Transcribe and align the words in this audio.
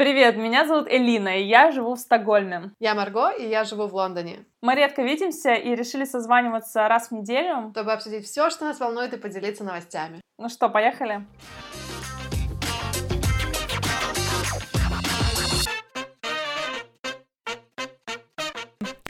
Привет, 0.00 0.36
меня 0.36 0.64
зовут 0.64 0.86
Элина, 0.88 1.40
и 1.40 1.42
я 1.42 1.72
живу 1.72 1.96
в 1.96 1.98
Стокгольме. 1.98 2.70
Я 2.78 2.94
Марго, 2.94 3.30
и 3.30 3.48
я 3.48 3.64
живу 3.64 3.88
в 3.88 3.94
Лондоне. 3.96 4.44
Мы 4.62 4.76
редко 4.76 5.02
видимся 5.02 5.54
и 5.54 5.74
решили 5.74 6.04
созваниваться 6.04 6.86
раз 6.86 7.08
в 7.08 7.14
неделю. 7.14 7.70
Чтобы 7.72 7.92
обсудить 7.92 8.24
все, 8.24 8.48
что 8.48 8.66
нас 8.66 8.78
волнует, 8.78 9.12
и 9.12 9.16
поделиться 9.16 9.64
новостями. 9.64 10.20
Ну 10.38 10.48
что, 10.48 10.68
поехали? 10.68 11.26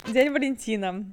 День 0.06 0.32
Валентина. 0.32 1.04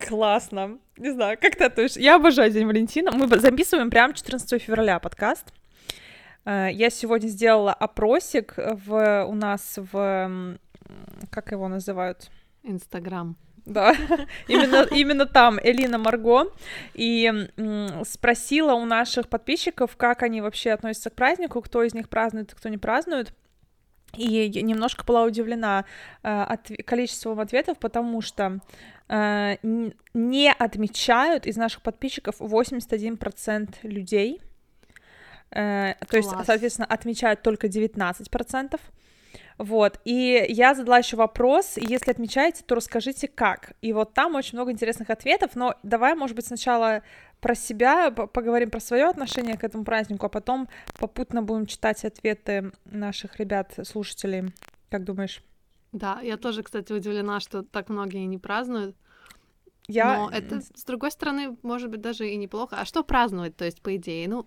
Классно. 0.00 0.80
Не 0.96 1.12
знаю, 1.12 1.38
как 1.40 1.54
ты 1.54 1.62
относишься? 1.62 2.00
Я 2.00 2.16
обожаю 2.16 2.50
День 2.50 2.66
Валентина. 2.66 3.12
Мы 3.12 3.28
записываем 3.28 3.88
прям 3.88 4.14
14 4.14 4.60
февраля 4.60 4.98
подкаст. 4.98 5.52
Э, 6.44 6.68
я 6.72 6.90
сегодня 6.90 7.28
сделала 7.28 7.72
опросик 7.72 8.54
в, 8.56 9.24
у 9.24 9.34
нас 9.34 9.78
в... 9.78 10.58
Как 11.30 11.52
его 11.52 11.68
называют? 11.68 12.30
Инстаграм. 12.62 13.36
Да, 13.64 13.94
именно, 14.48 14.86
именно 14.90 15.26
там 15.26 15.58
Элина 15.62 15.96
Марго, 15.98 16.46
и 16.94 17.48
спросила 18.04 18.74
у 18.74 18.84
наших 18.84 19.28
подписчиков, 19.28 19.96
как 19.96 20.22
они 20.22 20.40
вообще 20.40 20.72
относятся 20.72 21.10
к 21.10 21.14
празднику, 21.14 21.60
кто 21.62 21.82
из 21.84 21.94
них 21.94 22.08
празднует, 22.08 22.54
кто 22.54 22.68
не 22.68 22.78
празднует. 22.78 23.32
И 24.16 24.48
немножко 24.62 25.04
была 25.04 25.22
удивлена 25.22 25.86
э, 26.22 26.28
от, 26.28 26.70
количеством 26.84 27.40
ответов, 27.40 27.78
потому 27.78 28.20
что 28.20 28.60
э, 29.08 29.56
не 30.12 30.52
отмечают 30.52 31.46
из 31.46 31.56
наших 31.56 31.80
подписчиков 31.80 32.40
81% 32.40 33.76
людей. 33.84 34.42
Э, 35.54 35.94
то 36.08 36.16
есть, 36.16 36.30
соответственно, 36.44 36.86
отмечают 36.86 37.42
только 37.42 37.66
19%. 37.66 38.80
Вот, 39.58 40.00
и 40.04 40.44
я 40.48 40.74
задала 40.74 40.98
еще 40.98 41.16
вопрос, 41.16 41.76
если 41.76 42.10
отмечаете, 42.10 42.64
то 42.66 42.74
расскажите 42.74 43.28
как. 43.28 43.74
И 43.82 43.92
вот 43.92 44.14
там 44.14 44.34
очень 44.34 44.56
много 44.56 44.72
интересных 44.72 45.10
ответов, 45.10 45.54
но 45.54 45.74
давай, 45.82 46.14
может 46.14 46.34
быть, 46.34 46.46
сначала 46.46 47.02
про 47.40 47.54
себя 47.54 48.10
поговорим 48.10 48.70
про 48.70 48.80
свое 48.80 49.04
отношение 49.04 49.56
к 49.56 49.64
этому 49.64 49.84
празднику, 49.84 50.26
а 50.26 50.28
потом 50.28 50.68
попутно 50.98 51.42
будем 51.42 51.66
читать 51.66 52.04
ответы 52.04 52.72
наших 52.84 53.38
ребят, 53.38 53.74
слушателей. 53.84 54.52
Как 54.90 55.04
думаешь? 55.04 55.42
Да, 55.92 56.20
я 56.22 56.38
тоже, 56.38 56.62
кстати, 56.62 56.92
удивлена, 56.92 57.40
что 57.40 57.62
так 57.62 57.88
многие 57.88 58.24
не 58.26 58.38
празднуют. 58.38 58.96
Я... 59.86 60.16
Но 60.16 60.30
это, 60.30 60.60
с 60.60 60.84
другой 60.84 61.10
стороны, 61.10 61.56
может 61.62 61.90
быть, 61.90 62.00
даже 62.00 62.28
и 62.28 62.36
неплохо. 62.36 62.76
А 62.78 62.84
что 62.84 63.02
праздновать, 63.02 63.56
то 63.56 63.64
есть, 63.64 63.82
по 63.82 63.94
идее? 63.96 64.28
Ну, 64.28 64.46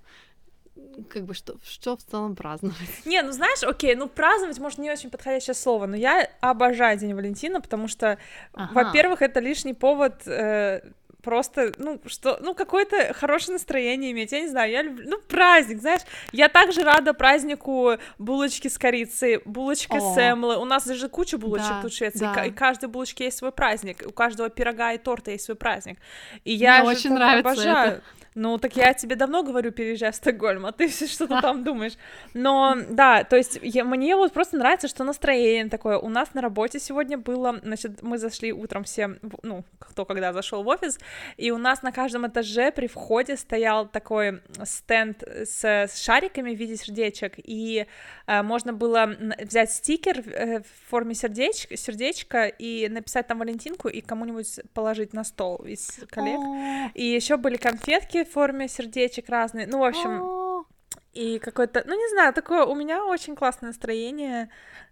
как 1.09 1.23
бы 1.23 1.33
что, 1.33 1.55
что 1.63 1.97
в 1.97 2.03
целом 2.03 2.35
праздновать? 2.35 2.77
Не, 3.05 3.21
ну 3.21 3.31
знаешь, 3.31 3.63
окей, 3.63 3.95
ну 3.95 4.07
праздновать, 4.07 4.59
может, 4.59 4.79
не 4.79 4.91
очень 4.91 5.09
подходящее 5.09 5.53
слово, 5.53 5.85
но 5.85 5.95
я 5.95 6.29
обожаю 6.41 6.97
День 6.97 7.13
Валентина, 7.13 7.61
потому 7.61 7.87
что, 7.87 8.17
ага. 8.53 8.71
во-первых, 8.73 9.21
это 9.21 9.39
лишний 9.39 9.73
повод 9.73 10.27
э, 10.27 10.81
просто, 11.25 11.71
ну, 11.77 11.99
что, 12.05 12.37
ну, 12.39 12.53
какое-то 12.53 13.13
хорошее 13.13 13.53
настроение 13.53 14.11
иметь, 14.11 14.31
я 14.31 14.41
не 14.41 14.47
знаю, 14.47 14.71
я 14.71 14.83
люблю, 14.83 15.09
ну, 15.09 15.17
праздник, 15.19 15.81
знаешь, 15.81 16.01
я 16.31 16.49
также 16.49 16.83
рада 16.83 17.13
празднику 17.13 17.97
булочки 18.19 18.67
с 18.67 18.77
корицей, 18.77 19.41
булочка 19.43 19.99
с 19.99 20.17
эмлы, 20.17 20.57
у 20.57 20.65
нас 20.65 20.85
даже 20.85 21.09
куча 21.09 21.39
булочек 21.39 21.69
да, 21.69 21.81
тут 21.81 21.91
в 21.91 21.97
Швеции, 21.97 22.29
да. 22.33 22.45
и 22.45 22.51
каждой 22.51 22.89
булочки 22.89 23.23
есть 23.23 23.39
свой 23.39 23.51
праздник, 23.51 24.03
у 24.05 24.11
каждого 24.11 24.49
пирога 24.49 24.93
и 24.93 24.99
торта 24.99 25.31
есть 25.31 25.45
свой 25.45 25.55
праздник, 25.55 25.97
и 26.43 26.53
я 26.53 26.81
Мне 26.81 26.89
очень 26.91 27.13
нравится 27.13 27.51
обожаю. 27.51 27.91
Это. 27.93 28.03
Ну, 28.35 28.57
так 28.57 28.75
я 28.75 28.93
тебе 28.93 29.15
давно 29.15 29.43
говорю, 29.43 29.71
переезжай 29.71 30.11
в 30.11 30.15
Стокгольм, 30.15 30.65
а 30.65 30.73
ты 30.73 30.87
все 30.89 31.07
что-то 31.07 31.41
там 31.41 31.63
думаешь. 31.63 31.93
Но, 32.33 32.75
да, 32.89 33.23
то 33.23 33.37
есть 33.37 33.59
я, 33.61 33.85
мне 33.85 34.17
вот 34.17 34.33
просто 34.33 34.57
нравится, 34.57 34.89
что 34.89 35.05
настроение 35.05 35.69
такое. 35.69 35.97
У 35.97 36.09
нас 36.09 36.33
на 36.33 36.41
работе 36.41 36.79
сегодня 36.79 37.17
было, 37.17 37.59
значит, 37.63 38.03
мы 38.03 38.17
зашли 38.17 38.51
утром 38.51 38.83
все, 38.83 39.17
ну, 39.41 39.63
кто 39.79 40.03
когда 40.03 40.33
зашел 40.33 40.63
в 40.63 40.67
офис, 40.67 40.99
и 41.37 41.51
у 41.51 41.57
нас 41.57 41.81
на 41.81 41.93
каждом 41.93 42.27
этаже 42.27 42.71
при 42.71 42.87
входе 42.87 43.37
стоял 43.37 43.87
такой 43.87 44.41
стенд 44.65 45.23
с, 45.23 45.63
с 45.63 45.97
шариками 46.03 46.53
в 46.53 46.59
виде 46.59 46.75
сердечек, 46.75 47.35
и 47.37 47.85
э, 48.27 48.41
можно 48.41 48.73
было 48.73 49.15
взять 49.39 49.71
стикер 49.71 50.21
в, 50.21 50.27
э, 50.27 50.59
в 50.59 50.89
форме 50.89 51.15
сердечка, 51.15 51.77
сердечка 51.77 52.47
и 52.47 52.89
написать 52.89 53.27
там 53.27 53.39
Валентинку 53.39 53.87
и 53.87 54.01
кому-нибудь 54.01 54.59
положить 54.73 55.13
на 55.13 55.23
стол 55.23 55.57
из 55.65 55.99
коллег. 56.09 56.91
И 56.95 57.05
еще 57.05 57.37
были 57.37 57.55
конфетки 57.55 58.24
в 58.25 58.31
форме 58.31 58.67
сердечек 58.67 59.29
разные. 59.29 59.67
Ну, 59.67 59.79
в 59.79 59.83
общем, 59.83 60.65
и 61.13 61.39
какое-то, 61.39 61.83
ну, 61.85 61.95
не 61.95 62.09
знаю, 62.09 62.33
такое 62.33 62.65
у 62.65 62.75
меня 62.75 63.05
очень 63.05 63.35
классное 63.35 63.67
настроение 63.69 64.49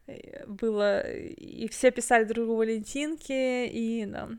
э, 0.08 0.46
было, 0.48 1.02
и 1.12 1.68
все 1.68 1.92
писали 1.92 2.24
другу 2.24 2.56
Валентинки, 2.56 3.68
и 3.68 4.06
да. 4.06 4.30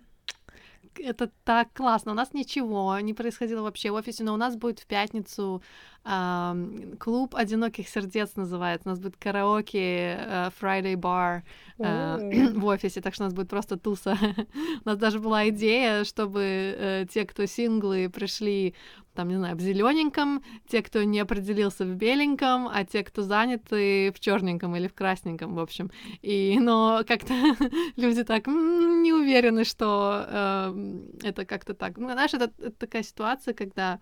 Это 0.96 1.30
так 1.44 1.72
классно. 1.74 2.12
У 2.12 2.14
нас 2.14 2.32
ничего 2.32 2.98
не 3.00 3.14
происходило 3.14 3.62
вообще 3.62 3.90
в 3.90 3.94
офисе, 3.94 4.24
но 4.24 4.32
у 4.32 4.36
нас 4.36 4.56
будет 4.56 4.78
в 4.78 4.86
пятницу 4.86 5.62
клуб 6.04 7.34
одиноких 7.34 7.88
сердец 7.88 8.36
называется. 8.36 8.88
У 8.88 8.90
нас 8.90 8.98
будет 8.98 9.16
караоке 9.16 10.18
uh, 10.20 10.52
Friday 10.60 10.96
Bar 10.96 11.42
uh, 11.78 12.52
в 12.58 12.64
офисе, 12.66 13.00
так 13.00 13.14
что 13.14 13.24
у 13.24 13.26
нас 13.26 13.34
будет 13.34 13.48
просто 13.48 13.78
туса. 13.78 14.18
у 14.84 14.88
нас 14.88 14.98
даже 14.98 15.18
была 15.18 15.48
идея, 15.48 16.04
чтобы 16.04 16.42
uh, 16.78 17.08
те, 17.08 17.24
кто 17.24 17.46
синглы, 17.46 18.10
пришли 18.10 18.74
там, 19.14 19.28
не 19.28 19.36
знаю, 19.36 19.56
в 19.56 19.60
зелененьком, 19.60 20.42
те, 20.68 20.82
кто 20.82 21.02
не 21.04 21.20
определился 21.20 21.84
в 21.84 21.94
беленьком, 21.94 22.68
а 22.68 22.84
те, 22.84 23.02
кто 23.02 23.22
заняты 23.22 24.12
в 24.12 24.20
черненьком 24.20 24.76
или 24.76 24.88
в 24.88 24.94
красненьком, 24.94 25.54
в 25.54 25.60
общем. 25.60 25.90
И, 26.20 26.58
но 26.60 27.02
как-то 27.06 27.32
люди 27.96 28.24
так 28.24 28.46
не 28.46 29.12
уверены, 29.12 29.64
что 29.64 30.26
э, 30.26 31.00
это 31.22 31.46
как-то 31.46 31.74
так. 31.74 31.96
Ну, 31.96 32.10
знаешь, 32.10 32.34
это, 32.34 32.50
это 32.58 32.72
такая 32.72 33.04
ситуация, 33.04 33.54
когда 33.54 34.00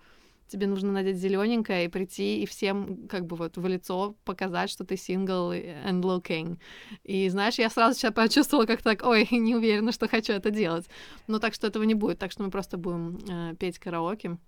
тебе 0.52 0.66
нужно 0.66 0.92
надеть 0.92 1.16
зелененькое 1.16 1.86
и 1.86 1.88
прийти 1.88 2.42
и 2.42 2.46
всем 2.46 3.08
как 3.08 3.26
бы 3.26 3.36
вот 3.36 3.56
в 3.56 3.66
лицо 3.66 4.14
показать, 4.24 4.70
что 4.70 4.84
ты 4.84 4.96
сингл 4.96 5.52
and 5.52 6.02
looking. 6.02 6.58
И 7.04 7.28
знаешь, 7.30 7.58
я 7.58 7.70
сразу 7.70 7.98
сейчас 7.98 8.12
почувствовала, 8.12 8.66
как 8.66 8.82
так, 8.82 9.02
ой, 9.04 9.26
не 9.30 9.54
уверена, 9.54 9.92
что 9.92 10.08
хочу 10.08 10.32
это 10.32 10.50
делать. 10.50 10.86
Ну 11.26 11.38
так 11.38 11.54
что 11.54 11.66
этого 11.66 11.84
не 11.84 11.94
будет, 11.94 12.18
так 12.18 12.32
что 12.32 12.42
мы 12.42 12.50
просто 12.50 12.76
будем 12.76 13.18
э, 13.28 13.54
петь 13.56 13.78
караоке. 13.78 14.38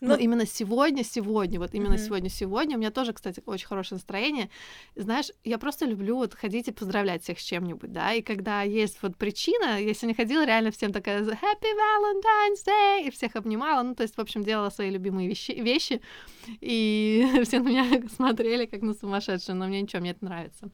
Но, 0.00 0.08
Но 0.08 0.14
ну, 0.14 0.20
именно 0.20 0.46
сегодня, 0.46 1.04
сегодня, 1.04 1.58
вот 1.58 1.74
именно 1.74 1.94
mm-hmm. 1.94 2.06
сегодня, 2.06 2.30
сегодня, 2.30 2.76
у 2.76 2.80
меня 2.80 2.90
тоже, 2.90 3.12
кстати, 3.12 3.42
очень 3.46 3.66
хорошее 3.66 3.96
настроение. 3.96 4.50
Знаешь, 4.96 5.30
я 5.44 5.58
просто 5.58 5.86
люблю 5.86 6.16
вот 6.16 6.34
ходить 6.34 6.68
и 6.68 6.72
поздравлять 6.72 7.22
всех 7.22 7.40
с 7.40 7.42
чем-нибудь, 7.42 7.92
да, 7.92 8.12
и 8.12 8.22
когда 8.22 8.62
есть 8.62 8.98
вот 9.02 9.16
причина, 9.16 9.80
я 9.80 9.94
сегодня 9.94 10.14
ходила 10.14 10.44
реально 10.44 10.70
всем 10.70 10.92
такая 10.92 11.22
Happy 11.22 11.72
Valentine's 11.74 12.66
Day, 12.66 13.06
и 13.06 13.10
всех 13.10 13.36
обнимала, 13.36 13.82
ну, 13.82 13.94
то 13.94 14.02
есть, 14.02 14.16
в 14.16 14.20
общем, 14.20 14.44
делала 14.44 14.70
свои 14.70 14.90
любимые 14.90 15.28
вещи, 15.28 15.52
вещи 15.52 16.00
и 16.60 17.26
все 17.44 17.60
на 17.60 17.68
меня 17.68 18.08
смотрели 18.08 18.66
как 18.66 18.82
на 18.82 18.94
сумасшедшую, 18.94 19.56
но 19.56 19.66
мне 19.66 19.82
ничего, 19.82 20.00
мне 20.00 20.12
это 20.12 20.24
нравится. 20.24 20.68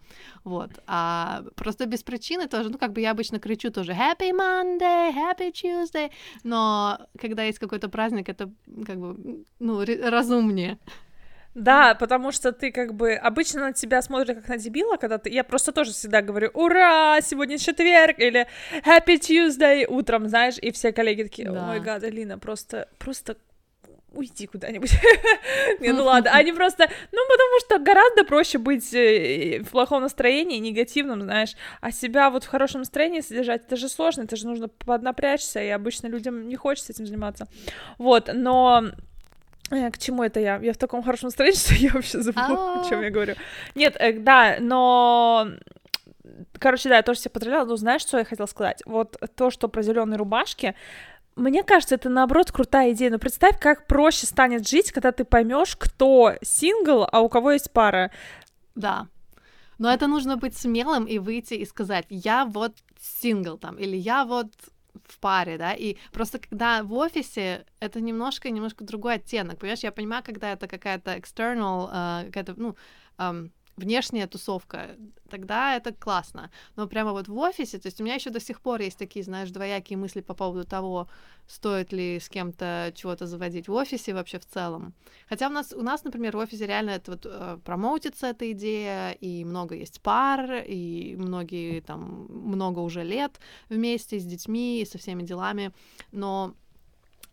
Вот. 0.44 0.70
А 0.86 1.44
просто 1.56 1.86
без 1.86 2.02
причины 2.02 2.46
тоже, 2.48 2.70
ну, 2.70 2.78
как 2.78 2.92
бы 2.92 3.00
я 3.00 3.10
обычно 3.10 3.38
кричу 3.38 3.70
тоже 3.70 3.92
Happy 3.92 4.30
Monday, 4.30 5.12
Happy 5.12 5.52
Tuesday, 5.52 6.10
но 6.42 6.98
когда 7.18 7.44
есть 7.44 7.58
какой-то 7.58 7.88
праздник, 7.88 8.28
это 8.28 8.50
как 8.84 8.98
бы, 8.98 9.44
ну, 9.58 9.84
разумнее. 9.84 10.78
Да, 11.54 11.94
потому 11.94 12.32
что 12.32 12.50
ты 12.50 12.72
как 12.72 12.94
бы 12.94 13.14
обычно 13.14 13.60
на 13.60 13.72
тебя 13.72 14.02
смотрят 14.02 14.38
как 14.38 14.48
на 14.48 14.58
дебила, 14.58 14.96
когда 14.96 15.18
ты. 15.18 15.30
Я 15.30 15.44
просто 15.44 15.70
тоже 15.70 15.92
всегда 15.92 16.20
говорю: 16.20 16.50
Ура! 16.52 17.20
Сегодня 17.20 17.58
четверг! 17.58 18.18
Или 18.18 18.48
Happy 18.84 19.20
Tuesday 19.20 19.86
утром, 19.86 20.28
знаешь, 20.28 20.58
и 20.58 20.72
все 20.72 20.92
коллеги 20.92 21.22
такие: 21.22 21.50
Ой, 21.50 21.60
мой 21.60 21.80
гад, 21.80 22.02
Алина, 22.02 22.38
просто, 22.38 22.88
просто 22.98 23.36
уйди 24.14 24.46
куда-нибудь. 24.46 24.92
Не, 25.80 25.92
ну 25.92 26.04
ладно, 26.04 26.30
они 26.32 26.52
просто, 26.52 26.88
ну, 27.12 27.18
потому 27.28 27.60
что 27.60 27.78
гораздо 27.78 28.24
проще 28.24 28.58
быть 28.58 28.92
э, 28.94 29.60
в 29.62 29.70
плохом 29.70 30.02
настроении, 30.02 30.58
негативном, 30.58 31.22
знаешь, 31.22 31.54
а 31.80 31.90
себя 31.90 32.30
вот 32.30 32.44
в 32.44 32.48
хорошем 32.48 32.80
настроении 32.80 33.20
содержать, 33.20 33.64
это 33.66 33.76
же 33.76 33.88
сложно, 33.88 34.22
это 34.22 34.36
же 34.36 34.46
нужно 34.46 34.68
поднапрячься, 34.68 35.62
и 35.62 35.68
обычно 35.68 36.06
людям 36.06 36.48
не 36.48 36.56
хочется 36.56 36.92
этим 36.92 37.06
заниматься. 37.06 37.46
Вот, 37.98 38.30
но 38.32 38.84
э, 39.70 39.90
к 39.90 39.98
чему 39.98 40.22
это 40.22 40.40
я? 40.40 40.56
Я 40.56 40.72
в 40.72 40.78
таком 40.78 41.02
хорошем 41.02 41.28
настроении, 41.28 41.58
что 41.58 41.74
я 41.74 41.90
вообще 41.90 42.20
забыла, 42.20 42.80
о 42.80 42.88
чем 42.88 43.02
я 43.02 43.10
говорю. 43.10 43.34
Нет, 43.74 43.96
э, 43.98 44.12
да, 44.12 44.56
но 44.60 45.48
Короче, 46.58 46.88
да, 46.88 46.96
я 46.96 47.02
тоже 47.02 47.20
себя 47.20 47.30
поздравляла, 47.30 47.66
но 47.66 47.76
знаешь, 47.76 48.02
что 48.02 48.18
я 48.18 48.24
хотела 48.24 48.46
сказать? 48.46 48.82
Вот 48.86 49.16
то, 49.36 49.50
что 49.50 49.68
про 49.68 49.82
зеленые 49.82 50.16
рубашки, 50.16 50.74
мне 51.36 51.62
кажется, 51.62 51.96
это 51.96 52.08
наоборот 52.08 52.52
крутая 52.52 52.92
идея. 52.92 53.10
Но 53.10 53.18
представь, 53.18 53.58
как 53.58 53.86
проще 53.86 54.26
станет 54.26 54.68
жить, 54.68 54.92
когда 54.92 55.12
ты 55.12 55.24
поймешь, 55.24 55.76
кто 55.76 56.34
сингл, 56.42 57.06
а 57.10 57.20
у 57.20 57.28
кого 57.28 57.52
есть 57.52 57.72
пара. 57.72 58.10
Да. 58.74 59.08
Но 59.78 59.92
это 59.92 60.06
нужно 60.06 60.36
быть 60.36 60.56
смелым 60.56 61.04
и 61.04 61.18
выйти 61.18 61.54
и 61.54 61.64
сказать, 61.64 62.06
я 62.08 62.44
вот 62.44 62.76
сингл 63.00 63.58
там, 63.58 63.76
или 63.76 63.96
я 63.96 64.24
вот 64.24 64.52
в 65.06 65.18
паре, 65.18 65.58
да, 65.58 65.72
и 65.72 65.96
просто 66.12 66.38
когда 66.38 66.84
в 66.84 66.92
офисе 66.94 67.66
это 67.80 68.00
немножко, 68.00 68.48
немножко 68.50 68.84
другой 68.84 69.14
оттенок, 69.14 69.58
понимаешь, 69.58 69.80
я 69.80 69.90
понимаю, 69.90 70.22
когда 70.24 70.52
это 70.52 70.68
какая-то 70.68 71.16
external, 71.16 71.92
uh, 71.92 72.26
какая-то, 72.26 72.54
ну, 72.56 72.76
um, 73.18 73.50
внешняя 73.76 74.26
тусовка, 74.26 74.96
тогда 75.28 75.76
это 75.76 75.92
классно. 75.92 76.50
Но 76.76 76.86
прямо 76.86 77.12
вот 77.12 77.28
в 77.28 77.36
офисе, 77.36 77.78
то 77.78 77.88
есть 77.88 78.00
у 78.00 78.04
меня 78.04 78.14
еще 78.14 78.30
до 78.30 78.40
сих 78.40 78.60
пор 78.60 78.80
есть 78.80 78.98
такие, 78.98 79.24
знаешь, 79.24 79.50
двоякие 79.50 79.96
мысли 79.96 80.20
по 80.20 80.34
поводу 80.34 80.64
того, 80.64 81.08
стоит 81.46 81.92
ли 81.92 82.20
с 82.20 82.28
кем-то 82.28 82.92
чего-то 82.94 83.26
заводить 83.26 83.68
в 83.68 83.72
офисе 83.72 84.14
вообще 84.14 84.38
в 84.38 84.46
целом. 84.46 84.94
Хотя 85.28 85.48
у 85.48 85.50
нас, 85.50 85.72
у 85.72 85.82
нас, 85.82 86.04
например, 86.04 86.36
в 86.36 86.40
офисе 86.40 86.66
реально 86.66 86.90
это 86.90 87.12
вот 87.12 87.26
э, 87.26 87.58
промоутится 87.64 88.28
эта 88.28 88.50
идея, 88.52 89.12
и 89.12 89.44
много 89.44 89.74
есть 89.74 90.00
пар, 90.00 90.64
и 90.66 91.16
многие 91.18 91.80
там, 91.80 92.26
много 92.28 92.78
уже 92.80 93.02
лет 93.02 93.40
вместе 93.68 94.18
с 94.18 94.24
детьми 94.24 94.80
и 94.80 94.86
со 94.86 94.98
всеми 94.98 95.22
делами, 95.22 95.72
но 96.12 96.54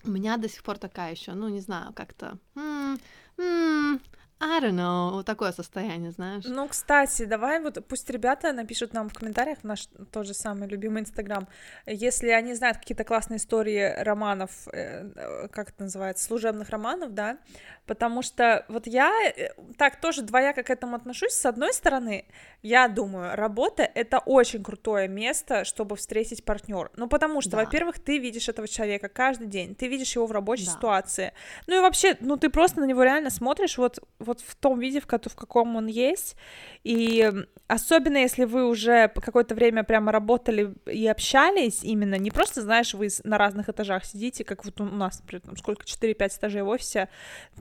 у 0.03 0.09
меня 0.09 0.37
до 0.37 0.49
сих 0.49 0.63
пор 0.63 0.77
такая 0.77 1.11
еще, 1.11 1.33
ну, 1.33 1.49
не 1.49 1.59
знаю, 1.59 1.93
как-то... 1.93 2.37
М-м, 2.55 2.99
м-м, 3.37 4.01
I 4.43 4.59
don't 4.59 4.73
know, 4.73 5.11
вот 5.11 5.25
такое 5.27 5.51
состояние, 5.51 6.11
знаешь. 6.11 6.43
Ну, 6.47 6.67
кстати, 6.67 7.25
давай 7.25 7.59
вот 7.59 7.85
пусть 7.87 8.09
ребята 8.09 8.51
напишут 8.53 8.91
нам 8.91 9.07
в 9.07 9.13
комментариях 9.13 9.59
наш 9.63 9.87
тот 10.11 10.25
же 10.25 10.33
самый 10.33 10.67
любимый 10.67 11.01
Инстаграм, 11.01 11.47
если 11.85 12.29
они 12.29 12.55
знают 12.55 12.79
какие-то 12.79 13.03
классные 13.03 13.37
истории 13.37 13.93
романов, 14.01 14.67
э, 14.73 15.47
как 15.51 15.69
это 15.69 15.83
называется, 15.83 16.25
служебных 16.25 16.69
романов, 16.71 17.13
да, 17.13 17.37
потому 17.85 18.23
что 18.23 18.65
вот 18.67 18.87
я 18.87 19.11
э, 19.29 19.49
так 19.77 20.01
тоже 20.01 20.23
двояко 20.23 20.63
к 20.63 20.71
этому 20.71 20.95
отношусь. 20.95 21.33
С 21.33 21.45
одной 21.45 21.71
стороны, 21.71 22.25
я 22.63 22.87
думаю, 22.87 23.35
работа— 23.35 23.83
это 23.95 24.17
очень 24.19 24.63
крутое 24.63 25.07
место, 25.07 25.65
чтобы 25.65 25.95
встретить 25.95 26.43
партнер. 26.43 26.89
Ну, 26.95 27.07
потому 27.07 27.41
что, 27.41 27.51
да. 27.51 27.57
во-первых, 27.57 27.99
ты 27.99 28.17
видишь 28.17 28.49
этого 28.49 28.67
человека 28.67 29.07
каждый 29.07 29.45
день, 29.45 29.75
ты 29.75 29.87
видишь 29.87 30.15
его 30.15 30.25
в 30.25 30.31
рабочей 30.31 30.65
да. 30.65 30.71
ситуации. 30.71 31.33
Ну 31.67 31.77
и 31.77 31.79
вообще, 31.79 32.17
ну 32.21 32.37
ты 32.37 32.49
просто 32.49 32.79
на 32.79 32.85
него 32.85 33.03
реально 33.03 33.29
смотришь 33.29 33.77
вот 33.77 33.99
вот 34.30 34.30
в 34.39 34.55
том 34.55 34.79
виде, 34.79 35.01
в, 35.01 35.05
в 35.05 35.35
каком 35.35 35.75
он 35.75 35.87
есть, 35.87 36.37
и 36.83 37.29
особенно 37.67 38.17
если 38.17 38.45
вы 38.45 38.65
уже 38.65 39.09
какое-то 39.09 39.55
время 39.55 39.83
прямо 39.83 40.13
работали 40.13 40.73
и 40.85 41.05
общались 41.07 41.83
именно, 41.83 42.15
не 42.15 42.31
просто, 42.31 42.61
знаешь, 42.61 42.93
вы 42.93 43.09
на 43.25 43.37
разных 43.37 43.67
этажах 43.67 44.05
сидите, 44.05 44.45
как 44.45 44.63
вот 44.63 44.79
у 44.79 44.85
нас, 44.85 45.19
например, 45.19 45.41
там 45.41 45.57
сколько, 45.57 45.83
4-5 45.83 46.37
этажей 46.37 46.61
в 46.61 46.69
офисе, 46.69 47.09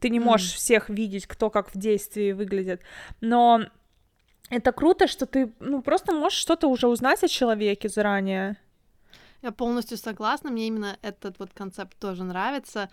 ты 0.01 0.11
не 0.11 0.21
можешь 0.21 0.55
mm. 0.55 0.57
всех 0.57 0.89
видеть, 0.89 1.27
кто 1.27 1.51
как 1.51 1.75
в 1.75 1.79
действии 1.79 2.31
выглядит, 2.31 2.83
но 3.21 3.65
это 4.51 4.73
круто, 4.73 5.07
что 5.07 5.27
ты, 5.27 5.53
ну, 5.61 5.81
просто 5.81 6.13
можешь 6.13 6.39
что-то 6.39 6.69
уже 6.69 6.89
узнать 6.89 7.23
о 7.23 7.29
человеке 7.29 7.89
заранее. 7.89 8.57
Я 9.43 9.53
полностью 9.53 9.97
согласна, 9.97 10.51
мне 10.51 10.67
именно 10.67 10.99
этот 11.01 11.39
вот 11.39 11.51
концепт 11.55 11.97
тоже 11.99 12.25
нравится 12.25 12.91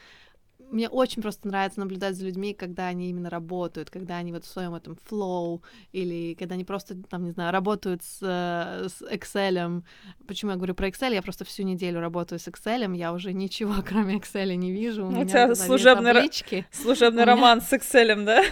мне 0.72 0.90
очень 0.90 1.22
просто 1.22 1.48
нравится 1.48 1.80
наблюдать 1.80 2.16
за 2.16 2.26
людьми, 2.26 2.54
когда 2.54 2.88
они 2.88 3.10
именно 3.10 3.30
работают, 3.30 3.90
когда 3.90 4.18
они 4.18 4.32
вот 4.32 4.46
в 4.46 4.48
своем 4.48 4.76
этом 4.76 4.98
flow, 5.10 5.62
или 5.92 6.34
когда 6.36 6.56
они 6.56 6.64
просто, 6.64 6.96
там, 7.10 7.24
не 7.24 7.32
знаю, 7.32 7.52
работают 7.52 8.04
с, 8.04 8.20
э, 8.22 8.88
с 8.90 9.02
Excel. 9.02 9.84
Почему 10.28 10.52
я 10.52 10.58
говорю 10.58 10.76
про 10.76 10.88
Excel? 10.90 11.14
Я 11.14 11.22
просто 11.22 11.46
всю 11.46 11.64
неделю 11.64 12.00
работаю 12.00 12.40
с 12.40 12.48
Excel, 12.48 12.96
я 12.96 13.14
уже 13.14 13.34
ничего, 13.34 13.76
кроме 13.86 14.18
Excel, 14.18 14.56
не 14.56 14.72
вижу. 14.72 15.06
У, 15.06 15.10
у 15.10 15.26
тебя 15.26 15.56
служебный, 15.56 16.12
р... 16.12 16.66
служебный 16.72 17.24
роман 17.24 17.62
с 17.62 17.72
Excel, 17.74 18.26
да? 18.26 18.44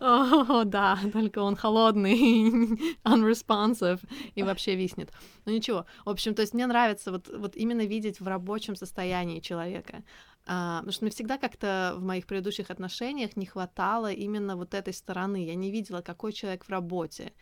О, 0.00 0.64
да, 0.64 0.98
только 1.12 1.40
он 1.40 1.56
холодный, 1.56 2.94
unresponsive 3.04 4.00
и 4.34 4.42
вообще 4.42 4.74
виснет. 4.76 5.10
Ну 5.44 5.52
ничего. 5.52 5.86
В 6.04 6.10
общем, 6.10 6.34
то 6.34 6.42
есть 6.42 6.54
мне 6.54 6.66
нравится 6.66 7.10
вот, 7.10 7.28
вот 7.28 7.56
именно 7.56 7.84
видеть 7.84 8.20
в 8.20 8.26
рабочем 8.26 8.76
состоянии 8.76 9.40
человека. 9.40 10.02
А, 10.46 10.78
потому 10.78 10.92
что 10.92 11.04
мне 11.04 11.10
всегда 11.10 11.38
как-то 11.38 11.94
в 11.96 12.02
моих 12.02 12.26
предыдущих 12.26 12.70
отношениях 12.70 13.36
не 13.36 13.46
хватало 13.46 14.12
именно 14.12 14.56
вот 14.56 14.74
этой 14.74 14.92
стороны. 14.92 15.44
Я 15.44 15.54
не 15.54 15.70
видела, 15.70 16.02
какой 16.02 16.32
человек 16.32 16.64
в 16.64 16.70
работе. 16.70 17.32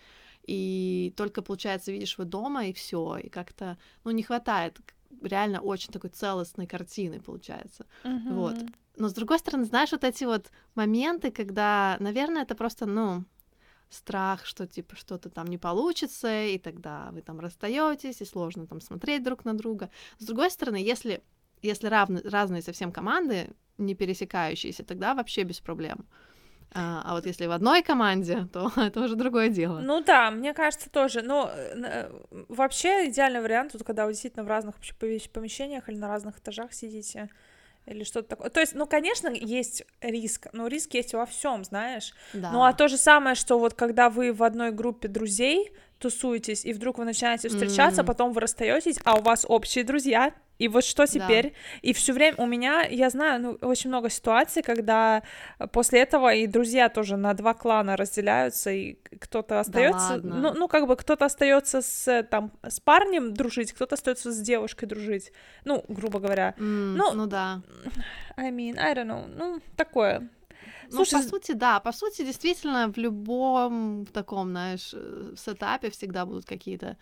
И 0.45 1.13
только, 1.17 1.43
получается, 1.43 1.93
видишь 1.93 2.19
его 2.19 2.25
дома, 2.25 2.67
и 2.67 2.73
все. 2.73 3.19
И 3.19 3.29
как-то, 3.29 3.77
ну, 4.05 4.11
не 4.11 4.23
хватает 4.23 4.81
реально 5.23 5.61
очень 5.61 5.93
такой 5.93 6.11
целостной 6.11 6.67
картины, 6.67 7.21
получается. 7.21 7.87
Mm-hmm. 8.05 8.35
Вот. 8.35 8.57
Но 8.97 9.09
с 9.09 9.15
другой 9.15 9.39
стороны, 9.39 9.65
знаешь, 9.65 9.93
вот 9.93 10.05
эти 10.05 10.25
вот 10.25 10.51
моменты, 10.75 11.31
когда, 11.31 11.97
наверное, 12.01 12.43
это 12.43 12.55
просто, 12.55 12.87
ну, 12.87 13.25
страх, 13.91 14.47
что 14.47 14.67
типа 14.67 14.97
что-то 14.97 15.29
там 15.29 15.47
не 15.47 15.59
получится, 15.59 16.45
и 16.45 16.59
тогда 16.59 17.11
вы 17.13 17.21
там 17.21 17.41
расстаетесь, 17.41 18.23
и 18.23 18.25
сложно 18.25 18.67
там 18.67 18.81
смотреть 18.81 19.23
друг 19.23 19.45
на 19.45 19.55
друга. 19.55 19.91
С 20.19 20.25
другой 20.25 20.51
стороны, 20.51 20.77
если 20.77 21.23
если 21.63 21.87
равны, 21.87 22.21
разные 22.25 22.63
совсем 22.63 22.93
команды, 22.93 23.51
не 23.79 23.95
пересекающиеся, 23.95 24.85
тогда 24.85 25.15
вообще 25.15 25.43
без 25.45 25.61
проблем. 25.61 26.07
А, 26.75 27.03
а 27.05 27.15
вот 27.15 27.27
если 27.27 27.47
в 27.47 27.51
одной 27.51 27.83
команде, 27.83 28.49
то 28.53 28.73
это 28.77 29.01
уже 29.01 29.17
другое 29.17 29.49
дело. 29.49 29.81
Ну 29.81 30.03
да, 30.03 30.31
мне 30.31 30.55
кажется 30.55 30.91
тоже. 30.91 31.23
Но 31.23 31.51
э, 31.55 32.11
вообще 32.49 33.09
идеальный 33.09 33.41
вариант, 33.41 33.73
тут 33.73 33.85
когда 33.85 34.07
вы 34.07 34.13
действительно 34.13 34.45
в 34.45 34.49
разных 34.49 34.77
помещениях 35.33 35.89
или 35.89 35.97
на 35.97 36.09
разных 36.09 36.39
этажах 36.39 36.73
сидите, 36.73 37.29
или 37.85 38.05
что-то 38.05 38.29
такое. 38.29 38.49
То 38.49 38.61
есть, 38.61 38.75
ну, 38.75 38.87
конечно, 38.87 39.29
есть 39.29 39.85
риск, 40.01 40.47
но 40.53 40.69
риск 40.69 40.95
есть 40.95 41.15
во 41.15 41.27
всем, 41.27 41.65
знаешь. 41.65 42.15
Да. 42.33 42.53
Ну, 42.53 42.63
а 42.63 42.73
то 42.73 42.89
же 42.89 42.97
самое, 42.97 43.35
что 43.35 43.59
вот 43.59 43.75
когда 43.75 44.09
вы 44.09 44.33
в 44.33 44.43
одной 44.43 44.71
группе 44.71 45.09
друзей 45.09 45.73
тусуетесь, 45.99 46.65
и 46.65 46.73
вдруг 46.73 46.99
вы 46.99 47.05
начинаете 47.05 47.49
встречаться, 47.49 48.03
mm-hmm. 48.03 48.07
потом 48.07 48.33
вы 48.33 48.41
расстаетесь, 48.41 48.99
а 49.05 49.17
у 49.17 49.23
вас 49.23 49.45
общие 49.49 49.85
друзья, 49.85 50.33
и 50.59 50.69
вот 50.69 50.85
что 50.85 51.07
теперь? 51.07 51.51
Да. 51.51 51.57
И 51.83 51.93
все 51.93 52.13
время 52.13 52.37
у 52.39 52.47
меня, 52.47 52.83
я 52.83 53.11
знаю, 53.11 53.41
ну, 53.41 53.69
очень 53.69 53.91
много 53.91 54.11
ситуаций, 54.11 54.63
когда 54.63 55.23
после 55.73 56.01
этого 56.01 56.33
и 56.33 56.47
друзья 56.47 56.89
тоже 56.89 57.17
на 57.17 57.35
два 57.35 57.55
клана 57.55 57.97
разделяются, 57.97 58.71
и 58.71 58.95
кто-то 59.19 59.61
остается, 59.61 60.19
да 60.19 60.35
ну, 60.35 60.55
ну, 60.55 60.69
как 60.69 60.87
бы 60.87 60.97
кто-то 60.97 61.25
остается 61.25 61.83
с 61.83 62.23
там 62.31 62.53
с 62.63 62.81
парнем 62.81 63.35
дружить, 63.35 63.73
кто-то 63.73 63.95
остается 63.95 64.31
с 64.31 64.41
девушкой 64.41 64.87
дружить. 64.87 65.33
Ну, 65.65 65.85
грубо 65.89 66.21
говоря. 66.21 66.55
Mm, 66.59 66.95
ну, 66.97 67.13
ну 67.13 67.27
да. 67.27 67.63
I 68.37 68.51
mean, 68.51 68.79
I 68.79 68.95
don't 68.95 69.07
know. 69.07 69.27
Ну, 69.27 69.61
такое. 69.77 70.29
Ну, 70.91 71.05
Слушай, 71.05 71.23
по 71.23 71.29
сути, 71.29 71.53
да, 71.53 71.81
по 71.81 71.93
сути, 71.93 72.23
действительно, 72.23 72.93
в 72.93 72.99
любом 72.99 74.07
таком, 74.13 74.51
знаешь, 74.51 74.91
э, 74.93 75.35
сетапе 75.37 75.91
всегда 75.91 76.27
будут 76.27 76.45
какие-то 76.45 76.97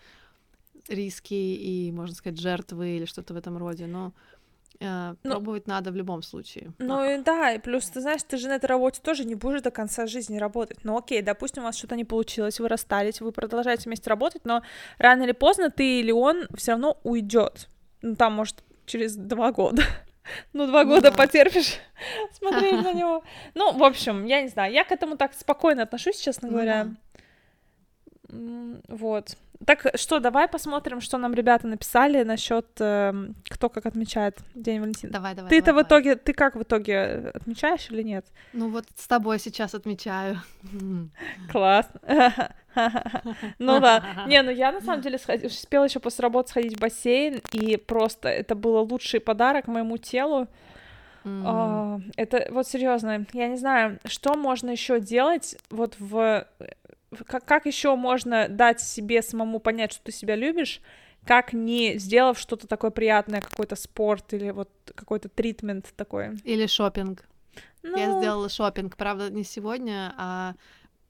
риски 0.87 1.33
и, 1.33 1.91
можно 1.91 2.15
сказать, 2.15 2.39
жертвы 2.39 2.97
или 2.97 3.05
что-то 3.05 3.33
в 3.33 3.37
этом 3.37 3.57
роде, 3.57 3.85
но 3.87 4.13
ну, 4.79 5.15
пробовать 5.21 5.67
надо 5.67 5.91
в 5.91 5.95
любом 5.95 6.23
случае. 6.23 6.71
Ну 6.79 7.03
и 7.07 7.21
да, 7.21 7.53
и 7.53 7.59
плюс, 7.59 7.87
ты 7.89 8.01
знаешь, 8.01 8.23
ты 8.23 8.37
же 8.37 8.47
на 8.47 8.53
этой 8.53 8.65
работе 8.65 8.99
тоже 9.03 9.25
не 9.25 9.35
будешь 9.35 9.61
до 9.61 9.69
конца 9.69 10.07
жизни 10.07 10.39
работать. 10.39 10.79
Ну 10.83 10.97
окей, 10.97 11.21
допустим, 11.21 11.63
у 11.63 11.65
вас 11.67 11.77
что-то 11.77 11.95
не 11.95 12.05
получилось, 12.05 12.59
вы 12.59 12.67
расстались, 12.67 13.21
вы 13.21 13.31
продолжаете 13.31 13.83
вместе 13.85 14.09
работать, 14.09 14.43
но 14.43 14.63
рано 14.97 15.23
или 15.23 15.33
поздно 15.33 15.69
ты 15.69 15.99
или 15.99 16.11
он 16.11 16.47
все 16.55 16.71
равно 16.71 16.99
уйдет. 17.03 17.69
Ну 18.01 18.15
там, 18.15 18.33
может, 18.33 18.63
через 18.85 19.15
два 19.15 19.51
года. 19.51 19.83
Ну, 20.53 20.67
два 20.67 20.85
года 20.85 21.09
ну, 21.09 21.17
потерпишь 21.17 21.79
смотреть 22.31 22.83
на 22.83 22.93
него. 22.99 23.23
Ну, 23.55 23.75
в 23.75 23.83
общем, 23.83 24.23
я 24.25 24.43
не 24.43 24.49
знаю, 24.49 24.71
я 24.71 24.83
к 24.83 24.91
этому 24.91 25.17
так 25.17 25.33
спокойно 25.33 25.81
отношусь, 25.81 26.19
честно 26.19 26.47
ну 26.47 26.53
говоря. 26.53 26.87
Вот. 28.87 29.35
Так 29.65 29.91
что, 29.95 30.19
давай 30.19 30.47
посмотрим, 30.47 31.01
что 31.01 31.17
нам 31.17 31.33
ребята 31.33 31.67
написали 31.67 32.23
насчет 32.23 32.67
э, 32.79 33.13
кто 33.49 33.69
как 33.69 33.85
отмечает 33.85 34.39
День 34.55 34.81
Валентина. 34.81 35.13
Давай, 35.13 35.35
давай. 35.35 35.49
Ты-то 35.49 35.67
давай, 35.67 35.83
в 35.83 35.87
итоге, 35.87 36.15
ты 36.15 36.33
как 36.33 36.55
в 36.55 36.63
итоге 36.63 37.31
отмечаешь 37.33 37.89
или 37.91 38.01
нет? 38.01 38.25
Ну 38.53 38.69
вот 38.69 38.85
с 38.95 39.07
тобой 39.07 39.39
сейчас 39.39 39.75
отмечаю. 39.75 40.41
Класс. 41.51 41.87
Ну 43.59 43.81
да. 43.81 44.23
Не, 44.27 44.41
ну 44.43 44.49
я 44.49 44.71
на 44.71 44.79
самом 44.79 45.01
деле 45.01 45.19
успела 45.43 45.83
еще 45.83 45.99
после 45.99 46.23
работы 46.23 46.51
сходить 46.51 46.77
в 46.77 46.79
бассейн, 46.79 47.41
и 47.51 47.75
просто 47.75 48.29
это 48.29 48.55
был 48.55 48.77
лучший 48.89 49.19
подарок 49.19 49.67
моему 49.67 49.97
телу. 49.97 50.47
Mm. 51.25 52.13
Это 52.15 52.47
вот 52.49 52.67
серьезно, 52.67 53.25
я 53.33 53.47
не 53.49 53.57
знаю, 53.57 53.99
что 54.05 54.35
можно 54.35 54.71
еще 54.71 55.01
делать 55.01 55.57
вот 55.69 55.95
в 55.99 56.47
как, 57.27 57.45
как 57.45 57.65
еще 57.65 57.95
можно 57.95 58.47
дать 58.47 58.81
себе 58.81 59.21
самому 59.21 59.59
понять, 59.59 59.93
что 59.93 60.03
ты 60.03 60.11
себя 60.11 60.35
любишь, 60.35 60.81
как 61.25 61.53
не 61.53 61.97
сделав 61.97 62.39
что-то 62.39 62.67
такое 62.67 62.91
приятное, 62.91 63.41
какой-то 63.41 63.75
спорт 63.75 64.33
или 64.33 64.51
вот 64.51 64.69
какой-то 64.95 65.29
тритмент 65.29 65.93
такой. 65.95 66.37
Или 66.43 66.67
шопинг. 66.67 67.27
Ну... 67.83 67.97
Я 67.97 68.17
сделала 68.17 68.49
шопинг, 68.49 68.95
правда, 68.95 69.29
не 69.29 69.43
сегодня, 69.43 70.13
а 70.17 70.55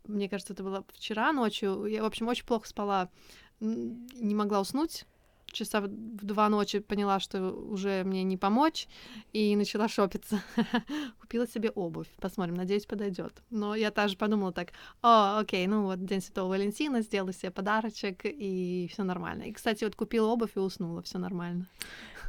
мне 0.05 0.27
кажется, 0.27 0.53
это 0.53 0.63
было 0.63 0.83
вчера 0.93 1.31
ночью. 1.31 1.85
Я, 1.85 2.01
в 2.01 2.05
общем, 2.05 2.27
очень 2.27 2.45
плохо 2.45 2.67
спала, 2.67 3.09
не 3.59 4.35
могла 4.35 4.61
уснуть 4.61 5.05
часа 5.53 5.81
в 5.81 5.87
два 5.87 6.49
ночи 6.49 6.79
поняла, 6.79 7.19
что 7.19 7.51
уже 7.51 8.03
мне 8.03 8.23
не 8.23 8.37
помочь, 8.37 8.87
и 9.33 9.55
начала 9.55 9.87
шопиться. 9.87 10.41
Купила 11.19 11.47
себе 11.47 11.69
обувь. 11.69 12.07
Посмотрим, 12.19 12.55
надеюсь, 12.55 12.85
подойдет. 12.85 13.33
Но 13.49 13.75
я 13.75 13.91
тоже 13.91 14.17
подумала 14.17 14.51
так, 14.51 14.69
о, 15.01 15.39
окей, 15.39 15.67
ну 15.67 15.83
вот 15.83 16.03
День 16.05 16.21
Святого 16.21 16.49
Валентина, 16.49 17.01
сделала 17.01 17.33
себе 17.33 17.51
подарочек, 17.51 18.21
и 18.23 18.89
все 18.91 19.03
нормально. 19.03 19.43
И, 19.43 19.51
кстати, 19.53 19.83
вот 19.83 19.95
купила 19.95 20.27
обувь 20.27 20.51
и 20.55 20.59
уснула, 20.59 21.01
все 21.01 21.17
нормально. 21.17 21.67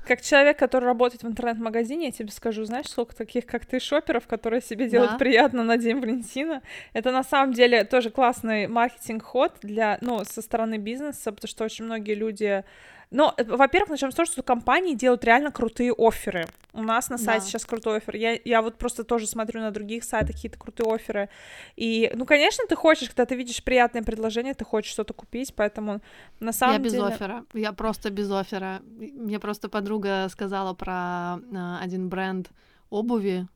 Как 0.07 0.21
человек, 0.21 0.59
который 0.59 0.87
работает 0.87 1.23
в 1.23 1.29
интернет-магазине, 1.29 2.07
я 2.07 2.13
тебе 2.13 2.31
скажу, 2.33 2.65
знаешь, 2.65 2.89
сколько 2.89 3.15
таких, 3.15 3.47
как 3.47 3.67
ты, 3.67 3.79
шоперов, 3.79 4.27
которые 4.27 4.61
себе 4.61 4.89
делают 4.89 5.13
Да. 5.13 5.19
приятно 5.19 5.63
на 5.63 5.77
День 5.77 6.01
Валентина. 6.01 6.61
Это 6.93 7.13
на 7.13 7.23
самом 7.23 7.53
деле 7.53 7.85
тоже 7.85 8.11
классный 8.11 8.67
маркетинг-ход 8.67 9.59
для, 9.63 9.99
ну, 10.01 10.25
со 10.25 10.43
стороны 10.43 10.79
бизнеса, 10.79 11.31
потому 11.31 11.49
что 11.49 11.65
очень 11.65 11.85
многие 11.85 12.15
люди... 12.15 12.65
Ну, 13.13 13.31
э, 13.37 13.45
во-первых, 13.45 13.91
начнем 13.91 14.11
с 14.11 14.15
того, 14.15 14.27
что 14.27 14.43
компании 14.43 14.95
делают 14.95 15.25
реально 15.25 15.53
крутые 15.53 15.93
офферы. 15.93 16.47
У 16.73 16.83
нас 16.83 17.11
на 17.11 17.19
сайте 17.19 17.45
Да. 17.45 17.47
сейчас 17.51 17.65
крутой 17.67 17.99
оффер. 17.99 18.17
Я, 18.17 18.39
я 18.45 18.63
вот 18.63 18.79
просто 18.79 19.05
тоже 19.05 19.27
смотрю 19.27 19.61
на 19.61 19.71
других 19.71 20.03
сайтах 20.05 20.35
какие-то 20.35 20.59
крутые 20.59 20.93
офферы. 20.93 21.29
И, 21.77 22.11
ну, 22.15 22.25
конечно, 22.25 22.65
ты 22.67 22.75
хочешь, 22.75 23.09
когда 23.09 23.27
ты 23.27 23.37
видишь 23.37 23.63
приятное 23.63 24.03
предложение, 24.03 24.55
ты 24.55 24.65
хочешь 24.65 24.93
что-то 24.93 25.13
купить, 25.13 25.55
поэтому 25.55 26.01
на 26.41 26.53
самом 26.53 26.75
я 26.75 26.79
без 26.81 26.93
деле... 26.93 27.05
оффера. 27.05 27.45
Я 27.53 27.73
просто 27.73 28.11
без 28.11 28.31
оффера. 28.31 28.81
Мне 28.87 29.39
просто 29.39 29.69
подруга 29.69 30.29
сказала 30.31 30.73
про 30.73 30.93
а, 30.95 31.79
один 31.83 32.09
бренд 32.09 32.51
обуви, 32.89 33.47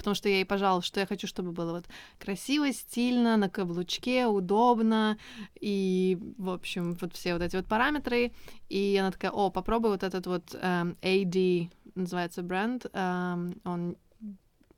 потому 0.00 0.14
что 0.14 0.30
я 0.30 0.36
ей 0.36 0.44
пожаловалась, 0.46 0.86
что 0.86 0.98
я 0.98 1.06
хочу, 1.06 1.26
чтобы 1.26 1.52
было 1.52 1.72
вот 1.72 1.84
красиво, 2.18 2.72
стильно, 2.72 3.36
на 3.36 3.50
каблучке, 3.50 4.26
удобно, 4.26 5.18
и, 5.60 6.16
в 6.38 6.48
общем, 6.48 6.96
вот 7.00 7.14
все 7.14 7.34
вот 7.34 7.42
эти 7.42 7.56
вот 7.56 7.66
параметры. 7.66 8.32
И 8.70 8.96
она 8.98 9.10
такая, 9.10 9.30
о, 9.30 9.50
попробуй 9.50 9.90
вот 9.90 10.02
этот 10.02 10.26
вот 10.26 10.54
эм, 10.54 10.96
AD, 11.02 11.68
называется 11.94 12.42
бренд, 12.42 12.86
эм, 12.94 13.60
он 13.64 13.96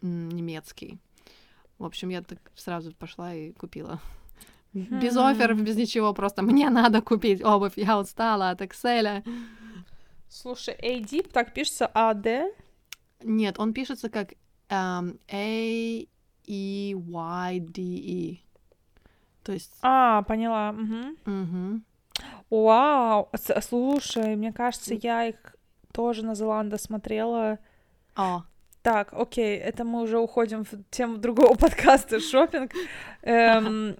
немецкий. 0.00 0.98
В 1.78 1.84
общем, 1.84 2.08
я 2.08 2.22
так 2.22 2.38
сразу 2.56 2.92
пошла 2.92 3.32
и 3.32 3.52
купила. 3.52 4.00
Без 4.72 5.14
Хм. 5.14 5.20
офферов, 5.20 5.62
без 5.62 5.76
ничего, 5.76 6.12
просто 6.14 6.42
мне 6.42 6.68
надо 6.68 7.00
купить 7.00 7.44
обувь, 7.44 7.74
я 7.76 8.00
устала 8.00 8.50
от 8.50 8.60
Excel. 8.60 9.22
Слушай, 10.28 10.74
AD, 10.82 11.30
так 11.30 11.54
пишется 11.54 11.86
А 11.94 12.12
AD. 12.12 12.50
Нет, 13.22 13.60
он 13.60 13.72
пишется 13.72 14.08
как 14.08 14.34
эм, 14.72 15.18
A-E-Y-D-E. 15.28 16.08
То 19.44 19.52
есть... 19.52 19.72
А, 19.82 20.22
поняла. 20.22 20.72
мгм. 20.72 21.16
мгм. 21.24 21.84
Вау, 22.50 23.30
слушай, 23.62 24.36
мне 24.36 24.52
кажется, 24.52 24.94
я 24.94 25.26
их 25.28 25.56
тоже 25.92 26.24
на 26.24 26.34
Зеланда 26.34 26.78
смотрела. 26.78 27.58
О, 28.14 28.42
Так, 28.82 29.12
окей, 29.12 29.56
это 29.56 29.84
мы 29.84 30.02
уже 30.02 30.18
уходим 30.18 30.64
в 30.64 30.70
тему 30.90 31.16
другого 31.16 31.54
подкаста 31.58 32.20
шопинг. 32.20 32.72
Эм, 33.22 33.96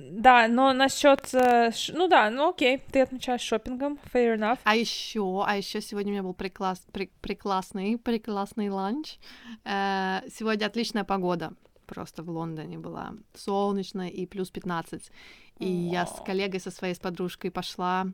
да, 0.00 0.48
но 0.48 0.72
насчет, 0.72 1.32
э, 1.34 1.70
ну 1.92 2.08
да, 2.08 2.30
ну 2.30 2.50
окей, 2.50 2.78
ты 2.92 3.00
отмечаешь 3.02 3.40
шопингом, 3.42 3.98
fair 4.12 4.36
enough. 4.36 4.58
А 4.64 4.74
еще, 4.76 5.44
а 5.46 5.56
еще 5.56 5.80
сегодня 5.80 6.10
у 6.10 6.12
меня 6.12 6.22
был 6.22 6.34
прекласс, 6.34 6.82
пре- 6.92 7.10
прекрасный, 7.20 7.98
прекрасный 7.98 8.70
ланч. 8.70 9.18
Э, 9.64 10.20
сегодня 10.30 10.66
отличная 10.66 11.04
погода. 11.04 11.52
Просто 11.86 12.22
в 12.22 12.30
Лондоне 12.30 12.78
была 12.78 13.14
солнечно 13.34 14.08
и 14.08 14.26
плюс 14.26 14.50
15. 14.50 15.10
И 15.58 15.68
я 15.68 16.06
с 16.06 16.22
коллегой 16.24 16.60
со 16.60 16.70
своей 16.70 16.94
с 16.94 16.98
подружкой 16.98 17.50
пошла. 17.50 18.06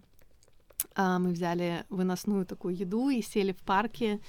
а, 0.95 1.19
мы 1.19 1.31
взяли 1.31 1.85
выносную 1.89 2.45
такую 2.47 2.75
еду 2.75 3.09
и 3.09 3.23
сели 3.23 3.53
в 3.53 3.63
парке 3.63 4.21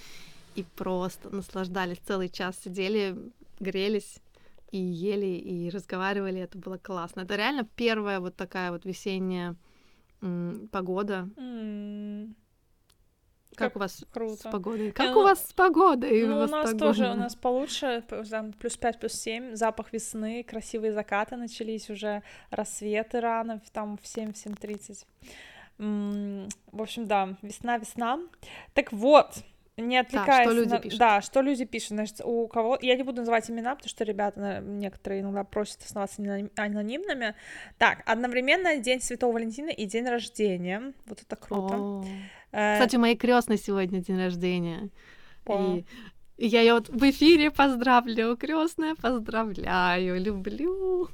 и 0.55 0.63
просто 0.63 1.29
наслаждались 1.29 1.97
целый 1.99 2.29
час, 2.29 2.55
сидели, 2.63 3.15
грелись 3.59 4.19
и 4.71 4.77
ели 4.77 5.25
и 5.25 5.69
разговаривали. 5.69 6.41
Это 6.41 6.57
было 6.57 6.77
классно. 6.77 7.21
Это 7.21 7.35
реально 7.35 7.67
первая 7.75 8.19
вот 8.19 8.35
такая 8.35 8.71
вот 8.71 8.85
весенняя 8.85 9.55
м, 10.21 10.67
погода, 10.71 11.29
М, 11.37 12.35
как, 13.57 13.69
Как 13.69 13.75
у 13.75 13.79
вас 13.79 14.05
круто. 14.13 14.35
с 14.35 14.51
погодой? 14.51 14.91
Как 14.91 15.15
ну, 15.15 15.21
у 15.21 15.23
вас 15.23 15.47
с 15.49 15.53
погодой? 15.53 16.27
Ну, 16.27 16.35
в 16.35 16.43
у 16.43 16.47
нас 16.47 16.75
тоже, 16.75 17.09
у 17.09 17.15
нас 17.15 17.35
получше, 17.35 18.03
там 18.29 18.53
плюс 18.53 18.77
5, 18.77 18.99
плюс 18.99 19.13
7, 19.13 19.55
запах 19.55 19.91
весны, 19.93 20.43
красивые 20.43 20.93
закаты 20.93 21.37
начались 21.37 21.89
уже, 21.89 22.21
рассветы 22.51 23.19
рано, 23.19 23.59
там 23.73 23.97
в 23.97 24.05
7, 24.05 24.31
в 24.33 24.37
7.30. 24.37 25.07
М, 25.79 26.47
В 26.71 26.81
общем, 26.81 27.07
да, 27.07 27.35
весна, 27.41 27.77
весна. 27.77 28.19
Так 28.75 28.93
вот, 28.93 29.37
не 29.77 29.97
отвлекаясь... 29.97 30.51
люди 30.51 30.69
на- 30.69 30.79
пишут? 30.79 30.99
Да, 30.99 31.21
что 31.21 31.41
люди 31.41 31.65
пишут, 31.65 31.89
значит, 31.89 32.21
у 32.23 32.47
кого... 32.47 32.77
Я 32.81 32.95
не 32.95 33.03
буду 33.03 33.21
называть 33.21 33.49
имена, 33.49 33.75
потому 33.75 33.89
что 33.89 34.03
ребята 34.03 34.59
некоторые 34.61 35.21
иногда 35.21 35.43
просят 35.43 35.81
оставаться 35.83 36.21
аноним- 36.21 36.51
анонимными. 36.55 37.35
Так, 37.77 38.01
одновременно 38.05 38.77
День 38.77 39.01
Святого 39.01 39.33
Валентина 39.33 39.69
и 39.69 39.85
день 39.85 40.05
рождения. 40.05 40.93
Вот 41.05 41.21
это 41.21 41.35
круто. 41.35 41.75
О. 41.75 42.05
Э, 42.51 42.73
Кстати, 42.73 42.95
у 42.95 42.99
моей 42.99 43.15
крестной 43.15 43.57
сегодня 43.57 43.99
день 44.01 44.17
рождения. 44.17 44.89
И 46.37 46.47
я 46.47 46.61
ее 46.61 46.73
вот 46.75 46.89
в 46.89 47.09
эфире 47.09 47.49
поздравлю, 47.49 48.37
крестная, 48.37 48.95
поздравляю, 48.95 50.21
люблю. 50.21 51.09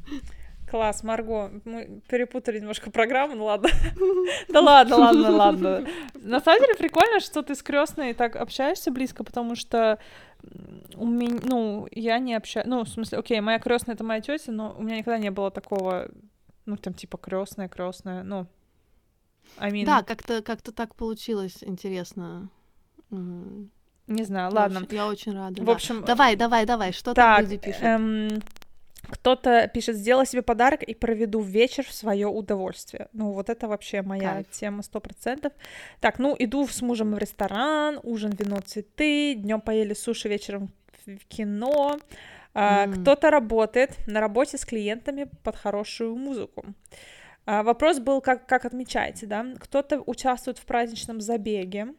Класс, 0.74 1.04
Марго, 1.04 1.52
мы 1.66 2.02
перепутали 2.08 2.58
немножко 2.60 2.90
программу, 2.90 3.36
ну 3.36 3.46
ладно. 3.46 3.70
Да 4.50 4.60
ладно, 4.60 4.96
ладно, 4.98 5.30
ладно. 5.30 5.88
На 6.16 6.40
самом 6.40 6.62
деле 6.62 6.74
прикольно, 6.74 7.20
что 7.20 7.44
ты 7.44 7.54
с 7.54 7.62
крестной 7.62 8.16
так 8.16 8.36
общаешься 8.36 8.90
близко, 8.90 9.24
потому 9.24 9.56
что 9.56 10.00
у 10.96 11.06
меня, 11.06 11.40
ну, 11.44 11.88
я 11.92 12.18
не 12.18 12.34
общаюсь, 12.34 12.66
ну, 12.68 12.84
в 12.86 12.90
смысле, 12.90 13.20
окей, 13.20 13.40
моя 13.40 13.60
крестная 13.60 13.94
это 13.94 14.04
моя 14.04 14.20
тетя, 14.20 14.52
но 14.52 14.74
у 14.76 14.82
меня 14.82 14.98
никогда 14.98 15.20
не 15.20 15.30
было 15.30 15.52
такого, 15.52 16.10
ну, 16.66 16.76
там, 16.76 16.96
типа, 16.96 17.20
крестная, 17.20 17.68
крестная, 17.70 18.24
ну, 18.24 18.48
I 19.60 19.72
mean, 19.72 19.86
Да, 19.86 20.02
как-то 20.02 20.42
как 20.42 20.64
так 20.64 20.96
получилось, 20.96 21.58
интересно. 21.62 22.50
Не 23.12 24.24
знаю, 24.24 24.50
я 24.52 24.56
ладно. 24.60 24.80
очень- 24.80 24.96
Я 24.96 25.08
очень 25.08 25.34
рада. 25.34 25.62
В 25.62 25.66
да. 25.66 25.72
общем, 25.72 26.04
Давай, 26.04 26.36
давай, 26.36 26.66
давай, 26.66 26.94
что 26.94 27.14
там 27.14 27.36
Так, 27.36 27.42
люди 27.42 27.58
пишут? 27.58 27.84
эм, 27.84 28.42
кто-то 29.10 29.70
пишет, 29.74 29.96
сделай 29.96 30.26
себе 30.26 30.42
подарок 30.42 30.84
и 30.84 30.94
проведу 30.94 31.42
вечер 31.42 31.86
в 31.86 31.94
свое 31.94 32.28
удовольствие. 32.28 33.10
Ну, 33.14 33.32
вот 33.32 33.50
это 33.50 33.68
вообще 33.68 34.02
моя 34.02 34.34
Кайф. 34.34 34.50
тема 34.52 34.84
сто 34.84 35.00
процентов. 35.00 35.54
Так, 36.00 36.20
ну, 36.20 36.36
иду 36.40 36.68
с 36.68 36.82
мужем 36.82 37.14
в 37.14 37.18
ресторан, 37.18 38.00
ужин, 38.04 38.32
вино, 38.32 38.60
цветы, 38.66 39.36
днем 39.36 39.62
поели 39.62 39.94
суши, 39.94 40.30
вечером 40.30 40.72
в 41.06 41.26
кино. 41.28 42.00
А. 42.54 42.88
Кто-то 42.88 43.30
работает 43.30 43.98
на 44.08 44.20
работе 44.20 44.58
с 44.58 44.66
клиентами 44.66 45.28
под 45.44 45.56
хорошую 45.56 46.16
музыку. 46.16 46.66
А, 47.46 47.64
Вопрос 47.64 48.00
был, 48.00 48.22
как, 48.22 48.46
как 48.46 48.66
отмечаете, 48.66 49.26
да? 49.26 49.46
Кто-то 49.60 50.02
участвует 50.06 50.60
в 50.60 50.66
праздничном 50.66 51.20
забеге, 51.20 51.94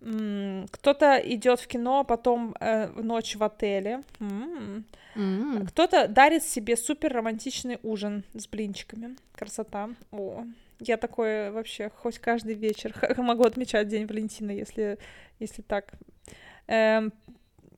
кто-то 0.00 1.16
идет 1.18 1.60
в 1.60 1.66
кино, 1.66 2.00
а 2.00 2.04
потом 2.04 2.54
э, 2.58 2.86
ночь 2.88 3.36
в 3.36 3.44
отеле. 3.44 4.02
М. 4.18 4.84
М, 5.14 5.66
Кто-то 5.66 6.08
дарит 6.08 6.42
себе 6.42 6.76
супер 6.76 7.12
романтичный 7.12 7.78
ужин 7.82 8.24
с 8.32 8.46
блинчиками. 8.48 9.16
Красота. 9.34 9.90
О, 10.10 10.44
я 10.78 10.96
такое 10.96 11.52
вообще 11.52 11.90
хоть 11.90 12.18
каждый 12.18 12.54
вечер 12.54 12.94
могу 13.18 13.44
отмечать 13.44 13.88
День 13.88 14.06
Валентина, 14.06 14.52
если, 14.52 14.98
если 15.38 15.60
так. 15.62 15.92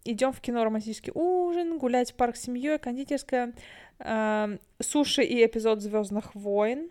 идем 0.05 0.33
в 0.33 0.41
кино 0.41 0.65
романтический 0.65 1.13
ужин, 1.15 1.79
гулять 1.79 2.13
в 2.13 2.15
парк 2.15 2.37
с 2.37 2.43
семьей, 2.43 2.79
кондитерская, 2.79 3.53
эм, 3.99 4.61
суши 4.81 5.23
и 5.25 5.45
эпизод 5.45 5.81
Звездных 5.81 6.35
войн. 6.37 6.91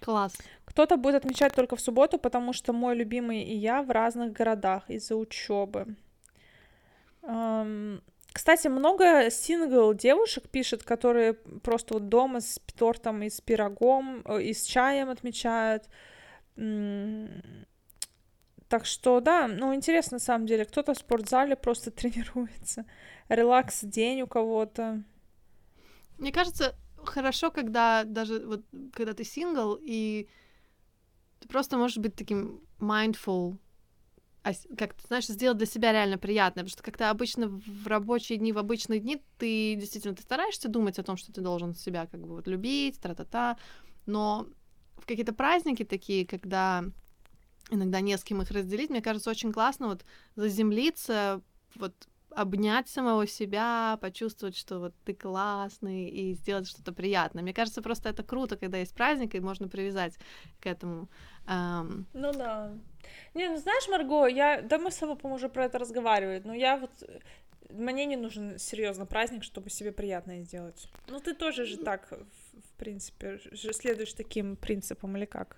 Класс. 0.00 0.36
Кто-то 0.76 0.98
будет 0.98 1.14
отмечать 1.14 1.54
только 1.54 1.74
в 1.74 1.80
субботу, 1.80 2.18
потому 2.18 2.52
что 2.52 2.74
мой 2.74 2.94
любимый 2.94 3.42
и 3.42 3.56
я 3.56 3.82
в 3.82 3.90
разных 3.90 4.32
городах 4.32 4.90
из-за 4.90 5.16
учебы. 5.16 5.96
Кстати, 7.22 8.68
много 8.68 9.30
сингл 9.30 9.94
девушек 9.94 10.50
пишет, 10.50 10.82
которые 10.82 11.32
просто 11.32 11.94
вот 11.94 12.10
дома 12.10 12.42
с 12.42 12.60
тортом 12.76 13.22
и 13.22 13.30
с 13.30 13.40
пирогом, 13.40 14.20
э, 14.26 14.42
и 14.42 14.52
с 14.52 14.64
чаем 14.66 15.08
отмечают. 15.08 15.88
Так 18.68 18.84
что, 18.84 19.20
да, 19.20 19.48
ну, 19.48 19.74
интересно 19.74 20.16
на 20.16 20.20
самом 20.20 20.46
деле. 20.46 20.66
Кто-то 20.66 20.92
в 20.92 20.98
спортзале 20.98 21.56
просто 21.56 21.90
тренируется. 21.90 22.84
Релакс 23.30 23.82
день 23.82 24.20
у 24.20 24.26
кого-то. 24.26 25.02
Мне 26.18 26.32
кажется, 26.32 26.74
хорошо, 27.02 27.50
когда 27.50 28.04
даже 28.04 28.40
вот 28.40 28.66
когда 28.92 29.14
ты 29.14 29.24
сингл, 29.24 29.78
и 29.80 30.28
ты 31.40 31.48
просто 31.48 31.76
можешь 31.76 31.98
быть 31.98 32.14
таким 32.14 32.60
mindful, 32.78 33.58
а 34.42 34.52
как 34.76 34.94
ты 34.94 35.06
знаешь, 35.08 35.26
сделать 35.26 35.58
для 35.58 35.66
себя 35.66 35.92
реально 35.92 36.18
приятное, 36.18 36.62
потому 36.62 36.70
что 36.70 36.82
как-то 36.82 37.10
обычно 37.10 37.48
в 37.48 37.86
рабочие 37.86 38.38
дни, 38.38 38.52
в 38.52 38.58
обычные 38.58 39.00
дни 39.00 39.20
ты 39.38 39.74
действительно 39.74 40.14
ты 40.14 40.22
стараешься 40.22 40.68
думать 40.68 40.98
о 40.98 41.02
том, 41.02 41.16
что 41.16 41.32
ты 41.32 41.40
должен 41.40 41.74
себя 41.74 42.06
как 42.06 42.20
бы 42.20 42.28
вот 42.28 42.46
любить, 42.46 43.00
тра-та-та, 43.00 43.58
но 44.06 44.46
в 44.96 45.06
какие-то 45.06 45.32
праздники 45.32 45.84
такие, 45.84 46.26
когда 46.26 46.84
иногда 47.70 48.00
не 48.00 48.16
с 48.16 48.22
кем 48.22 48.40
их 48.40 48.50
разделить, 48.52 48.90
мне 48.90 49.02
кажется, 49.02 49.30
очень 49.30 49.52
классно 49.52 49.88
вот 49.88 50.04
заземлиться, 50.36 51.42
вот 51.74 52.08
обнять 52.36 52.88
самого 52.88 53.26
себя, 53.26 53.98
почувствовать, 54.00 54.56
что 54.56 54.78
вот 54.78 54.94
ты 55.04 55.14
классный 55.14 56.08
и 56.08 56.34
сделать 56.34 56.68
что-то 56.68 56.92
приятное. 56.92 57.42
Мне 57.42 57.54
кажется, 57.54 57.80
просто 57.80 58.10
это 58.10 58.22
круто, 58.22 58.56
когда 58.56 58.78
есть 58.78 58.94
праздник, 58.94 59.34
и 59.34 59.40
можно 59.40 59.68
привязать 59.68 60.14
к 60.60 60.66
этому. 60.66 61.08
Um... 61.46 62.04
Ну 62.12 62.32
да. 62.32 62.72
Не, 63.34 63.48
ну 63.48 63.56
знаешь, 63.56 63.88
Марго, 63.88 64.26
я, 64.26 64.60
да 64.60 64.78
мы 64.78 64.90
с 64.90 64.96
тобой, 64.96 65.16
по-моему, 65.16 65.36
уже 65.36 65.48
про 65.48 65.64
это 65.64 65.78
разговаривали, 65.78 66.42
но 66.44 66.52
я 66.52 66.76
вот 66.76 66.90
мне 67.70 68.04
не 68.04 68.16
нужен 68.16 68.58
серьезно 68.58 69.06
праздник, 69.06 69.42
чтобы 69.42 69.70
себе 69.70 69.90
приятное 69.90 70.42
сделать. 70.42 70.88
Ну, 71.08 71.20
ты 71.20 71.34
тоже 71.34 71.64
же 71.64 71.78
так, 71.78 72.10
в 72.10 72.78
принципе, 72.78 73.38
же 73.52 73.72
следуешь 73.72 74.12
таким 74.12 74.56
принципам 74.56 75.16
или 75.16 75.24
как? 75.24 75.56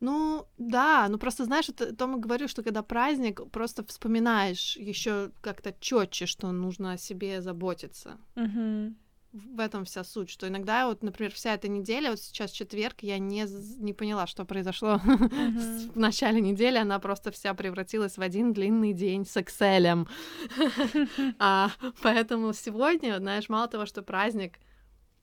Ну, 0.00 0.46
да, 0.58 1.08
ну 1.08 1.18
просто 1.18 1.44
знаешь, 1.44 1.68
это, 1.68 1.94
то 1.94 2.06
мы 2.06 2.20
говорю, 2.20 2.46
что 2.46 2.62
когда 2.62 2.82
праздник, 2.82 3.50
просто 3.50 3.84
вспоминаешь 3.84 4.76
еще 4.76 5.32
как-то 5.40 5.74
четче, 5.80 6.26
что 6.26 6.52
нужно 6.52 6.92
о 6.92 6.98
себе 6.98 7.42
заботиться. 7.42 8.18
Угу. 8.36 8.94
В 9.32 9.60
этом 9.60 9.84
вся 9.84 10.04
суть, 10.04 10.30
что 10.30 10.48
иногда 10.48 10.86
вот, 10.86 11.02
например, 11.02 11.32
вся 11.32 11.54
эта 11.54 11.68
неделя, 11.68 12.10
вот 12.10 12.20
сейчас 12.20 12.50
четверг, 12.50 13.02
я 13.02 13.18
не, 13.18 13.44
не 13.82 13.92
поняла, 13.92 14.26
что 14.26 14.46
произошло 14.46 15.00
uh-huh. 15.04 15.92
в 15.92 15.98
начале 15.98 16.40
недели, 16.40 16.78
она 16.78 16.98
просто 16.98 17.30
вся 17.30 17.52
превратилась 17.52 18.16
в 18.16 18.22
один 18.22 18.54
длинный 18.54 18.94
день 18.94 19.26
с 19.26 19.36
Excel. 19.36 20.08
а, 21.38 21.70
поэтому 22.02 22.54
сегодня, 22.54 23.18
знаешь, 23.18 23.50
мало 23.50 23.68
того, 23.68 23.84
что 23.84 24.00
праздник, 24.00 24.58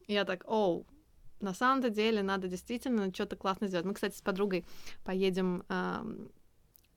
я 0.08 0.24
так, 0.24 0.44
оу, 0.46 0.86
на 1.46 1.54
самом-то 1.54 1.90
деле 1.90 2.24
надо 2.24 2.48
действительно 2.48 3.14
что-то 3.14 3.36
классно 3.36 3.68
сделать. 3.68 3.86
Мы, 3.86 3.94
кстати, 3.94 4.18
с 4.18 4.22
подругой 4.22 4.66
поедем 5.04 5.64
э, 5.70 6.04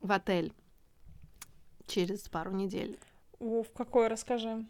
в 0.00 0.10
отель 0.10 0.52
через 1.86 2.28
пару 2.28 2.52
недель. 2.52 2.98
О, 3.38 3.62
в 3.62 3.70
какой, 3.72 4.08
расскажи. 4.08 4.66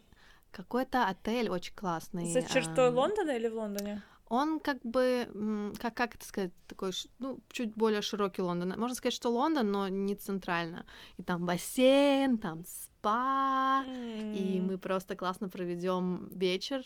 Какой-то 0.51 1.07
отель 1.07 1.49
очень 1.49 1.73
классный. 1.75 2.25
За 2.31 2.41
чертой 2.41 2.87
э, 2.87 2.91
Лондона 2.91 3.31
или 3.31 3.47
в 3.47 3.55
Лондоне? 3.55 4.01
Он 4.27 4.59
как 4.59 4.79
бы, 4.83 5.73
как, 5.79 5.95
как 5.95 6.15
это 6.15 6.25
сказать, 6.25 6.51
такой, 6.67 6.91
ну, 7.17 7.39
чуть 7.49 7.73
более 7.73 8.01
широкий 8.01 8.43
Лондон. 8.43 8.77
Можно 8.77 8.95
сказать, 8.95 9.15
что 9.15 9.29
Лондон, 9.29 9.71
но 9.71 9.87
не 9.87 10.15
центрально. 10.15 10.85
И 11.17 11.23
там 11.23 11.45
бассейн, 11.45 12.37
там 12.37 12.63
спа, 12.65 13.83
mm. 13.87 14.35
и 14.35 14.61
мы 14.61 14.77
просто 14.77 15.15
классно 15.15 15.49
проведем 15.49 16.29
вечер 16.31 16.83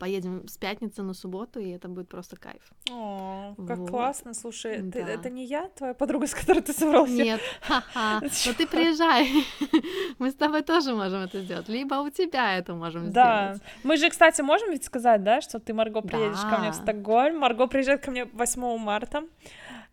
поедем 0.00 0.48
с 0.48 0.56
пятницы 0.56 1.02
на 1.02 1.14
субботу, 1.14 1.60
и 1.60 1.70
это 1.70 1.88
будет 1.88 2.08
просто 2.08 2.36
кайф. 2.36 2.62
О, 2.90 3.54
как 3.66 3.78
вот. 3.78 3.90
классно, 3.90 4.34
слушай, 4.34 4.80
да. 4.80 4.90
ты, 4.90 4.98
это 5.00 5.30
не 5.30 5.44
я, 5.44 5.68
твоя 5.68 5.94
подруга, 5.94 6.26
с 6.28 6.34
которой 6.34 6.60
ты 6.60 6.72
собрался? 6.72 7.12
Нет, 7.12 7.40
ха-ха, 7.60 8.20
но 8.20 8.28
ну 8.46 8.54
ты 8.54 8.66
приезжай, 8.66 9.28
мы 10.18 10.30
с 10.30 10.34
тобой 10.34 10.62
тоже 10.62 10.94
можем 10.94 11.20
это 11.20 11.40
сделать, 11.40 11.68
либо 11.68 11.94
у 11.94 12.10
тебя 12.10 12.56
это 12.58 12.74
можем 12.74 13.10
да. 13.12 13.54
сделать. 13.54 13.62
мы 13.84 13.96
же, 13.96 14.10
кстати, 14.10 14.42
можем 14.42 14.70
ведь 14.70 14.84
сказать, 14.84 15.22
да, 15.22 15.40
что 15.40 15.60
ты, 15.60 15.72
Марго, 15.72 16.00
приедешь 16.00 16.42
да. 16.42 16.50
ко 16.50 16.58
мне 16.58 16.70
в 16.70 16.74
Стокгольм, 16.74 17.38
Марго 17.38 17.66
приезжает 17.66 18.04
ко 18.04 18.10
мне 18.10 18.24
8 18.24 18.78
марта, 18.78 19.24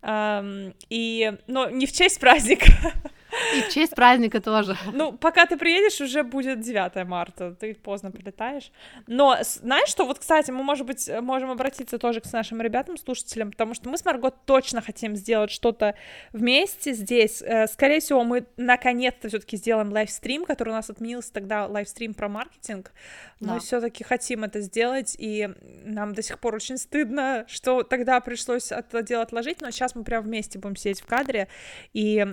Um, 0.03 0.75
и, 0.89 1.37
но 1.45 1.69
не 1.69 1.85
в 1.85 1.91
честь 1.91 2.19
праздника. 2.19 2.65
И 3.55 3.61
в 3.61 3.69
честь 3.69 3.95
праздника 3.95 4.41
тоже. 4.41 4.77
Ну, 4.93 5.13
пока 5.13 5.45
ты 5.45 5.57
приедешь, 5.57 6.01
уже 6.01 6.23
будет 6.23 6.61
9 6.61 7.07
марта, 7.07 7.53
ты 7.53 7.73
поздно 7.75 8.11
прилетаешь. 8.11 8.71
Но 9.07 9.37
знаешь 9.41 9.89
что, 9.89 10.05
вот, 10.05 10.19
кстати, 10.19 10.51
мы, 10.51 10.63
может 10.63 10.85
быть, 10.85 11.09
можем 11.21 11.51
обратиться 11.51 11.97
тоже 11.97 12.21
к 12.21 12.31
нашим 12.33 12.61
ребятам, 12.61 12.97
слушателям, 12.97 13.51
потому 13.51 13.73
что 13.73 13.89
мы 13.89 13.97
с 13.97 14.05
Марго 14.05 14.31
точно 14.31 14.81
хотим 14.81 15.15
сделать 15.15 15.51
что-то 15.51 15.95
вместе 16.33 16.93
здесь. 16.93 17.41
Э, 17.41 17.67
скорее 17.67 17.99
всего, 17.99 18.23
мы 18.23 18.45
наконец-то 18.57 19.27
все 19.27 19.39
таки 19.39 19.57
сделаем 19.57 19.91
лайвстрим, 19.91 20.45
который 20.45 20.69
у 20.69 20.73
нас 20.73 20.89
отменился 20.89 21.33
тогда, 21.33 21.67
лайвстрим 21.67 22.13
про 22.13 22.29
маркетинг. 22.29 22.91
Да. 23.39 23.53
Мы 23.53 23.59
все 23.59 23.81
таки 23.81 24.03
хотим 24.03 24.43
это 24.43 24.61
сделать, 24.61 25.15
и 25.17 25.49
нам 25.83 26.13
до 26.13 26.21
сих 26.21 26.39
пор 26.39 26.55
очень 26.55 26.77
стыдно, 26.77 27.45
что 27.47 27.83
тогда 27.83 28.19
пришлось 28.19 28.71
это 28.71 29.01
дело 29.01 29.23
отложить, 29.23 29.61
но 29.61 29.71
сейчас 29.71 29.91
сейчас 29.91 29.95
мы 29.95 30.03
прям 30.03 30.23
вместе 30.23 30.59
будем 30.59 30.75
сидеть 30.75 31.01
в 31.01 31.05
кадре, 31.05 31.47
и 31.93 32.25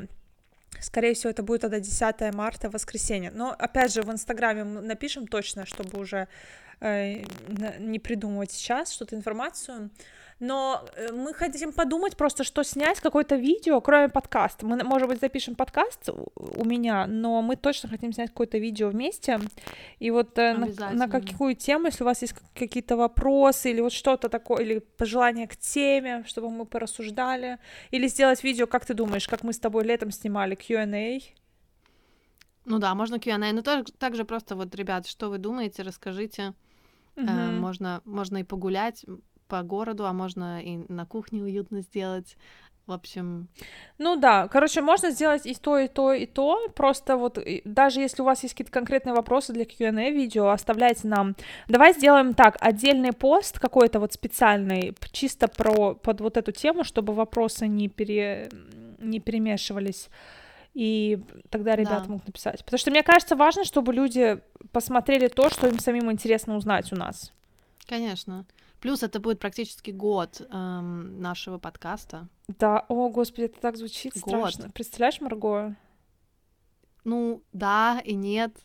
Скорее 0.80 1.14
всего, 1.14 1.30
это 1.30 1.42
будет 1.42 1.62
тогда 1.62 1.80
10 1.80 2.34
марта, 2.34 2.70
воскресенье. 2.70 3.30
Но, 3.34 3.54
опять 3.58 3.92
же, 3.92 4.02
в 4.02 4.10
Инстаграме 4.10 4.64
мы 4.64 4.80
напишем 4.80 5.26
точно, 5.26 5.66
чтобы 5.66 5.98
уже 5.98 6.28
не 6.80 7.98
придумывать 7.98 8.52
сейчас 8.52 8.92
что-то 8.92 9.16
информацию 9.16 9.90
но 10.40 10.84
э, 10.94 11.12
мы 11.12 11.34
хотим 11.34 11.72
подумать 11.72 12.16
просто, 12.16 12.44
что 12.44 12.62
снять 12.62 13.00
какое-то 13.00 13.34
видео, 13.34 13.80
кроме 13.80 14.08
подкаста. 14.08 14.66
Мы, 14.66 14.82
может 14.84 15.08
быть, 15.08 15.20
запишем 15.20 15.54
подкаст 15.56 16.08
у 16.36 16.64
меня, 16.64 17.06
но 17.06 17.42
мы 17.42 17.56
точно 17.56 17.88
хотим 17.88 18.12
снять 18.12 18.30
какое-то 18.30 18.58
видео 18.58 18.88
вместе. 18.88 19.40
И 19.98 20.10
вот 20.10 20.38
э, 20.38 20.54
на, 20.54 20.90
на 20.92 21.08
какую 21.08 21.56
тему, 21.56 21.86
если 21.86 22.04
у 22.04 22.06
вас 22.06 22.22
есть 22.22 22.34
какие-то 22.54 22.96
вопросы 22.96 23.70
или 23.70 23.80
вот 23.80 23.92
что-то 23.92 24.28
такое, 24.28 24.62
или 24.62 24.78
пожелания 24.78 25.48
к 25.48 25.56
теме, 25.56 26.24
чтобы 26.26 26.50
мы 26.50 26.66
порассуждали, 26.66 27.58
или 27.90 28.06
сделать 28.06 28.44
видео, 28.44 28.66
как 28.66 28.86
ты 28.86 28.94
думаешь, 28.94 29.26
как 29.26 29.42
мы 29.42 29.52
с 29.52 29.58
тобой 29.58 29.84
летом 29.84 30.12
снимали 30.12 30.54
Q&A, 30.54 31.18
ну 32.64 32.78
да, 32.78 32.94
можно 32.94 33.18
Q&A, 33.18 33.52
но 33.52 33.62
тоже, 33.62 33.84
также 33.98 34.24
просто 34.24 34.54
вот, 34.54 34.74
ребят, 34.74 35.06
что 35.06 35.30
вы 35.30 35.38
думаете, 35.38 35.82
расскажите. 35.82 36.52
Uh-huh. 37.18 37.26
Э, 37.28 37.50
можно, 37.50 38.00
можно 38.04 38.38
и 38.38 38.44
погулять, 38.44 39.04
по 39.48 39.62
городу, 39.62 40.06
а 40.06 40.12
можно 40.12 40.62
и 40.62 40.78
на 40.88 41.06
кухне 41.06 41.42
уютно 41.42 41.80
сделать. 41.80 42.36
В 42.86 42.92
общем... 42.92 43.48
Ну 43.98 44.16
да, 44.16 44.48
короче, 44.48 44.80
можно 44.80 45.10
сделать 45.10 45.44
и 45.44 45.54
то, 45.54 45.78
и 45.78 45.88
то, 45.88 46.14
и 46.14 46.24
то. 46.24 46.68
Просто 46.74 47.18
вот 47.18 47.38
даже 47.64 48.00
если 48.00 48.22
у 48.22 48.24
вас 48.24 48.42
есть 48.42 48.54
какие-то 48.54 48.72
конкретные 48.72 49.14
вопросы 49.14 49.52
для 49.52 49.66
Q&A 49.66 50.10
видео, 50.10 50.48
оставляйте 50.48 51.06
нам. 51.06 51.36
Давай 51.68 51.92
сделаем 51.92 52.32
так, 52.32 52.56
отдельный 52.60 53.12
пост 53.12 53.58
какой-то 53.58 54.00
вот 54.00 54.14
специальный, 54.14 54.94
чисто 55.12 55.48
про 55.48 55.94
под 55.94 56.22
вот 56.22 56.38
эту 56.38 56.52
тему, 56.52 56.82
чтобы 56.82 57.12
вопросы 57.12 57.66
не, 57.66 57.88
пере, 57.88 58.48
не 58.98 59.20
перемешивались. 59.20 60.08
И 60.78 61.20
тогда 61.50 61.74
ребята 61.74 62.04
да. 62.04 62.10
могут 62.10 62.28
написать. 62.28 62.64
Потому 62.64 62.78
что 62.78 62.92
мне 62.92 63.02
кажется 63.02 63.34
важно, 63.34 63.64
чтобы 63.64 63.92
люди 63.92 64.40
посмотрели 64.70 65.26
то, 65.26 65.50
что 65.50 65.66
им 65.66 65.80
самим 65.80 66.12
интересно 66.12 66.54
узнать 66.54 66.92
у 66.92 66.96
нас. 66.96 67.32
Конечно. 67.84 68.46
Плюс 68.78 69.02
это 69.02 69.18
будет 69.18 69.40
практически 69.40 69.90
год 69.90 70.40
эм, 70.48 71.20
нашего 71.20 71.58
подкаста. 71.58 72.28
Да, 72.46 72.84
о, 72.86 73.08
господи, 73.08 73.46
это 73.46 73.60
так 73.60 73.76
звучит 73.76 74.12
год. 74.20 74.52
страшно. 74.52 74.70
Представляешь, 74.70 75.20
Марго? 75.20 75.74
Ну, 77.02 77.42
да 77.52 78.00
и 78.04 78.14
нет. 78.14 78.56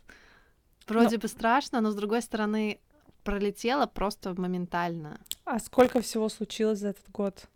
Вроде 0.88 1.16
но... 1.16 1.22
бы 1.22 1.28
страшно, 1.28 1.82
но 1.82 1.90
с 1.90 1.96
другой 1.96 2.22
стороны, 2.22 2.80
пролетело 3.24 3.88
просто 3.88 4.40
моментально. 4.40 5.20
А 5.46 5.58
сколько 5.58 6.00
всего 6.00 6.30
случилось 6.30 6.78
за 6.78 6.90
этот 6.90 7.10
год? 7.10 7.48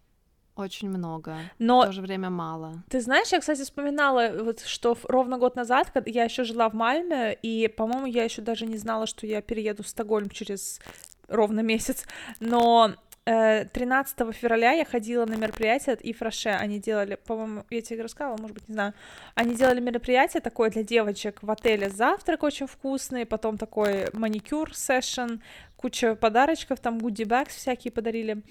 Очень 0.58 0.89
много. 0.89 1.38
Но 1.60 1.82
в 1.82 1.86
то 1.86 1.91
же 1.91 2.02
время 2.02 2.30
мало. 2.30 2.84
Ты 2.89 3.00
знаешь, 3.00 3.32
я, 3.32 3.39
кстати, 3.39 3.62
вспоминала, 3.62 4.32
вот, 4.43 4.62
что 4.62 4.98
ровно 5.04 5.38
год 5.38 5.56
назад, 5.56 5.91
когда 5.91 6.10
я 6.10 6.24
еще 6.24 6.43
жила 6.43 6.67
в 6.70 6.74
Мальме, 6.74 7.34
и, 7.41 7.67
по-моему, 7.67 8.08
я 8.08 8.24
еще 8.24 8.41
даже 8.41 8.65
не 8.65 8.78
знала, 8.78 9.06
что 9.06 9.28
я 9.28 9.41
перееду 9.41 9.84
в 9.84 9.88
Стокгольм 9.88 10.30
через 10.30 10.80
ровно 11.28 11.60
месяц, 11.60 12.06
но 12.39 12.96
13 13.28 14.22
э, 14.22 14.32
февраля 14.32 14.72
я 14.72 14.86
ходила 14.86 15.26
на 15.26 15.36
мероприятие 15.36 15.93
от 15.93 16.00
Ифраше, 16.02 16.50
они 16.50 16.80
делали, 16.80 17.15
по-моему, 17.15 17.65
я 17.70 17.82
тебе 17.82 18.02
рассказывала, 18.02 18.39
может 18.39 18.54
быть, 18.54 18.70
не 18.70 18.74
знаю, 18.74 18.93
они 19.36 19.54
делали 19.54 19.82
мероприятие 19.82 20.39
такое 20.39 20.70
для 20.70 20.84
девочек 20.84 21.43
в 21.43 21.52
отеле, 21.52 21.89
завтрак 21.89 22.43
очень 22.43 22.67
вкусный, 22.67 23.26
потом 23.26 23.58
такой 23.58 24.08
маникюр 24.13 24.74
сессион, 24.74 25.41
куча 25.76 26.15
подарочков, 26.15 26.80
там 26.80 27.00
гуди 27.00 27.26
бэкс 27.26 27.54
всякие 27.54 27.91
подарили, 27.91 28.43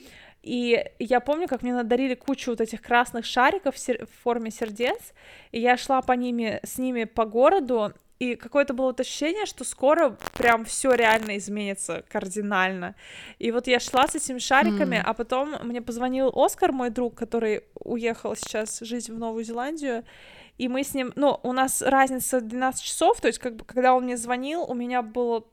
и 0.47 0.93
я 1.01 1.19
помню, 1.19 1.49
как 1.49 1.63
мне 1.63 1.75
надарили 1.75 2.15
кучу 2.15 2.53
вот 2.53 2.61
этих 2.61 2.81
красных 2.81 3.25
шариков 3.25 3.75
в, 3.75 4.23
форме 4.23 4.53
сердец, 4.53 5.13
и 5.51 5.61
я 5.61 5.77
шла 5.77 6.03
по 6.03 6.13
ними, 6.13 6.61
с 6.63 6.79
ними 6.79 7.03
по 7.03 7.25
городу, 7.25 7.93
и 8.21 8.37
какое-то 8.37 8.73
было 8.73 8.87
вот 8.87 9.01
ощущение, 9.01 9.45
что 9.45 9.65
скоро 9.65 10.17
прям 10.39 10.65
все 10.65 10.95
реально 10.95 11.37
изменится 11.37 12.05
кардинально. 12.09 12.95
И 13.41 13.51
вот 13.51 13.67
я 13.67 13.81
шла 13.81 14.07
с 14.07 14.15
этими 14.15 14.39
шариками, 14.39 14.97
mm. 14.97 15.03
а 15.05 15.15
потом 15.15 15.57
мне 15.65 15.83
позвонил 15.83 16.33
Оскар, 16.33 16.71
мой 16.71 16.91
друг, 16.91 17.17
который 17.17 17.65
уехал 17.81 18.37
сейчас 18.37 18.79
жить 18.81 19.11
в 19.11 19.19
Новую 19.19 19.43
Зеландию, 19.43 20.05
и 20.59 20.69
мы 20.69 20.85
с 20.85 20.95
ним, 20.95 21.13
ну, 21.17 21.41
у 21.43 21.53
нас 21.53 21.83
разница 21.83 22.41
12 22.41 22.83
часов, 22.83 23.21
то 23.21 23.27
есть, 23.27 23.41
как 23.41 23.57
бы, 23.57 23.65
когда 23.65 23.95
он 23.95 24.05
мне 24.05 24.17
звонил, 24.17 24.63
у 24.63 24.75
меня 24.75 25.03
было 25.03 25.45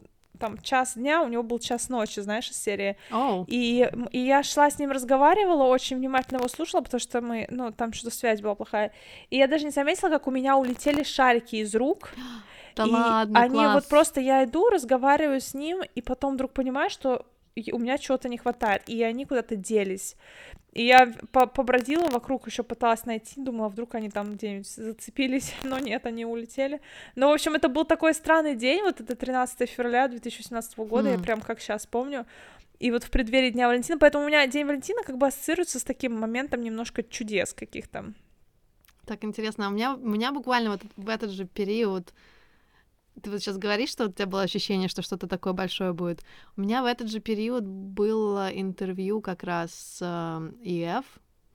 там 0.43 0.57
час 0.57 0.95
дня, 0.95 1.21
у 1.21 1.29
него 1.29 1.41
был 1.41 1.57
час 1.57 1.87
ночи, 1.87 2.19
знаешь, 2.19 2.49
из 2.49 2.61
серии. 2.61 2.97
Oh. 3.11 3.45
И, 3.47 3.89
и 4.11 4.19
я 4.19 4.43
шла 4.43 4.69
с 4.69 4.77
ним, 4.77 4.91
разговаривала, 4.91 5.63
очень 5.63 5.95
внимательно 5.95 6.39
его 6.39 6.49
слушала, 6.49 6.81
потому 6.81 6.99
что 6.99 7.21
мы, 7.21 7.47
ну, 7.49 7.71
там 7.71 7.93
что-то 7.93 8.13
связь 8.13 8.41
была 8.41 8.53
плохая. 8.53 8.91
И 9.29 9.37
я 9.37 9.47
даже 9.47 9.63
не 9.63 9.71
заметила, 9.71 10.09
как 10.09 10.27
у 10.27 10.31
меня 10.31 10.57
улетели 10.57 11.03
шарики 11.03 11.55
из 11.57 11.73
рук. 11.75 12.09
Да 12.75 12.85
и 12.85 12.89
ладно, 12.89 13.39
они 13.39 13.53
класс. 13.53 13.73
вот 13.75 13.87
просто, 13.87 14.19
я 14.19 14.43
иду, 14.45 14.67
разговариваю 14.67 15.39
с 15.39 15.53
ним, 15.53 15.83
и 15.83 16.01
потом 16.01 16.33
вдруг 16.33 16.53
понимаю, 16.53 16.89
что 16.89 17.23
у 17.55 17.79
меня 17.79 17.97
чего-то 17.97 18.29
не 18.29 18.37
хватает, 18.37 18.83
и 18.87 19.01
они 19.03 19.25
куда-то 19.25 19.55
делись. 19.55 20.15
И 20.73 20.85
я 20.85 21.13
побродила 21.31 22.07
вокруг, 22.09 22.47
еще 22.47 22.63
пыталась 22.63 23.05
найти, 23.05 23.39
думала, 23.39 23.69
вдруг 23.69 23.93
они 23.93 24.09
там 24.09 24.33
где-нибудь 24.33 24.67
зацепились, 24.67 25.53
но 25.63 25.77
нет, 25.77 26.05
они 26.05 26.25
улетели. 26.25 26.81
Но, 27.15 27.29
в 27.29 27.33
общем, 27.33 27.53
это 27.53 27.69
был 27.69 27.85
такой 27.85 28.13
странный 28.13 28.55
день, 28.55 28.81
вот 28.81 28.99
это 28.99 29.15
13 29.15 29.69
февраля 29.69 30.07
2017 30.07 30.77
года, 30.79 31.09
mm. 31.09 31.11
я 31.11 31.19
прям 31.19 31.41
как 31.41 31.59
сейчас 31.59 31.85
помню. 31.85 32.25
И 32.79 32.91
вот 32.91 33.03
в 33.03 33.11
преддверии 33.11 33.51
Дня 33.51 33.67
Валентина, 33.67 33.99
поэтому 33.99 34.25
у 34.25 34.27
меня 34.27 34.45
День 34.47 34.65
Валентина 34.65 35.03
как 35.03 35.17
бы 35.17 35.27
ассоциируется 35.27 35.79
с 35.79 35.83
таким 35.83 36.19
моментом 36.19 36.61
немножко 36.61 37.03
чудес 37.03 37.53
каких-то. 37.53 38.13
Так 39.05 39.23
интересно, 39.23 39.67
а 39.67 39.69
у 39.69 39.71
меня, 39.71 39.93
у 39.93 40.09
меня 40.09 40.31
буквально 40.31 40.71
вот 40.71 40.81
в 40.95 41.09
этот 41.09 41.29
же 41.29 41.45
период 41.45 42.13
ты 43.21 43.29
вот 43.29 43.39
сейчас 43.39 43.57
говоришь, 43.57 43.91
что 43.91 44.05
у 44.05 44.11
тебя 44.11 44.25
было 44.25 44.41
ощущение, 44.41 44.89
что 44.89 45.01
что-то 45.01 45.27
такое 45.27 45.53
большое 45.53 45.93
будет. 45.93 46.23
У 46.57 46.61
меня 46.61 46.81
в 46.81 46.85
этот 46.85 47.09
же 47.09 47.19
период 47.19 47.63
было 47.65 48.49
интервью 48.49 49.21
как 49.21 49.43
раз 49.43 49.71
с 49.71 49.99
э, 50.01 50.51
ИФ, 50.63 51.05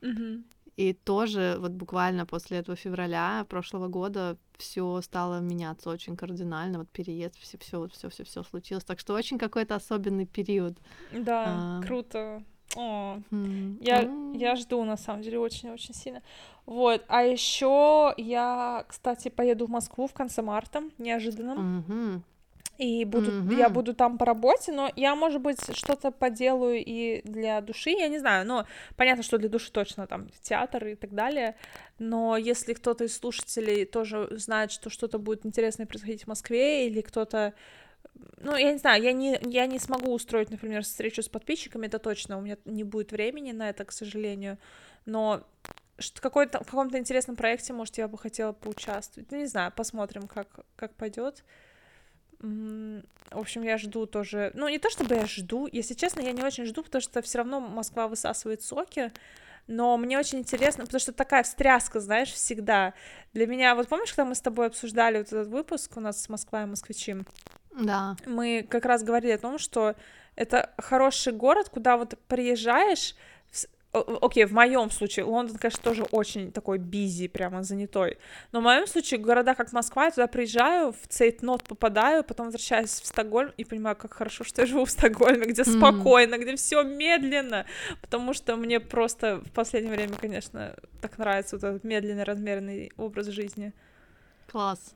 mm-hmm. 0.00 0.44
и 0.76 0.92
тоже 0.92 1.56
вот 1.58 1.72
буквально 1.72 2.26
после 2.26 2.58
этого 2.58 2.76
февраля 2.76 3.44
прошлого 3.48 3.88
года 3.88 4.38
все 4.56 5.00
стало 5.02 5.40
меняться 5.40 5.90
очень 5.90 6.16
кардинально, 6.16 6.78
вот 6.78 6.90
переезд, 6.90 7.36
все, 7.40 7.58
все, 7.58 7.78
вот 7.78 7.92
все, 7.92 8.08
все, 8.08 8.24
все 8.24 8.42
случилось, 8.42 8.84
так 8.84 9.00
что 9.00 9.14
очень 9.14 9.38
какой-то 9.38 9.74
особенный 9.74 10.26
период. 10.26 10.78
Да, 11.12 11.44
а... 11.46 11.82
круто. 11.82 12.42
О, 12.76 13.18
mm. 13.30 13.78
я, 13.80 14.08
я 14.34 14.56
жду, 14.56 14.84
на 14.84 14.96
самом 14.96 15.22
деле, 15.22 15.38
очень-очень 15.38 15.94
сильно. 15.94 16.22
Вот, 16.66 17.02
а 17.08 17.22
еще 17.22 18.12
я, 18.18 18.84
кстати, 18.88 19.30
поеду 19.30 19.66
в 19.66 19.70
Москву 19.70 20.06
в 20.06 20.12
конце 20.12 20.42
марта, 20.42 20.82
неожиданно. 20.98 21.82
Mm-hmm. 21.88 22.20
И 22.78 23.04
буду, 23.04 23.32
mm-hmm. 23.32 23.58
я 23.58 23.70
буду 23.70 23.92
там 23.92 24.18
по 24.18 24.24
работе, 24.24 24.70
но 24.70 24.88
я, 24.94 25.16
может 25.16 25.42
быть, 25.42 25.58
что-то 25.76 26.12
поделаю 26.12 26.84
и 26.84 27.22
для 27.24 27.60
души, 27.60 27.90
я 27.90 28.06
не 28.08 28.20
знаю, 28.20 28.46
но 28.46 28.66
понятно, 28.96 29.24
что 29.24 29.38
для 29.38 29.48
души 29.48 29.72
точно 29.72 30.06
там 30.06 30.28
театр 30.42 30.86
и 30.86 30.94
так 30.94 31.12
далее, 31.12 31.56
но 31.98 32.36
если 32.36 32.74
кто-то 32.74 33.04
из 33.04 33.16
слушателей 33.16 33.84
тоже 33.84 34.28
знает, 34.30 34.70
что 34.70 34.90
что-то 34.90 35.18
будет 35.18 35.44
интересное 35.44 35.86
происходить 35.86 36.24
в 36.24 36.28
Москве, 36.28 36.86
или 36.86 37.00
кто-то 37.00 37.52
ну, 38.40 38.56
я 38.56 38.72
не 38.72 38.78
знаю, 38.78 39.02
я 39.02 39.12
не, 39.12 39.38
я 39.42 39.66
не 39.66 39.78
смогу 39.78 40.12
устроить, 40.12 40.50
например, 40.50 40.82
встречу 40.82 41.22
с 41.22 41.28
подписчиками, 41.28 41.86
это 41.86 41.98
точно, 41.98 42.38
у 42.38 42.40
меня 42.40 42.56
не 42.64 42.84
будет 42.84 43.12
времени 43.12 43.52
на 43.52 43.70
это, 43.70 43.84
к 43.84 43.92
сожалению, 43.92 44.58
но 45.06 45.46
какой-то, 46.20 46.62
в 46.62 46.66
каком-то 46.66 46.98
интересном 46.98 47.36
проекте, 47.36 47.72
может, 47.72 47.98
я 47.98 48.08
бы 48.08 48.18
хотела 48.18 48.52
поучаствовать, 48.52 49.30
ну, 49.30 49.38
не 49.38 49.46
знаю, 49.46 49.72
посмотрим, 49.74 50.28
как, 50.28 50.48
как 50.76 50.94
пойдет. 50.94 51.44
В 52.40 53.02
общем, 53.32 53.62
я 53.62 53.78
жду 53.78 54.06
тоже, 54.06 54.52
ну, 54.54 54.68
не 54.68 54.78
то 54.78 54.90
чтобы 54.90 55.16
я 55.16 55.26
жду, 55.26 55.68
если 55.70 55.94
честно, 55.94 56.20
я 56.20 56.32
не 56.32 56.42
очень 56.42 56.66
жду, 56.66 56.84
потому 56.84 57.02
что 57.02 57.20
все 57.20 57.38
равно 57.38 57.58
Москва 57.60 58.06
высасывает 58.06 58.62
соки, 58.62 59.12
но 59.66 59.96
мне 59.98 60.18
очень 60.18 60.38
интересно, 60.38 60.84
потому 60.84 61.00
что 61.00 61.12
такая 61.12 61.42
встряска, 61.42 62.00
знаешь, 62.00 62.32
всегда. 62.32 62.94
Для 63.34 63.46
меня, 63.46 63.74
вот 63.74 63.88
помнишь, 63.88 64.10
когда 64.10 64.24
мы 64.24 64.34
с 64.34 64.40
тобой 64.40 64.66
обсуждали 64.66 65.18
вот 65.18 65.26
этот 65.26 65.48
выпуск 65.48 65.96
у 65.96 66.00
нас 66.00 66.22
с 66.22 66.28
Москва 66.28 66.62
и 66.62 66.66
москвичи? 66.66 67.16
Да. 67.78 68.16
Мы 68.26 68.66
как 68.68 68.84
раз 68.84 69.02
говорили 69.02 69.32
о 69.32 69.38
том, 69.38 69.58
что 69.58 69.94
это 70.36 70.70
хороший 70.78 71.32
город, 71.32 71.68
куда 71.68 71.96
вот 71.96 72.18
приезжаешь, 72.28 73.14
Окей, 73.90 74.44
okay, 74.44 74.46
в 74.46 74.52
моем 74.52 74.90
случае 74.90 75.24
Лондон, 75.24 75.56
конечно, 75.56 75.82
тоже 75.82 76.02
очень 76.10 76.52
такой 76.52 76.76
бизи, 76.76 77.26
прямо 77.26 77.62
занятой. 77.62 78.18
Но 78.52 78.60
в 78.60 78.62
моем 78.62 78.86
случае 78.86 79.18
города 79.18 79.54
как 79.54 79.72
Москва, 79.72 80.04
я 80.04 80.10
туда 80.10 80.26
приезжаю, 80.26 80.92
в 80.92 81.08
цейтнот 81.08 81.62
попадаю, 81.62 82.22
потом 82.22 82.46
возвращаюсь 82.46 82.90
в 82.90 83.06
Стокгольм 83.06 83.50
и 83.56 83.64
понимаю, 83.64 83.96
как 83.96 84.12
хорошо, 84.12 84.44
что 84.44 84.60
я 84.60 84.66
живу 84.66 84.84
в 84.84 84.90
Стокгольме, 84.90 85.46
где 85.46 85.62
mm. 85.62 85.78
спокойно, 85.78 86.36
где 86.36 86.54
все 86.56 86.82
медленно, 86.82 87.64
потому 88.02 88.34
что 88.34 88.56
мне 88.56 88.78
просто 88.78 89.38
в 89.38 89.50
последнее 89.52 89.94
время, 89.94 90.16
конечно, 90.20 90.76
так 91.00 91.16
нравится 91.16 91.56
вот 91.56 91.64
этот 91.64 91.82
медленный, 91.82 92.24
размеренный 92.24 92.92
образ 92.98 93.28
жизни. 93.28 93.72
Класс. 94.50 94.94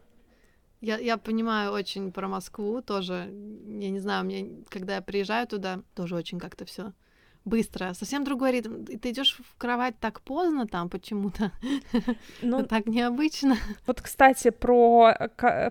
Я, 0.82 0.98
я 0.98 1.16
понимаю 1.16 1.72
очень 1.72 2.10
про 2.10 2.26
Москву 2.26 2.82
тоже. 2.82 3.32
Я 3.66 3.90
не 3.90 4.00
знаю, 4.00 4.24
мне, 4.24 4.50
когда 4.68 4.96
я 4.96 5.00
приезжаю 5.00 5.46
туда, 5.46 5.80
тоже 5.94 6.16
очень 6.16 6.40
как-то 6.40 6.64
все 6.64 6.92
быстро, 7.44 7.94
совсем 7.94 8.24
другой 8.24 8.52
ритм. 8.52 8.84
Ты 8.84 9.10
идешь 9.10 9.38
в 9.38 9.56
кровать 9.58 9.94
так 10.00 10.20
поздно 10.20 10.66
там 10.66 10.88
почему-то. 10.88 11.52
Ну, 12.42 12.66
так 12.66 12.86
необычно. 12.86 13.56
Вот, 13.86 14.00
кстати, 14.00 14.50
про, 14.50 15.14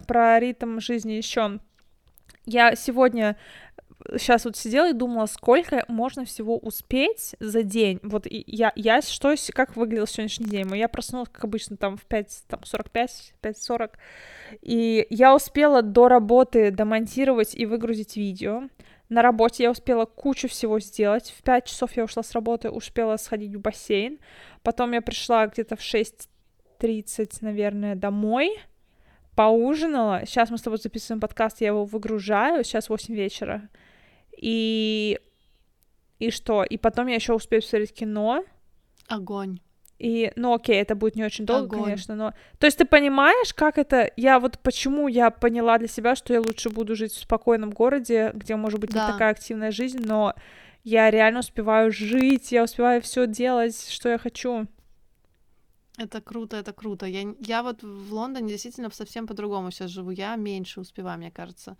про 0.07 0.39
ритм 0.39 0.79
жизни 0.79 1.13
еще. 1.13 1.59
Я 2.45 2.75
сегодня 2.75 3.37
сейчас 4.17 4.45
вот 4.45 4.55
сидела 4.55 4.89
и 4.89 4.93
думала, 4.93 5.25
сколько 5.25 5.85
можно 5.87 6.25
всего 6.25 6.57
успеть 6.57 7.35
за 7.39 7.63
день. 7.63 7.99
Вот 8.03 8.27
я, 8.29 8.71
я 8.75 9.01
что, 9.01 9.35
как 9.53 9.75
выглядел 9.75 10.07
сегодняшний 10.07 10.47
день? 10.47 10.75
Я 10.75 10.87
проснулась, 10.87 11.29
как 11.29 11.43
обычно, 11.43 11.77
там 11.77 11.97
в 11.97 12.05
5, 12.05 12.43
там 12.47 12.63
45, 12.63 13.33
5.40, 13.41 13.91
и 14.61 15.07
я 15.09 15.35
успела 15.35 15.81
до 15.81 16.07
работы 16.07 16.71
домонтировать 16.71 17.55
и 17.55 17.65
выгрузить 17.65 18.17
видео. 18.17 18.63
На 19.09 19.21
работе 19.21 19.63
я 19.63 19.71
успела 19.71 20.05
кучу 20.05 20.47
всего 20.47 20.79
сделать. 20.79 21.33
В 21.37 21.43
5 21.43 21.65
часов 21.65 21.97
я 21.97 22.05
ушла 22.05 22.23
с 22.23 22.31
работы, 22.31 22.69
успела 22.69 23.17
сходить 23.17 23.53
в 23.53 23.59
бассейн. 23.59 24.19
Потом 24.63 24.93
я 24.93 25.01
пришла 25.01 25.47
где-то 25.47 25.75
в 25.75 25.81
6.30, 25.81 27.39
наверное, 27.41 27.95
домой, 27.95 28.57
поужинала. 29.35 30.21
Сейчас 30.25 30.49
мы 30.49 30.57
с 30.57 30.61
тобой 30.61 30.79
записываем 30.79 31.19
подкаст, 31.19 31.59
я 31.59 31.67
его 31.67 31.83
выгружаю. 31.83 32.63
Сейчас 32.63 32.87
8 32.87 33.13
вечера. 33.13 33.67
И... 34.37 35.19
И 36.19 36.29
что? 36.31 36.63
И 36.63 36.77
потом 36.77 37.07
я 37.07 37.15
еще 37.15 37.33
успею 37.33 37.61
посмотреть 37.61 37.93
кино. 37.93 38.43
Огонь. 39.07 39.59
И, 39.97 40.31
ну, 40.35 40.53
окей, 40.53 40.81
это 40.81 40.95
будет 40.95 41.15
не 41.15 41.23
очень 41.23 41.45
долго, 41.45 41.75
Огонь. 41.75 41.83
конечно, 41.83 42.15
но... 42.15 42.33
То 42.57 42.65
есть 42.65 42.77
ты 42.77 42.85
понимаешь, 42.85 43.53
как 43.53 43.77
это... 43.77 44.11
Я 44.17 44.39
вот 44.39 44.57
почему 44.59 45.07
я 45.07 45.29
поняла 45.29 45.77
для 45.77 45.87
себя, 45.87 46.15
что 46.15 46.33
я 46.33 46.41
лучше 46.41 46.71
буду 46.71 46.95
жить 46.95 47.11
в 47.11 47.21
спокойном 47.21 47.69
городе, 47.69 48.31
где, 48.33 48.55
может 48.55 48.79
быть, 48.79 48.89
да. 48.91 49.05
не 49.05 49.11
такая 49.11 49.31
активная 49.31 49.69
жизнь, 49.71 49.99
но 50.03 50.33
я 50.83 51.11
реально 51.11 51.39
успеваю 51.41 51.91
жить, 51.91 52.51
я 52.51 52.63
успеваю 52.63 53.01
все 53.01 53.27
делать, 53.27 53.89
что 53.89 54.09
я 54.09 54.17
хочу. 54.17 54.67
Это 55.97 56.19
круто, 56.19 56.57
это 56.57 56.73
круто. 56.73 57.05
Я, 57.05 57.35
я 57.39 57.61
вот 57.61 57.83
в 57.83 58.11
Лондоне 58.11 58.49
действительно 58.49 58.89
совсем 58.91 59.27
по-другому 59.27 59.69
сейчас 59.69 59.91
живу. 59.91 60.09
Я 60.09 60.35
меньше 60.35 60.79
успеваю, 60.79 61.19
мне 61.19 61.29
кажется 61.29 61.77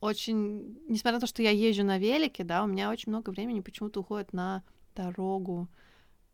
очень, 0.00 0.78
несмотря 0.88 1.14
на 1.16 1.20
то, 1.20 1.26
что 1.26 1.42
я 1.42 1.50
езжу 1.50 1.84
на 1.84 1.98
велике, 1.98 2.44
да, 2.44 2.62
у 2.62 2.66
меня 2.66 2.90
очень 2.90 3.10
много 3.10 3.30
времени 3.30 3.60
почему-то 3.60 4.00
уходит 4.00 4.32
на 4.32 4.62
дорогу. 4.94 5.68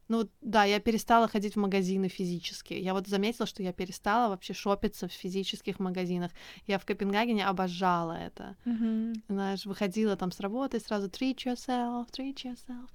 Ну 0.08 0.28
да, 0.42 0.64
я 0.64 0.80
перестала 0.80 1.28
ходить 1.28 1.54
в 1.54 1.58
магазины 1.58 2.08
физически. 2.08 2.74
Я 2.74 2.92
вот 2.92 3.08
заметила, 3.08 3.46
что 3.46 3.62
я 3.62 3.72
перестала 3.72 4.28
вообще 4.28 4.52
шопиться 4.52 5.08
в 5.08 5.12
физических 5.12 5.78
магазинах. 5.78 6.30
Я 6.66 6.78
в 6.78 6.84
Копенгагене 6.84 7.46
обожала 7.46 8.12
это. 8.12 8.56
Mm-hmm. 8.66 9.14
Знаешь, 9.28 9.64
выходила 9.64 10.16
там 10.16 10.30
с 10.30 10.40
работы 10.40 10.78
сразу 10.78 11.08
treat 11.08 11.36
yourself, 11.36 12.08
treat 12.10 12.36
yourself. 12.44 12.90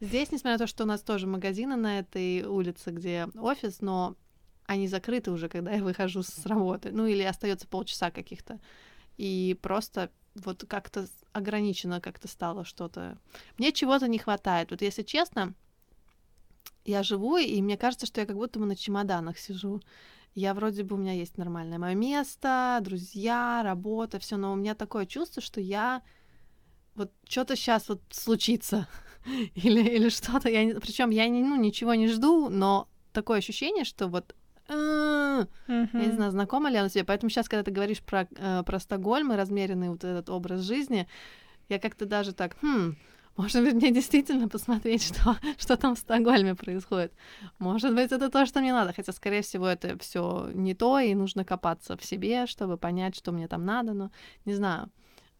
Здесь, 0.00 0.32
несмотря 0.32 0.54
на 0.54 0.58
то, 0.58 0.66
что 0.66 0.82
у 0.82 0.86
нас 0.86 1.00
тоже 1.00 1.26
магазины 1.28 1.76
на 1.76 2.00
этой 2.00 2.42
улице, 2.42 2.90
где 2.90 3.28
офис, 3.36 3.80
но 3.80 4.16
они 4.66 4.88
закрыты 4.88 5.30
уже, 5.30 5.48
когда 5.48 5.72
я 5.72 5.82
выхожу 5.82 6.22
с 6.22 6.44
работы. 6.44 6.90
Ну 6.92 7.06
или 7.06 7.22
остается 7.22 7.68
полчаса 7.68 8.10
каких-то 8.10 8.58
и 9.18 9.58
просто 9.60 10.10
вот 10.34 10.64
как-то 10.68 11.06
ограничено 11.32 12.00
как-то 12.00 12.28
стало 12.28 12.64
что-то. 12.64 13.18
Мне 13.58 13.72
чего-то 13.72 14.08
не 14.08 14.18
хватает. 14.18 14.70
Вот 14.70 14.80
если 14.82 15.02
честно, 15.02 15.54
я 16.84 17.02
живу, 17.02 17.36
и 17.36 17.60
мне 17.60 17.76
кажется, 17.76 18.06
что 18.06 18.20
я 18.20 18.26
как 18.26 18.36
будто 18.36 18.58
бы 18.58 18.66
на 18.66 18.76
чемоданах 18.76 19.38
сижу. 19.38 19.82
Я 20.34 20.54
вроде 20.54 20.84
бы 20.84 20.94
у 20.94 20.98
меня 20.98 21.12
есть 21.12 21.36
нормальное 21.36 21.78
мое 21.78 21.94
место, 21.94 22.78
друзья, 22.82 23.62
работа, 23.64 24.18
все, 24.18 24.36
но 24.36 24.52
у 24.52 24.56
меня 24.56 24.74
такое 24.74 25.04
чувство, 25.04 25.42
что 25.42 25.60
я 25.60 26.02
вот 26.94 27.12
что-то 27.28 27.56
сейчас 27.56 27.88
вот 27.88 28.02
случится 28.10 28.88
или 29.54 29.82
или 29.82 30.08
что-то. 30.08 30.48
Я 30.48 30.78
причем 30.80 31.10
я 31.10 31.28
не, 31.28 31.42
ну 31.42 31.56
ничего 31.56 31.94
не 31.94 32.08
жду, 32.08 32.48
но 32.48 32.88
такое 33.12 33.38
ощущение, 33.38 33.84
что 33.84 34.06
вот 34.06 34.34
я 35.92 36.06
не 36.06 36.12
знаю, 36.12 36.30
знакома 36.30 36.70
ли 36.70 36.76
она 36.76 36.88
тебе. 36.88 37.04
Поэтому 37.04 37.30
сейчас, 37.30 37.48
когда 37.48 37.62
ты 37.62 37.70
говоришь 37.70 38.00
про, 38.02 38.28
э, 38.36 38.62
про 38.64 38.78
Стокгольм 38.78 39.32
и 39.32 39.36
размеренный 39.36 39.88
вот 39.88 40.04
этот 40.04 40.30
образ 40.30 40.60
жизни, 40.62 41.06
я 41.68 41.78
как-то 41.78 42.06
даже 42.06 42.32
так, 42.32 42.56
хм, 42.62 42.96
может 43.36 43.62
быть, 43.62 43.74
мне 43.74 43.90
действительно 43.92 44.48
посмотреть, 44.48 45.02
что, 45.04 45.36
что 45.58 45.76
там 45.76 45.94
в 45.94 45.98
Стокгольме 45.98 46.54
происходит. 46.54 47.12
Может 47.58 47.94
быть, 47.94 48.10
это 48.12 48.30
то, 48.30 48.46
что 48.46 48.60
мне 48.60 48.72
надо. 48.72 48.92
Хотя, 48.92 49.12
скорее 49.12 49.42
всего, 49.42 49.66
это 49.66 49.96
все 49.98 50.50
не 50.54 50.74
то, 50.74 50.98
и 50.98 51.14
нужно 51.14 51.44
копаться 51.44 51.96
в 51.96 52.04
себе, 52.04 52.46
чтобы 52.46 52.76
понять, 52.76 53.14
что 53.14 53.32
мне 53.32 53.46
там 53.46 53.64
надо. 53.64 53.92
Но 53.94 54.10
не 54.44 54.54
знаю. 54.54 54.90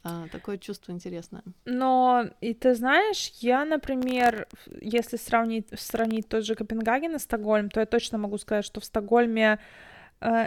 А, 0.04 0.28
такое 0.28 0.58
чувство 0.58 0.92
интересное. 0.92 1.42
Но, 1.64 2.24
и 2.40 2.54
ты 2.54 2.74
знаешь, 2.74 3.32
я, 3.40 3.64
например, 3.64 4.46
если 4.80 5.16
сравнить, 5.16 5.66
сравнить 5.76 6.28
тот 6.28 6.44
же 6.44 6.54
Копенгаген 6.54 7.16
и 7.16 7.18
Стокгольм, 7.18 7.68
то 7.68 7.80
я 7.80 7.86
точно 7.86 8.16
могу 8.16 8.38
сказать, 8.38 8.64
что 8.64 8.80
в 8.80 8.84
Стокгольме 8.84 9.58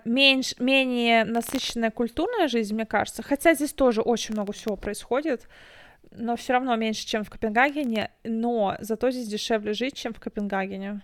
меньше, 0.05 0.55
менее 0.59 1.23
насыщенная 1.23 1.91
культурная 1.91 2.47
жизнь, 2.47 2.73
мне 2.73 2.85
кажется, 2.85 3.23
хотя 3.23 3.53
здесь 3.53 3.73
тоже 3.73 4.01
очень 4.01 4.33
много 4.33 4.53
всего 4.53 4.75
происходит, 4.75 5.47
но 6.11 6.35
все 6.35 6.53
равно 6.53 6.75
меньше, 6.75 7.05
чем 7.05 7.23
в 7.23 7.29
Копенгагене, 7.29 8.11
но 8.23 8.75
зато 8.79 9.11
здесь 9.11 9.27
дешевле 9.27 9.73
жить, 9.73 9.95
чем 9.95 10.13
в 10.13 10.19
Копенгагене. 10.19 11.01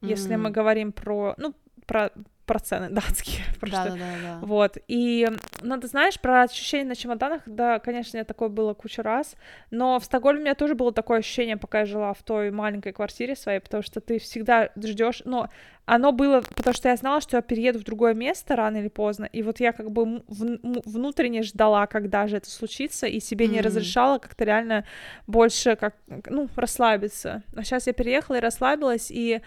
Если 0.00 0.34
mm-hmm. 0.34 0.38
мы 0.38 0.50
говорим 0.50 0.92
про, 0.92 1.34
ну, 1.36 1.54
про 1.86 2.10
про 2.50 2.58
цены 2.58 2.88
датские. 2.90 3.44
Просто. 3.60 3.84
Да, 3.84 3.90
да, 3.90 3.96
да, 3.96 4.16
да. 4.22 4.38
Вот. 4.44 4.76
И, 4.88 5.28
ну, 5.62 5.80
ты 5.80 5.86
знаешь, 5.86 6.18
про 6.18 6.42
ощущение 6.42 6.88
на 6.88 6.96
чемоданах, 6.96 7.42
да, 7.46 7.78
конечно, 7.78 8.16
я 8.16 8.24
такое 8.24 8.48
было 8.48 8.74
кучу 8.74 9.02
раз, 9.02 9.36
но 9.70 10.00
в 10.00 10.04
Стокгольме 10.04 10.40
у 10.40 10.44
меня 10.46 10.54
тоже 10.56 10.74
было 10.74 10.92
такое 10.92 11.20
ощущение, 11.20 11.56
пока 11.56 11.80
я 11.80 11.84
жила 11.86 12.12
в 12.12 12.24
той 12.24 12.50
маленькой 12.50 12.92
квартире 12.92 13.36
своей, 13.36 13.60
потому 13.60 13.84
что 13.84 14.00
ты 14.00 14.18
всегда 14.18 14.70
ждешь, 14.76 15.22
но 15.24 15.48
оно 15.84 16.10
было, 16.10 16.42
потому 16.56 16.74
что 16.74 16.88
я 16.88 16.96
знала, 16.96 17.20
что 17.20 17.36
я 17.36 17.40
перееду 17.40 17.78
в 17.78 17.84
другое 17.84 18.14
место 18.14 18.56
рано 18.56 18.78
или 18.78 18.88
поздно, 18.88 19.26
и 19.26 19.44
вот 19.44 19.60
я 19.60 19.70
как 19.70 19.92
бы 19.92 20.24
внутренне 20.26 21.44
ждала, 21.44 21.86
когда 21.86 22.26
же 22.26 22.38
это 22.38 22.50
случится, 22.50 23.06
и 23.06 23.20
себе 23.20 23.46
mm-hmm. 23.46 23.48
не 23.50 23.60
разрешала 23.60 24.18
как-то 24.18 24.44
реально 24.44 24.84
больше, 25.28 25.76
как, 25.76 25.94
ну, 26.26 26.48
расслабиться. 26.56 27.44
А 27.54 27.62
сейчас 27.62 27.86
я 27.86 27.92
переехала 27.92 28.38
и 28.38 28.40
расслабилась, 28.40 29.12
и 29.12 29.40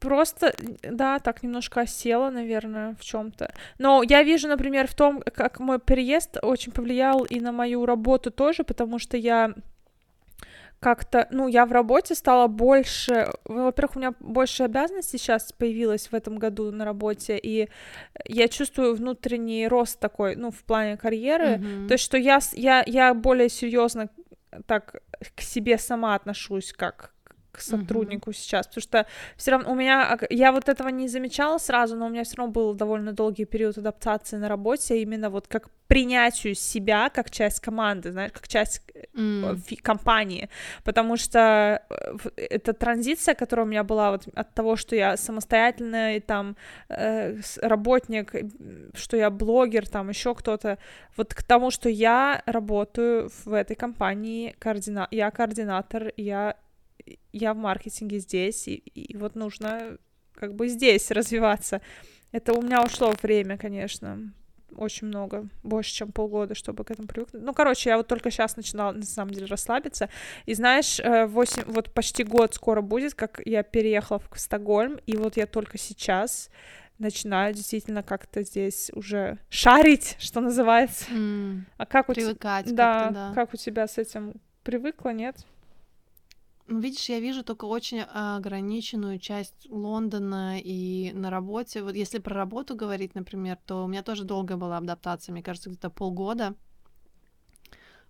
просто, 0.00 0.52
да, 0.82 1.18
так 1.18 1.42
немножко 1.42 1.80
осела, 1.80 2.30
наверное, 2.30 2.94
в 2.98 3.04
чем-то. 3.04 3.54
Но 3.78 4.02
я 4.02 4.22
вижу, 4.22 4.48
например, 4.48 4.86
в 4.86 4.94
том, 4.94 5.22
как 5.34 5.60
мой 5.60 5.78
переезд 5.78 6.38
очень 6.42 6.72
повлиял 6.72 7.24
и 7.24 7.40
на 7.40 7.52
мою 7.52 7.86
работу 7.86 8.30
тоже, 8.30 8.64
потому 8.64 8.98
что 8.98 9.16
я 9.16 9.54
как-то, 10.80 11.26
ну, 11.30 11.48
я 11.48 11.64
в 11.64 11.72
работе 11.72 12.14
стала 12.14 12.46
больше, 12.46 13.30
во-первых, 13.44 13.96
у 13.96 13.98
меня 14.00 14.14
больше 14.20 14.64
обязанностей 14.64 15.16
сейчас 15.16 15.50
появилось 15.52 16.08
в 16.08 16.14
этом 16.14 16.36
году 16.36 16.70
на 16.70 16.84
работе, 16.84 17.38
и 17.38 17.70
я 18.26 18.48
чувствую 18.48 18.94
внутренний 18.94 19.66
рост 19.66 19.98
такой, 19.98 20.36
ну, 20.36 20.50
в 20.50 20.62
плане 20.64 20.98
карьеры, 20.98 21.54
mm-hmm. 21.54 21.86
то 21.88 21.94
есть, 21.94 22.04
что 22.04 22.18
я, 22.18 22.38
я, 22.52 22.84
я 22.86 23.14
более 23.14 23.48
серьезно 23.48 24.10
так 24.66 24.96
к 25.34 25.40
себе 25.40 25.78
сама 25.78 26.14
отношусь, 26.14 26.74
как 26.74 27.13
к 27.54 27.60
сотруднику 27.60 28.30
mm-hmm. 28.30 28.36
сейчас, 28.36 28.66
потому 28.66 28.82
что 28.82 29.06
все 29.36 29.50
равно 29.52 29.72
у 29.72 29.74
меня, 29.74 30.18
я 30.30 30.52
вот 30.52 30.68
этого 30.68 30.88
не 30.88 31.08
замечала 31.08 31.58
сразу, 31.58 31.96
но 31.96 32.06
у 32.06 32.08
меня 32.08 32.24
все 32.24 32.36
равно 32.36 32.52
был 32.52 32.74
довольно 32.74 33.12
долгий 33.12 33.44
период 33.44 33.78
адаптации 33.78 34.36
на 34.36 34.48
работе, 34.48 35.00
именно 35.02 35.30
вот 35.30 35.46
как 35.48 35.70
принятию 35.86 36.54
себя 36.54 37.10
как 37.10 37.30
часть 37.30 37.60
команды, 37.60 38.10
знаешь, 38.12 38.32
как 38.32 38.48
часть 38.48 38.82
mm. 39.14 39.82
компании, 39.82 40.48
потому 40.82 41.16
что 41.16 41.82
э, 41.90 42.16
эта 42.36 42.72
транзиция, 42.72 43.34
которая 43.34 43.66
у 43.66 43.68
меня 43.68 43.84
была 43.84 44.10
вот 44.10 44.26
от 44.34 44.54
того, 44.54 44.76
что 44.76 44.96
я 44.96 45.16
самостоятельный 45.16 46.20
там 46.20 46.56
э, 46.88 47.36
работник, 47.62 48.34
что 48.94 49.16
я 49.16 49.30
блогер, 49.30 49.86
там 49.88 50.08
еще 50.08 50.34
кто-то, 50.34 50.78
вот 51.16 51.34
к 51.34 51.42
тому, 51.42 51.70
что 51.70 51.88
я 51.88 52.42
работаю 52.46 53.30
в 53.44 53.52
этой 53.52 53.76
компании, 53.76 54.54
координа... 54.58 55.06
я 55.10 55.30
координатор, 55.30 56.12
я 56.16 56.56
я 57.32 57.54
в 57.54 57.56
маркетинге 57.56 58.18
здесь, 58.18 58.68
и, 58.68 58.74
и 58.74 59.16
вот 59.16 59.34
нужно 59.34 59.98
как 60.34 60.54
бы 60.54 60.68
здесь 60.68 61.10
развиваться. 61.10 61.80
Это 62.32 62.52
у 62.52 62.62
меня 62.62 62.82
ушло 62.82 63.14
время, 63.22 63.56
конечно, 63.56 64.32
очень 64.76 65.06
много, 65.06 65.48
больше, 65.62 65.92
чем 65.92 66.12
полгода, 66.12 66.54
чтобы 66.54 66.84
к 66.84 66.90
этому 66.90 67.08
привыкнуть. 67.08 67.42
Ну, 67.42 67.52
короче, 67.52 67.90
я 67.90 67.96
вот 67.96 68.08
только 68.08 68.30
сейчас 68.30 68.56
начинала, 68.56 68.92
на 68.92 69.04
самом 69.04 69.32
деле, 69.32 69.46
расслабиться. 69.46 70.08
И 70.46 70.54
знаешь, 70.54 71.00
8, 71.00 71.62
э, 71.62 71.64
вот 71.66 71.92
почти 71.92 72.24
год 72.24 72.54
скоро 72.54 72.80
будет, 72.80 73.14
как 73.14 73.40
я 73.44 73.62
переехала 73.62 74.18
в 74.18 74.38
Стокгольм, 74.38 74.98
и 75.06 75.16
вот 75.16 75.36
я 75.36 75.46
только 75.46 75.78
сейчас 75.78 76.50
начинаю 76.98 77.54
действительно 77.54 78.02
как-то 78.02 78.42
здесь 78.42 78.90
уже 78.94 79.38
шарить, 79.48 80.16
что 80.18 80.40
называется. 80.40 81.06
Mm, 81.10 81.62
а 81.76 81.86
как 81.86 82.08
у 82.08 82.14
тебя... 82.14 82.34
Да, 82.74 83.10
да, 83.10 83.32
как 83.34 83.52
у 83.52 83.56
тебя 83.56 83.88
с 83.88 83.98
этим 83.98 84.34
привыкла, 84.62 85.10
нет? 85.10 85.44
Ну, 86.66 86.80
видишь, 86.80 87.10
я 87.10 87.20
вижу 87.20 87.44
только 87.44 87.66
очень 87.66 88.00
ограниченную 88.00 89.18
часть 89.18 89.66
Лондона 89.68 90.58
и 90.58 91.12
на 91.12 91.28
работе. 91.28 91.82
Вот 91.82 91.94
если 91.94 92.18
про 92.18 92.34
работу 92.34 92.74
говорить, 92.74 93.14
например, 93.14 93.58
то 93.66 93.84
у 93.84 93.86
меня 93.86 94.02
тоже 94.02 94.24
долгая 94.24 94.56
была 94.56 94.78
адаптация, 94.78 95.32
мне 95.32 95.42
кажется, 95.42 95.68
где-то 95.68 95.90
полгода. 95.90 96.54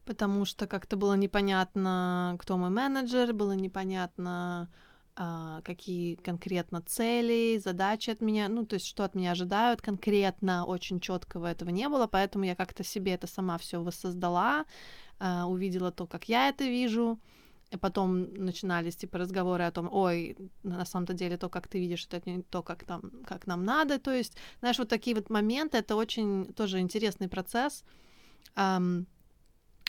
Потому 0.05 0.45
что 0.45 0.69
как-то 0.69 0.97
было 0.97 1.15
непонятно, 1.15 2.37
кто 2.39 2.57
мой 2.57 2.71
менеджер, 2.71 3.33
было 3.33 3.53
непонятно, 3.53 4.71
а, 5.17 5.61
какие 5.63 6.15
конкретно 6.17 6.83
цели, 6.83 7.59
задачи 7.59 8.11
от 8.11 8.21
меня, 8.21 8.49
ну, 8.49 8.67
то 8.67 8.75
есть 8.75 8.87
что 8.87 9.05
от 9.05 9.15
меня 9.15 9.33
ожидают 9.33 9.81
конкретно, 9.81 10.65
очень 10.65 11.01
четкого 11.01 11.47
этого 11.47 11.71
не 11.71 11.89
было, 11.89 12.07
поэтому 12.07 12.45
я 12.45 12.55
как-то 12.55 12.85
себе 12.85 13.15
это 13.15 13.27
сама 13.27 13.57
все 13.59 13.83
воссоздала, 13.83 14.65
а, 15.19 15.47
увидела 15.47 15.91
то, 15.91 16.07
как 16.07 16.29
я 16.29 16.49
это 16.49 16.65
вижу, 16.65 17.19
и 17.75 17.77
потом 17.77 18.33
начинались 18.35 18.97
типа 18.97 19.19
разговоры 19.19 19.65
о 19.65 19.71
том, 19.71 19.89
ой, 19.93 20.37
на 20.63 20.85
самом-то 20.85 21.13
деле 21.13 21.37
то, 21.37 21.49
как 21.49 21.67
ты 21.67 21.81
видишь, 21.81 22.07
это 22.11 22.31
не 22.31 22.43
то, 22.43 22.63
как 22.63 22.85
там, 22.85 23.11
как 23.27 23.49
нам 23.49 23.65
надо. 23.65 23.99
То 23.99 24.13
есть, 24.13 24.37
знаешь, 24.61 24.79
вот 24.79 24.89
такие 24.89 25.17
вот 25.17 25.31
моменты, 25.31 25.79
это 25.79 25.97
очень 25.97 26.45
тоже 26.55 26.79
интересный 26.79 27.29
процесс. 27.29 27.85
Эм, 28.57 29.07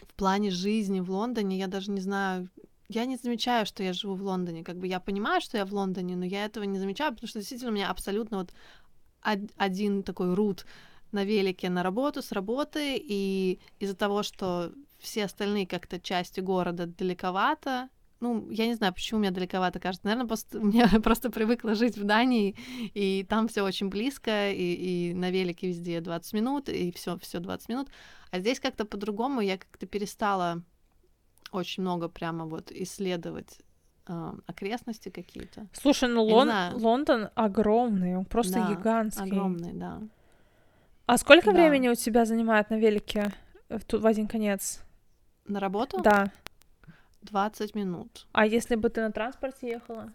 в 0.02 0.13
плане 0.15 0.50
жизни 0.50 1.00
в 1.00 1.12
Лондоне 1.12 1.58
я 1.58 1.67
даже 1.67 1.91
не 1.91 2.02
знаю, 2.02 2.50
я 2.89 3.06
не 3.06 3.17
замечаю, 3.17 3.65
что 3.65 3.84
я 3.84 3.93
живу 3.93 4.15
в 4.15 4.24
Лондоне. 4.24 4.63
Как 4.63 4.78
бы 4.78 4.88
я 4.88 5.00
понимаю, 5.00 5.41
что 5.41 5.58
я 5.58 5.65
в 5.65 5.74
Лондоне, 5.74 6.15
но 6.15 6.26
я 6.26 6.45
этого 6.45 6.65
не 6.65 6.80
замечаю, 6.80 7.12
потому 7.12 7.28
что 7.28 7.39
действительно 7.39 7.71
у 7.71 7.76
меня 7.76 7.91
абсолютно 7.91 8.38
вот 8.38 8.54
один 9.58 10.04
такой 10.04 10.34
рут 10.34 10.65
на 11.12 11.24
велике 11.24 11.69
на 11.69 11.84
работу, 11.84 12.21
с 12.21 12.32
работы, 12.32 12.98
и 12.98 13.60
из-за 13.80 13.95
того, 13.95 14.24
что 14.24 14.71
все 15.06 15.26
остальные 15.26 15.68
как-то 15.68 16.00
части 16.00 16.41
города 16.41 16.86
далековато. 16.88 17.89
Ну, 18.20 18.50
я 18.50 18.65
не 18.65 18.74
знаю, 18.74 18.94
почему 18.94 19.20
мне 19.20 19.32
далековато 19.32 19.80
кажется. 19.80 20.06
Наверное, 20.06 20.28
просто 20.28 20.60
мне 20.62 20.88
просто 21.04 21.30
привыкла 21.30 21.76
жить 21.76 21.98
в 21.98 22.04
Дании, 22.04 22.56
и 22.94 23.26
там 23.30 23.48
все 23.48 23.62
очень 23.62 23.89
близко, 23.89 24.52
и, 24.52 24.74
и 25.10 25.13
на 25.13 25.32
велике 25.32 25.68
везде 25.68 26.02
20 26.02 26.34
минут, 26.34 26.70
и 26.70 26.91
все, 26.91 27.18
все 27.20 27.39
20 27.39 27.70
минут. 27.70 27.88
А 28.32 28.39
здесь 28.39 28.60
как-то 28.60 28.86
по-другому 28.86 29.41
я 29.41 29.58
как-то 29.58 29.86
перестала 29.86 30.63
очень 31.52 31.84
много 31.84 32.10
прямо 32.10 32.46
вот 32.46 32.72
исследовать 32.72 33.60
э, 34.08 34.34
окрестности 34.48 35.10
какие-то. 35.10 35.68
Слушай, 35.74 36.10
ну 36.10 36.24
Лон... 36.24 36.50
Лондон 36.74 37.30
огромный, 37.36 38.18
он 38.18 38.26
просто 38.26 38.56
да, 38.56 38.74
гигантский. 38.74 39.26
Огромный, 39.26 39.74
да. 39.74 40.02
А 41.06 41.18
сколько 41.18 41.52
да. 41.52 41.54
времени 41.54 41.89
у 41.89 41.96
тебя 41.96 42.26
занимает 42.26 42.70
на 42.70 42.76
велике 42.76 43.32
в, 43.70 44.00
в 44.00 44.06
один 44.06 44.28
конец? 44.28 44.85
На 45.46 45.60
работу? 45.60 46.02
Да. 46.02 46.32
20 47.22 47.76
минут. 47.76 48.28
А 48.32 48.46
если 48.46 48.76
бы 48.76 48.90
ты 48.90 49.02
на 49.02 49.12
транспорте 49.12 49.70
ехала? 49.70 50.12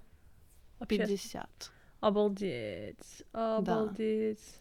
50. 0.88 1.73
Обалдеть. 2.01 3.25
Обалдеть. 3.33 4.61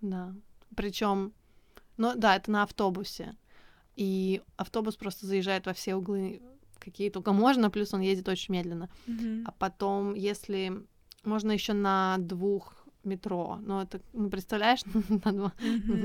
Да. 0.00 0.26
да. 0.26 0.34
Причем, 0.76 1.32
ну 1.96 2.14
да, 2.16 2.36
это 2.36 2.50
на 2.50 2.62
автобусе. 2.62 3.36
И 3.96 4.42
автобус 4.56 4.96
просто 4.96 5.26
заезжает 5.26 5.66
во 5.66 5.74
все 5.74 5.94
углы, 5.94 6.40
какие 6.78 7.10
только 7.10 7.32
можно, 7.32 7.70
плюс 7.70 7.92
он 7.92 8.00
ездит 8.00 8.28
очень 8.28 8.54
медленно. 8.54 8.88
Mm-hmm. 9.06 9.42
А 9.46 9.52
потом, 9.52 10.14
если 10.14 10.86
можно 11.24 11.52
еще 11.52 11.72
на 11.74 12.16
двух 12.18 12.79
метро. 13.04 13.58
Но 13.62 13.82
это, 13.82 14.00
ну, 14.12 14.30
представляешь, 14.30 14.82
ну, 15.24 15.50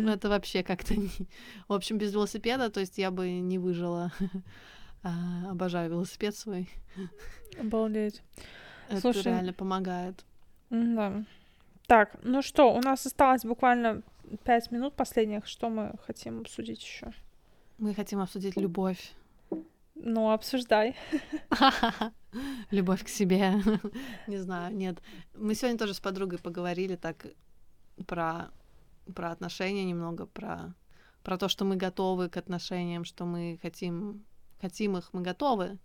это 0.09 0.29
вообще 0.29 0.63
как-то 0.63 0.95
не... 0.95 1.09
В 1.67 1.73
общем, 1.73 1.97
без 1.97 2.13
велосипеда, 2.13 2.69
то 2.69 2.79
есть 2.79 2.97
я 2.97 3.11
бы 3.11 3.29
не 3.29 3.57
выжила. 3.57 4.11
А, 5.07 5.51
обожаю 5.51 5.91
велосипед 5.91 6.35
свой. 6.35 6.67
Обалдеть. 7.59 8.23
Это 8.89 9.01
Слушай, 9.01 9.25
реально 9.25 9.53
помогает. 9.53 10.25
Да. 10.71 11.23
Так, 11.85 12.15
ну 12.23 12.41
что, 12.41 12.73
у 12.73 12.81
нас 12.81 13.05
осталось 13.05 13.45
буквально 13.45 14.01
пять 14.43 14.71
минут 14.71 14.95
последних. 14.95 15.45
Что 15.45 15.69
мы 15.69 15.93
хотим 16.07 16.41
обсудить 16.41 16.81
еще? 16.81 17.13
Мы 17.77 17.93
хотим 17.93 18.19
обсудить 18.19 18.57
любовь. 18.57 19.13
Ну, 19.93 20.31
обсуждай. 20.31 20.95
Любовь 22.71 23.03
к 23.03 23.07
себе. 23.07 23.55
Не 24.27 24.37
знаю, 24.37 24.75
нет. 24.75 25.01
Мы 25.35 25.55
сегодня 25.55 25.77
тоже 25.77 25.93
с 25.93 25.99
подругой 25.99 26.39
поговорили 26.39 26.95
так 26.95 27.25
про, 28.07 28.51
про 29.13 29.31
отношения 29.31 29.85
немного, 29.85 30.25
про, 30.25 30.73
про 31.23 31.37
то, 31.37 31.47
что 31.47 31.65
мы 31.65 31.75
готовы 31.75 32.29
к 32.29 32.37
отношениям, 32.37 33.05
что 33.05 33.25
мы 33.25 33.59
хотим, 33.61 34.25
хотим 34.61 34.97
их, 34.97 35.09
мы 35.13 35.21
готовы, 35.21 35.77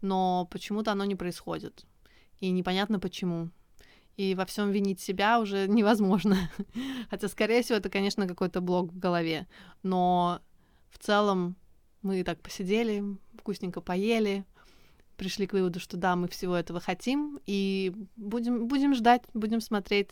но 0.00 0.48
почему-то 0.50 0.92
оно 0.92 1.04
не 1.04 1.14
происходит. 1.14 1.84
И 2.40 2.50
непонятно 2.50 2.98
почему. 2.98 3.50
И 4.16 4.34
во 4.34 4.46
всем 4.46 4.70
винить 4.70 5.00
себя 5.00 5.40
уже 5.40 5.66
невозможно. 5.68 6.36
Хотя, 7.10 7.28
скорее 7.28 7.62
всего, 7.62 7.78
это, 7.78 7.90
конечно, 7.90 8.26
какой-то 8.26 8.60
блок 8.60 8.92
в 8.92 8.98
голове. 8.98 9.46
Но 9.82 10.40
в 10.90 10.98
целом 10.98 11.56
мы 12.02 12.22
так 12.24 12.40
посидели, 12.40 13.02
вкусненько 13.38 13.80
поели, 13.80 14.44
пришли 15.16 15.46
к 15.46 15.52
выводу, 15.52 15.80
что 15.80 15.96
да, 15.96 16.16
мы 16.16 16.28
всего 16.28 16.54
этого 16.56 16.80
хотим, 16.80 17.40
и 17.46 17.92
будем, 18.16 18.66
будем 18.66 18.94
ждать, 18.94 19.22
будем 19.34 19.60
смотреть, 19.60 20.10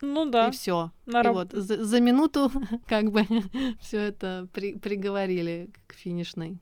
Ну 0.00 0.26
да. 0.26 0.48
И 0.48 0.50
все. 0.50 0.90
На 1.06 1.22
и 1.22 1.28
вот 1.28 1.52
за, 1.52 1.84
за 1.84 2.00
минуту 2.00 2.50
как 2.86 3.10
бы 3.10 3.24
все 3.80 3.98
это 3.98 4.48
при, 4.52 4.74
приговорили 4.74 5.70
к 5.86 5.94
финишной. 5.94 6.58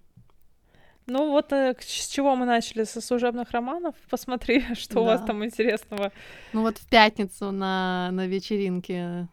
Ну 1.07 1.31
вот 1.31 1.53
э, 1.53 1.75
с 1.81 2.07
чего 2.07 2.37
мы 2.37 2.47
начали? 2.47 2.85
Со 2.85 3.01
служебных 3.01 3.51
романов? 3.51 3.95
Посмотри, 4.11 4.63
что 4.75 5.01
у 5.01 5.05
вас 5.05 5.21
Да. 5.21 5.29
там 5.29 5.45
интересного. 5.45 6.13
Ну 6.53 6.63
вот 6.63 6.79
в 6.79 6.89
пятницу 6.89 7.51
на, 7.51 8.11
на 8.13 8.27
вечеринке 8.27 9.29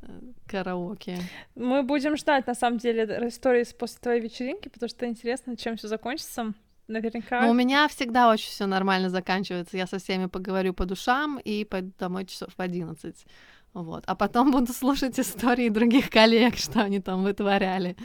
э, 0.00 0.06
караоке. 0.48 1.18
Мы 1.54 1.82
будем 1.82 2.16
ждать, 2.16 2.46
на 2.46 2.54
самом 2.54 2.78
деле, 2.78 3.04
истории 3.28 3.64
после 3.78 3.98
твоей 4.00 4.20
вечеринки, 4.20 4.68
потому 4.68 4.88
что 4.88 5.06
интересно, 5.06 5.56
чем 5.56 5.76
все 5.76 5.88
закончится. 5.88 6.54
Наверняка. 6.92 7.40
Но 7.42 7.50
у 7.50 7.54
меня 7.54 7.88
всегда 7.88 8.30
очень 8.30 8.50
все 8.50 8.66
нормально 8.66 9.08
заканчивается. 9.10 9.76
Я 9.76 9.86
со 9.86 9.98
всеми 9.98 10.26
поговорю 10.26 10.74
по 10.74 10.84
душам 10.84 11.38
и 11.38 11.64
пойду 11.64 11.92
домой 11.98 12.26
часов 12.26 12.50
в 12.56 12.60
11. 12.60 13.14
Вот. 13.74 14.04
А 14.06 14.14
потом 14.14 14.50
буду 14.50 14.72
слушать 14.72 15.18
истории 15.18 15.68
других 15.70 16.10
коллег, 16.10 16.56
что 16.56 16.80
они 16.82 17.00
там 17.00 17.22
вытворяли. 17.22 17.96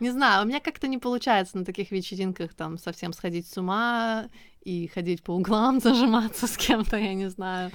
Не 0.00 0.10
знаю, 0.10 0.44
у 0.44 0.48
меня 0.48 0.60
как-то 0.60 0.88
не 0.88 0.96
получается 0.96 1.58
на 1.58 1.64
таких 1.64 1.90
вечеринках 1.90 2.54
там 2.54 2.78
совсем 2.78 3.12
сходить 3.12 3.46
с 3.46 3.58
ума 3.58 4.28
и 4.62 4.88
ходить 4.88 5.22
по 5.22 5.32
углам, 5.32 5.78
зажиматься 5.84 6.46
с 6.46 6.56
кем-то, 6.56 6.96
я 6.96 7.12
не 7.12 7.28
знаю. 7.28 7.70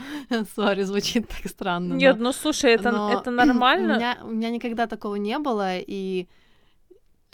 Сори, 0.56 0.82
звучит 0.84 1.28
так 1.28 1.48
странно. 1.52 1.90
но- 1.90 1.96
Нет, 2.00 2.18
ну 2.20 2.32
слушай, 2.34 2.72
это, 2.72 2.92
но 2.92 3.14
это 3.14 3.30
нормально. 3.30 3.94
У 3.94 3.98
меня, 3.98 4.18
у 4.24 4.28
меня 4.32 4.50
никогда 4.50 4.88
такого 4.88 5.16
не 5.16 5.38
было, 5.38 5.78
и 5.78 6.28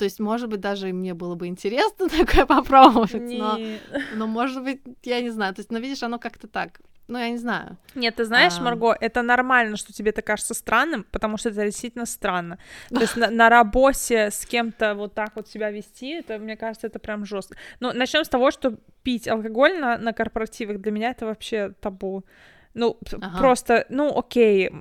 то 0.01 0.05
есть, 0.05 0.19
может 0.19 0.49
быть, 0.49 0.59
даже 0.61 0.89
и 0.89 0.93
мне 0.93 1.13
было 1.13 1.35
бы 1.35 1.45
интересно 1.45 2.09
такое 2.19 2.47
попробовать, 2.47 3.13
но, 3.13 3.57
Не- 3.59 3.79
но, 4.15 4.25
может 4.25 4.63
быть, 4.63 4.81
я 5.03 5.21
не 5.21 5.29
знаю. 5.29 5.53
То 5.53 5.59
есть, 5.59 5.71
но 5.71 5.77
видишь, 5.77 6.01
оно 6.01 6.17
как-то 6.17 6.47
так. 6.47 6.81
Ну, 7.07 7.19
я 7.19 7.29
не 7.29 7.37
знаю. 7.37 7.77
Нет, 7.93 8.15
ты 8.15 8.25
знаешь, 8.25 8.53
А. 8.59 8.63
Марго, 8.63 8.97
это 8.99 9.21
нормально, 9.21 9.77
что 9.77 9.93
тебе 9.93 10.09
это 10.09 10.23
кажется 10.23 10.55
странным, 10.55 11.05
потому 11.11 11.37
что 11.37 11.49
это 11.49 11.63
действительно 11.65 12.07
странно. 12.07 12.57
То 12.89 13.01
есть 13.01 13.15
на, 13.15 13.29
на 13.29 13.49
работе 13.49 14.31
с 14.31 14.43
кем-то 14.47 14.95
вот 14.95 15.13
так 15.13 15.35
вот 15.35 15.47
себя 15.47 15.69
вести, 15.69 16.07
это, 16.13 16.39
мне 16.39 16.57
кажется, 16.57 16.87
это 16.87 16.97
прям 16.97 17.23
жестко. 17.23 17.55
Ну, 17.79 17.93
начнем 17.93 18.23
с 18.23 18.29
того, 18.29 18.49
что 18.49 18.75
пить 19.03 19.27
алкоголь 19.27 19.79
на, 19.79 19.99
на 19.99 20.13
корпоративах 20.13 20.79
для 20.79 20.91
меня 20.91 21.11
это 21.11 21.27
вообще 21.27 21.75
табу. 21.79 22.25
Ну, 22.73 22.97
Ага. 23.21 23.37
просто, 23.37 23.85
ну, 23.89 24.17
окей. 24.17 24.71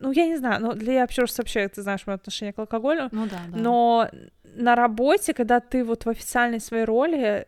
Ну, 0.00 0.12
я 0.12 0.26
не 0.26 0.36
знаю, 0.36 0.60
ну, 0.62 0.72
для 0.74 0.92
я 0.92 1.00
вообще, 1.00 1.24
вообще, 1.38 1.68
ты 1.68 1.82
знаешь 1.82 2.06
мое 2.06 2.16
отношение 2.16 2.52
к 2.52 2.58
алкоголю, 2.58 3.08
Ну 3.12 3.26
да, 3.26 3.40
да. 3.48 3.58
но 3.58 4.10
на 4.56 4.74
работе, 4.74 5.32
когда 5.32 5.60
ты 5.60 5.84
вот 5.84 6.04
в 6.04 6.08
официальной 6.08 6.60
своей 6.60 6.84
роли, 6.84 7.46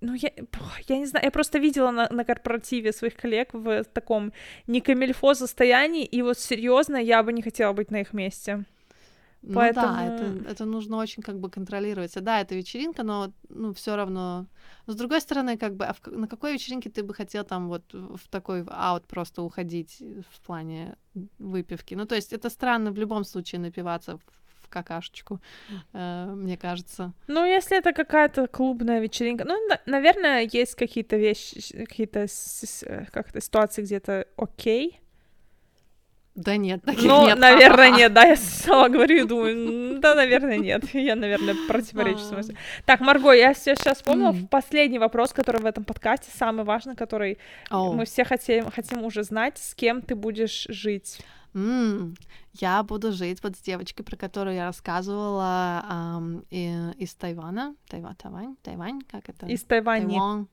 ну, 0.00 0.14
я, 0.14 0.30
я 0.88 0.98
не 0.98 1.06
знаю, 1.06 1.24
я 1.24 1.30
просто 1.30 1.58
видела 1.58 1.90
на, 1.90 2.08
на 2.10 2.24
корпоративе 2.24 2.92
своих 2.92 3.16
коллег 3.16 3.48
в 3.52 3.84
таком 3.84 4.32
не 4.66 4.80
камильфо 4.80 5.34
состоянии, 5.34 6.04
и 6.04 6.22
вот 6.22 6.38
серьезно, 6.38 6.96
я 6.96 7.22
бы 7.22 7.32
не 7.32 7.42
хотела 7.42 7.72
быть 7.72 7.90
на 7.90 8.00
их 8.00 8.12
месте. 8.12 8.64
Ну 9.42 9.54
поэтому- 9.54 9.86
да, 9.94 10.04
это, 10.04 10.50
это 10.50 10.64
нужно 10.64 10.96
очень 10.96 11.22
как 11.22 11.38
бы 11.38 11.48
контролировать. 11.50 12.12
Да, 12.22 12.40
это 12.40 12.54
вечеринка, 12.56 13.02
но 13.04 13.32
ну 13.48 13.72
все 13.72 13.96
равно. 13.96 14.46
Но 14.86 14.92
с 14.92 14.96
другой 14.96 15.20
стороны, 15.20 15.56
как 15.56 15.74
бы, 15.74 15.84
а 15.84 15.92
в 15.92 16.06
на 16.06 16.26
какой 16.28 16.52
вечеринке 16.52 16.90
ты 16.90 17.02
бы 17.02 17.14
хотел 17.14 17.44
там 17.44 17.68
вот 17.68 17.92
в 17.92 18.28
такой 18.28 18.64
аут 18.68 19.06
просто 19.06 19.42
уходить 19.42 20.02
в 20.30 20.40
плане 20.46 20.96
выпивки? 21.38 21.94
Ну 21.94 22.06
то 22.06 22.14
есть 22.14 22.32
это 22.32 22.50
странно 22.50 22.90
в 22.90 22.98
любом 22.98 23.24
случае 23.24 23.60
напиваться 23.60 24.16
в, 24.16 24.22
какашечку, 24.68 25.40
э, 25.92 26.26
мне 26.34 26.56
кажется. 26.56 27.12
Ну, 27.26 27.44
если 27.44 27.78
это 27.78 27.92
какая-то 27.92 28.46
клубная 28.46 29.00
вечеринка, 29.00 29.44
ну, 29.44 29.54
на- 29.68 29.80
наверное, 29.86 30.48
есть 30.52 30.74
какие-то 30.74 31.16
вещи, 31.16 31.84
какие-то 31.86 32.26
э, 32.82 33.06
как-то 33.10 33.40
ситуации 33.40 33.82
где-то 33.82 34.26
окей. 34.36 35.00
Да 36.38 36.56
нет, 36.56 36.84
таких 36.84 37.02
Ну, 37.02 37.26
нет. 37.26 37.36
наверное, 37.36 37.90
нет, 37.90 38.12
да, 38.12 38.22
я 38.22 38.36
сама 38.36 38.88
говорю 38.88 39.24
и 39.24 39.26
думаю, 39.26 39.98
да, 39.98 40.14
наверное, 40.14 40.56
нет. 40.56 40.84
Я, 40.94 41.16
наверное, 41.16 41.56
противоречу 41.66 42.20
смысле. 42.20 42.56
Так, 42.86 43.00
Марго, 43.00 43.32
я 43.32 43.54
сейчас 43.54 43.96
вспомнила 43.96 44.32
последний 44.48 45.00
вопрос, 45.00 45.32
который 45.32 45.60
в 45.60 45.66
этом 45.66 45.82
подкасте, 45.82 46.30
самый 46.32 46.64
важный, 46.64 46.94
который 46.94 47.38
мы 47.70 48.04
все 48.04 48.24
хотим, 48.24 48.70
хотим 48.70 49.02
уже 49.02 49.24
знать, 49.24 49.58
с 49.58 49.74
кем 49.74 50.00
ты 50.00 50.14
будешь 50.14 50.66
жить. 50.68 51.20
Я 51.54 52.82
буду 52.84 53.12
жить 53.12 53.42
вот 53.42 53.56
с 53.56 53.60
девочкой, 53.60 54.04
про 54.04 54.16
которую 54.16 54.54
я 54.54 54.66
рассказывала 54.66 55.84
из 56.50 57.14
Тайвана. 57.16 57.74
Тайвань, 57.88 58.14
Тайвань, 58.14 58.56
Тайвань, 58.62 59.00
как 59.10 59.28
это? 59.28 59.46
Из 59.46 59.64
Тайваня. 59.64 60.46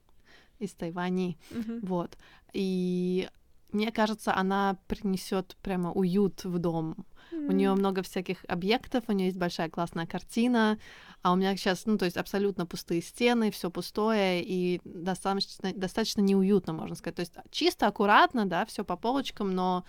Из 0.58 0.74
Тайвани. 0.74 1.38
Вот. 1.84 2.18
И 2.54 3.30
мне 3.76 3.92
кажется, 3.92 4.36
она 4.36 4.78
принесет 4.88 5.56
прямо 5.62 5.92
уют 5.92 6.44
в 6.44 6.58
дом. 6.60 7.06
У 7.32 7.52
нее 7.52 7.74
много 7.74 8.02
всяких 8.02 8.46
объектов, 8.48 9.04
у 9.08 9.12
нее 9.12 9.28
есть 9.28 9.38
большая 9.38 9.70
классная 9.70 10.06
картина, 10.06 10.80
а 11.22 11.34
у 11.34 11.36
меня 11.36 11.56
сейчас, 11.58 11.86
ну, 11.86 11.98
то 11.98 12.06
есть 12.06 12.18
абсолютно 12.18 12.66
пустые 12.66 13.02
стены, 13.02 13.52
все 13.52 13.70
пустое 13.70 14.44
и 14.44 14.80
достаточно, 14.84 15.74
достаточно 15.74 16.22
неуютно, 16.22 16.74
можно 16.74 16.96
сказать. 16.96 17.16
То 17.16 17.20
есть 17.22 17.34
чисто, 17.52 17.88
аккуратно, 17.88 18.46
да, 18.46 18.66
все 18.66 18.86
по 18.86 18.96
полочкам, 18.96 19.54
но 19.54 19.84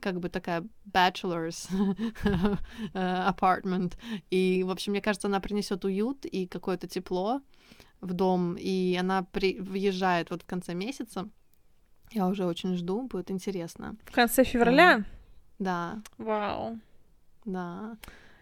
как 0.00 0.18
бы 0.18 0.28
такая 0.28 0.66
bachelor's 0.90 1.68
э, 2.94 3.30
apartment. 3.30 3.94
И, 4.30 4.62
в 4.64 4.70
общем, 4.70 4.92
мне 4.92 5.00
кажется, 5.00 5.28
она 5.28 5.40
принесет 5.40 5.84
уют 5.84 6.24
и 6.24 6.46
какое-то 6.46 6.88
тепло 6.88 7.40
в 8.00 8.12
дом, 8.12 8.56
и 8.58 8.96
она 8.98 9.24
при... 9.24 9.58
въезжает 9.60 10.30
вот 10.30 10.42
в 10.42 10.46
конце 10.46 10.74
месяца. 10.74 11.28
Я 12.12 12.26
уже 12.28 12.44
очень 12.46 12.76
жду, 12.76 13.02
будет 13.02 13.30
интересно. 13.30 13.96
В 14.06 14.12
конце 14.12 14.44
февраля? 14.44 15.04
Да, 15.58 16.00
Вау. 16.18 16.78
да. 17.44 17.96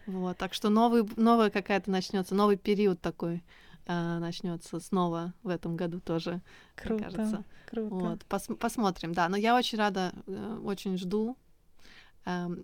Вот, 0.05 0.37
так 0.37 0.53
что 0.53 0.69
новый, 0.69 1.03
новая 1.17 1.49
какая-то 1.49 1.91
начнется, 1.91 2.33
новый 2.33 2.55
период 2.55 3.01
такой 3.01 3.43
э, 3.85 4.17
начнется 4.19 4.79
снова 4.79 5.33
в 5.43 5.49
этом 5.49 5.75
году 5.75 5.99
тоже, 5.99 6.31
мне 6.31 6.41
Круто. 6.75 7.03
кажется. 7.03 7.43
Круто. 7.69 7.95
Вот, 7.95 8.19
пос- 8.29 8.55
посмотрим, 8.55 9.13
да. 9.13 9.27
Но 9.27 9.35
я 9.35 9.55
очень 9.57 9.77
рада, 9.77 10.13
э, 10.27 10.59
очень 10.63 10.97
жду. 10.97 11.35
Эм, 12.25 12.57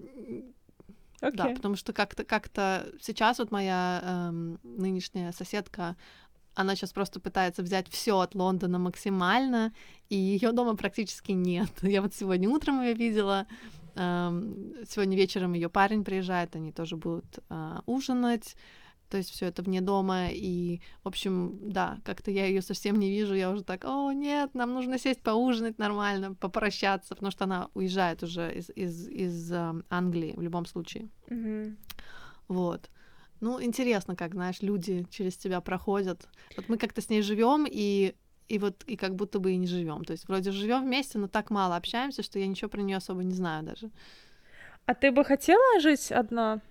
Да, 1.21 1.43
Окей. 1.45 1.55
потому 1.55 1.75
что 1.77 1.93
как-то 1.93 2.23
как-то 2.25 2.89
сейчас 3.01 3.39
вот 3.39 3.49
моя 3.51 4.01
эм, 4.03 4.59
нынешняя 4.63 5.31
соседка, 5.31 5.95
она 6.55 6.75
сейчас 6.75 6.93
просто 6.93 7.19
пытается 7.19 7.63
взять 7.63 7.87
все 7.89 8.19
от 8.19 8.35
Лондона 8.35 8.79
максимально, 8.79 9.73
и 10.09 10.15
ее 10.15 10.51
дома 10.51 10.75
практически 10.75 11.31
нет. 11.31 11.69
Я 11.81 12.01
вот 12.01 12.13
сегодня 12.13 12.49
утром 12.49 12.81
ее 12.81 12.93
видела, 12.93 13.47
эм, 13.95 14.73
сегодня 14.87 15.17
вечером 15.17 15.53
ее 15.53 15.69
парень 15.69 16.03
приезжает, 16.03 16.55
они 16.55 16.71
тоже 16.71 16.97
будут 16.97 17.39
э, 17.49 17.79
ужинать. 17.85 18.55
То 19.09 19.17
есть 19.17 19.29
все 19.29 19.45
это 19.45 19.61
вне 19.61 19.79
дома, 19.79 20.29
и, 20.31 20.81
в 21.03 21.07
общем, 21.07 21.59
да, 21.61 21.99
как-то 22.03 22.31
я 22.31 22.47
ее 22.47 22.63
совсем 22.63 22.97
не 22.97 23.11
вижу, 23.11 23.35
я 23.35 23.51
уже 23.51 23.63
так, 23.63 23.85
о, 23.85 24.11
нет, 24.11 24.55
нам 24.55 24.73
нужно 24.73 24.97
сесть 24.97 25.21
поужинать 25.21 25.77
нормально, 25.77 26.33
попрощаться, 26.33 27.13
потому 27.13 27.29
что 27.29 27.43
она 27.43 27.69
уезжает 27.75 28.23
уже 28.23 28.51
из, 28.51 28.71
из, 28.71 29.07
из 29.07 29.51
эм, 29.51 29.85
Англии 29.91 30.33
в 30.35 30.41
любом 30.41 30.65
случае. 30.65 31.09
Мгм. 31.29 31.77
Вот. 32.47 32.89
Ну, 33.43 33.61
интересно, 33.61 34.15
как, 34.15 34.35
знаешь, 34.35 34.61
люди 34.61 35.05
через 35.11 35.35
тебя 35.35 35.59
проходят. 35.59 36.29
Вот 36.55 36.69
мы 36.69 36.77
как-то 36.77 37.01
с 37.01 37.09
ней 37.09 37.21
живем 37.21 37.65
и 37.69 38.15
и 38.47 38.57
вот 38.57 38.83
и 38.87 38.95
как 38.95 39.15
будто 39.15 39.39
бы 39.39 39.51
и 39.51 39.57
не 39.57 39.67
живем. 39.67 40.05
То 40.05 40.11
есть 40.13 40.27
вроде 40.29 40.51
живем 40.51 40.83
вместе, 40.85 41.17
но 41.17 41.27
так 41.27 41.49
мало 41.49 41.75
общаемся, 41.75 42.23
что 42.23 42.39
я 42.39 42.47
ничего 42.47 42.69
про 42.69 42.81
нее 42.81 42.97
особо 42.97 43.21
не 43.23 43.33
знаю 43.33 43.63
даже. 43.63 43.89
А 44.85 44.93
ты 44.93 45.11
бы 45.11 45.25
хотела 45.25 45.79
жить 45.81 46.09
одна? 46.11 46.61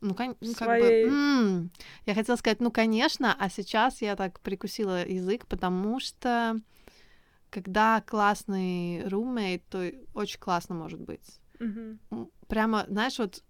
Ну, 0.00 0.14
кон- 0.14 0.36
ну, 0.40 0.54
как 0.54 0.68
Своей- 0.68 1.04
бы, 1.04 1.14
м, 1.14 1.70
я 2.06 2.14
хотела 2.14 2.36
сказать, 2.36 2.60
ну, 2.60 2.70
конечно, 2.70 3.36
а 3.38 3.50
сейчас 3.50 4.00
я 4.00 4.16
так 4.16 4.40
прикусила 4.40 5.06
язык, 5.06 5.46
потому 5.46 6.00
что 6.00 6.58
когда 7.50 8.00
классный 8.00 9.06
румейт, 9.08 9.62
то 9.68 9.92
очень 10.14 10.40
классно 10.40 10.74
может 10.74 11.00
быть. 11.00 11.38
М, 11.60 12.30
прямо, 12.48 12.86
знаешь, 12.88 13.18
вот 13.18 13.42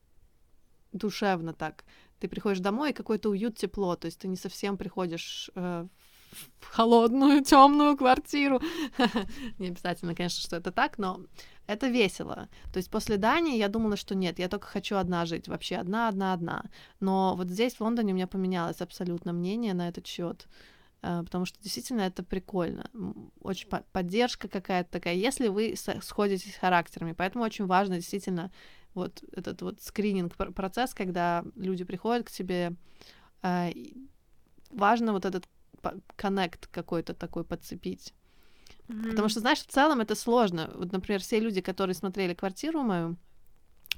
душевно 0.93 1.53
так. 1.55 1.85
Ты 2.23 2.29
приходишь 2.29 2.61
домой, 2.61 2.91
и 2.91 2.93
какой-то 2.93 3.31
уют, 3.31 3.57
тепло, 3.57 3.97
то 3.97 4.07
есть 4.07 4.21
ты 4.21 4.29
не 4.29 4.37
совсем 4.37 4.77
приходишь 4.77 5.51
э, 5.57 5.89
в 6.61 6.67
холодную, 6.67 7.43
темную 7.45 7.97
квартиру. 7.97 8.61
Не 9.59 9.67
обязательно, 9.67 10.15
конечно, 10.15 10.41
что 10.41 10.55
это 10.55 10.71
так, 10.71 10.99
но 10.99 11.19
это 11.67 11.89
весело. 11.89 12.49
То 12.73 12.77
есть 12.77 12.93
после 12.93 13.17
Дании 13.17 13.59
я 13.59 13.67
думала, 13.67 13.97
что 13.97 14.15
нет, 14.15 14.39
я 14.39 14.49
только 14.49 14.69
хочу 14.69 14.95
одна 14.95 15.27
жить, 15.27 15.49
вообще 15.49 15.75
одна, 15.75 16.07
одна, 16.07 16.33
одна. 16.33 16.65
Но 17.01 17.35
вот 17.35 17.49
здесь, 17.49 17.75
в 17.75 17.81
Лондоне, 17.81 18.13
у 18.13 18.15
меня 18.15 18.29
поменялось 18.29 18.81
абсолютно 18.81 19.33
мнение 19.33 19.75
на 19.75 19.89
этот 19.89 20.07
счет 20.07 20.47
потому 21.03 21.47
что 21.47 21.61
действительно 21.61 22.03
это 22.03 22.23
прикольно. 22.23 22.89
Очень 23.41 23.69
по- 23.69 23.85
поддержка 23.91 24.47
какая-то 24.47 24.89
такая, 24.89 25.15
если 25.15 25.49
вы 25.49 25.75
сходитесь 25.77 26.55
характерами. 26.55 27.13
Поэтому 27.13 27.43
очень 27.43 27.67
важно 27.67 27.97
действительно 27.97 28.53
вот 28.95 29.23
этот 29.33 29.63
вот 29.63 29.81
скрининг 29.81 30.37
пр- 30.37 30.53
процесс, 30.53 30.95
когда 30.95 31.45
люди 31.57 31.85
приходят 31.85 32.27
к 32.27 32.31
тебе, 32.31 32.75
а, 33.43 33.71
важно 34.71 35.13
вот 35.13 35.25
этот 35.25 35.49
коннект 36.17 36.69
какой-то 36.69 37.15
такой 37.15 37.45
подцепить. 37.45 38.15
Mm-hmm. 38.89 39.11
Потому 39.11 39.29
что, 39.29 39.41
знаешь, 39.41 39.61
в 39.61 39.67
целом 39.67 40.01
это 40.01 40.15
сложно. 40.15 40.71
Вот, 40.75 40.93
например, 40.93 41.21
все 41.21 41.41
люди, 41.41 41.61
которые 41.61 41.95
смотрели 41.95 42.35
квартиру 42.35 42.83
мою, 42.83 43.17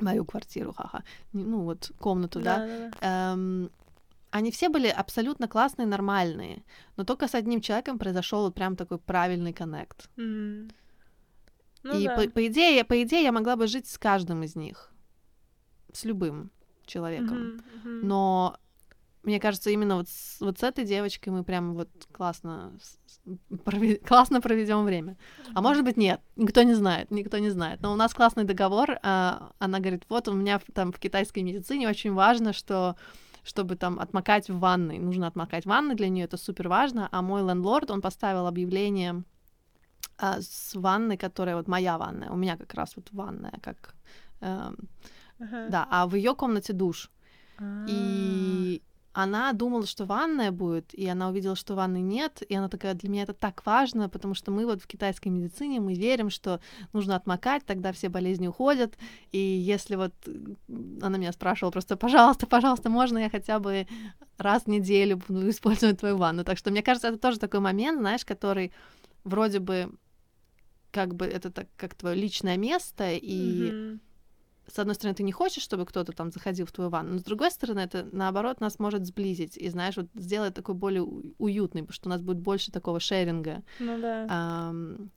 мою 0.00 0.24
квартиру, 0.24 0.72
ха-ха, 0.72 1.02
ну 1.32 1.60
вот 1.60 1.92
комнату, 1.98 2.40
да, 2.40 2.90
да. 3.00 3.32
Эм, 3.32 3.70
они 4.30 4.50
все 4.50 4.68
были 4.68 4.88
абсолютно 4.88 5.48
классные, 5.48 5.86
нормальные, 5.86 6.62
но 6.96 7.04
только 7.04 7.28
с 7.28 7.34
одним 7.34 7.60
человеком 7.60 7.98
произошел 7.98 8.42
вот 8.42 8.54
прям 8.54 8.76
такой 8.76 8.98
правильный 8.98 9.52
коннект. 9.52 10.08
Mm-hmm. 10.16 10.72
Ну, 11.84 11.98
и 11.98 12.06
да. 12.06 12.16
по, 12.16 12.28
по 12.28 12.46
идее, 12.46 12.84
по 12.84 13.00
идее, 13.02 13.22
я 13.22 13.32
могла 13.32 13.56
бы 13.56 13.66
жить 13.66 13.86
с 13.86 13.98
каждым 13.98 14.42
из 14.42 14.56
них, 14.56 14.90
с 15.92 16.04
любым 16.04 16.50
человеком, 16.86 17.36
mm-hmm. 17.36 17.60
Mm-hmm. 17.84 18.00
но 18.02 18.58
мне 19.24 19.40
кажется, 19.40 19.70
именно 19.70 19.96
вот 19.96 20.08
с, 20.08 20.40
вот 20.40 20.58
с 20.58 20.62
этой 20.62 20.84
девочкой 20.84 21.32
мы 21.32 21.44
прям 21.44 21.74
вот 21.74 21.88
классно, 22.12 22.76
провед... 23.64 24.06
классно 24.06 24.40
проведем 24.40 24.84
время. 24.84 25.16
А 25.54 25.62
может 25.62 25.84
быть, 25.84 25.96
нет, 25.96 26.20
никто 26.36 26.62
не 26.62 26.74
знает, 26.74 27.10
никто 27.10 27.38
не 27.38 27.50
знает. 27.50 27.80
Но 27.80 27.92
у 27.92 27.96
нас 27.96 28.12
классный 28.12 28.44
договор. 28.44 28.98
А, 29.02 29.52
она 29.58 29.80
говорит, 29.80 30.04
вот 30.08 30.28
у 30.28 30.34
меня 30.34 30.60
там 30.74 30.92
в 30.92 30.98
китайской 30.98 31.40
медицине 31.40 31.88
очень 31.88 32.12
важно, 32.12 32.52
что 32.52 32.96
чтобы 33.42 33.76
там 33.76 34.00
отмокать 34.00 34.48
в 34.48 34.58
ванной. 34.58 34.98
Нужно 34.98 35.26
отмокать 35.26 35.64
в 35.64 35.68
ванной, 35.68 35.94
для 35.94 36.08
нее 36.08 36.24
это 36.24 36.38
супер 36.38 36.68
важно. 36.68 37.08
А 37.12 37.20
мой 37.20 37.42
лендлорд, 37.42 37.90
он 37.90 38.00
поставил 38.00 38.46
объявление 38.46 39.22
а, 40.18 40.40
с 40.40 40.74
ванной, 40.74 41.16
которая 41.16 41.56
вот 41.56 41.68
моя 41.68 41.98
ванная. 41.98 42.30
У 42.30 42.36
меня 42.36 42.56
как 42.56 42.74
раз 42.74 42.96
вот 42.96 43.08
ванная, 43.12 43.58
как... 43.62 43.94
Э, 44.40 44.72
uh-huh. 45.38 45.68
Да, 45.70 45.86
а 45.90 46.06
в 46.06 46.14
ее 46.14 46.34
комнате 46.34 46.72
душ. 46.72 47.10
Uh-huh. 47.58 47.86
И 47.88 48.82
она 49.14 49.52
думала, 49.52 49.86
что 49.86 50.06
ванная 50.06 50.50
будет, 50.50 50.92
и 50.92 51.06
она 51.06 51.28
увидела, 51.28 51.54
что 51.54 51.76
ванны 51.76 52.00
нет, 52.00 52.42
и 52.48 52.54
она 52.54 52.68
такая, 52.68 52.94
для 52.94 53.08
меня 53.08 53.22
это 53.22 53.32
так 53.32 53.64
важно, 53.64 54.08
потому 54.08 54.34
что 54.34 54.50
мы 54.50 54.66
вот 54.66 54.82
в 54.82 54.88
китайской 54.88 55.28
медицине, 55.28 55.80
мы 55.80 55.94
верим, 55.94 56.30
что 56.30 56.60
нужно 56.92 57.14
отмокать, 57.14 57.64
тогда 57.64 57.92
все 57.92 58.08
болезни 58.08 58.48
уходят, 58.48 58.98
и 59.30 59.38
если 59.38 59.94
вот 59.94 60.12
она 61.00 61.16
меня 61.16 61.30
спрашивала 61.32 61.70
просто, 61.70 61.96
пожалуйста, 61.96 62.48
пожалуйста, 62.48 62.90
можно 62.90 63.18
я 63.18 63.30
хотя 63.30 63.60
бы 63.60 63.86
раз 64.36 64.64
в 64.64 64.66
неделю 64.66 65.22
буду 65.28 65.48
использовать 65.48 66.00
твою 66.00 66.16
ванну, 66.16 66.42
так 66.42 66.58
что 66.58 66.72
мне 66.72 66.82
кажется, 66.82 67.06
это 67.06 67.18
тоже 67.18 67.38
такой 67.38 67.60
момент, 67.60 68.00
знаешь, 68.00 68.24
который 68.24 68.72
вроде 69.22 69.60
бы 69.60 69.92
как 70.94 71.14
бы 71.14 71.26
это 71.26 71.50
так 71.50 71.66
как 71.76 71.94
твое 71.94 72.16
личное 72.16 72.56
место, 72.56 73.12
и 73.12 73.70
mm-hmm 73.70 73.98
с 74.66 74.78
одной 74.78 74.94
стороны, 74.94 75.14
ты 75.14 75.22
не 75.22 75.32
хочешь, 75.32 75.62
чтобы 75.62 75.84
кто-то 75.84 76.12
там 76.12 76.30
заходил 76.30 76.66
в 76.66 76.72
твою 76.72 76.90
ванну, 76.90 77.12
но 77.12 77.18
с 77.18 77.22
другой 77.22 77.50
стороны, 77.50 77.80
это 77.80 78.08
наоборот 78.12 78.60
нас 78.60 78.78
может 78.78 79.04
сблизить 79.04 79.56
и, 79.56 79.68
знаешь, 79.68 79.96
вот 79.96 80.06
сделать 80.14 80.54
такой 80.54 80.74
более 80.74 81.02
уютный, 81.02 81.82
потому 81.82 81.94
что 81.94 82.08
у 82.08 82.10
нас 82.10 82.22
будет 82.22 82.38
больше 82.38 82.72
такого 82.72 82.98
шеринга. 82.98 83.62
Ну 83.78 84.00
да. 84.00 84.70
Эм, 84.70 85.10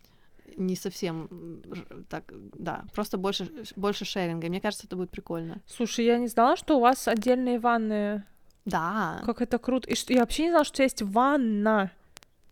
не 0.58 0.76
совсем 0.76 1.62
так, 2.10 2.32
да, 2.58 2.84
просто 2.94 3.18
больше, 3.18 3.50
больше 3.76 4.06
шеринга. 4.06 4.48
Мне 4.48 4.60
кажется, 4.60 4.86
это 4.86 4.96
будет 4.96 5.12
прикольно. 5.12 5.62
Слушай, 5.66 6.06
я 6.06 6.18
не 6.18 6.28
знала, 6.28 6.58
что 6.58 6.78
у 6.78 6.82
вас 6.82 7.08
отдельные 7.08 7.60
ванны. 7.60 8.24
Да. 8.66 9.22
Как 9.26 9.42
это 9.42 9.60
круто. 9.60 9.90
И 9.90 9.96
что, 9.96 10.14
я 10.14 10.20
вообще 10.20 10.44
не 10.44 10.50
знала, 10.50 10.66
что 10.66 10.84
есть 10.84 11.02
ванна. 11.02 11.92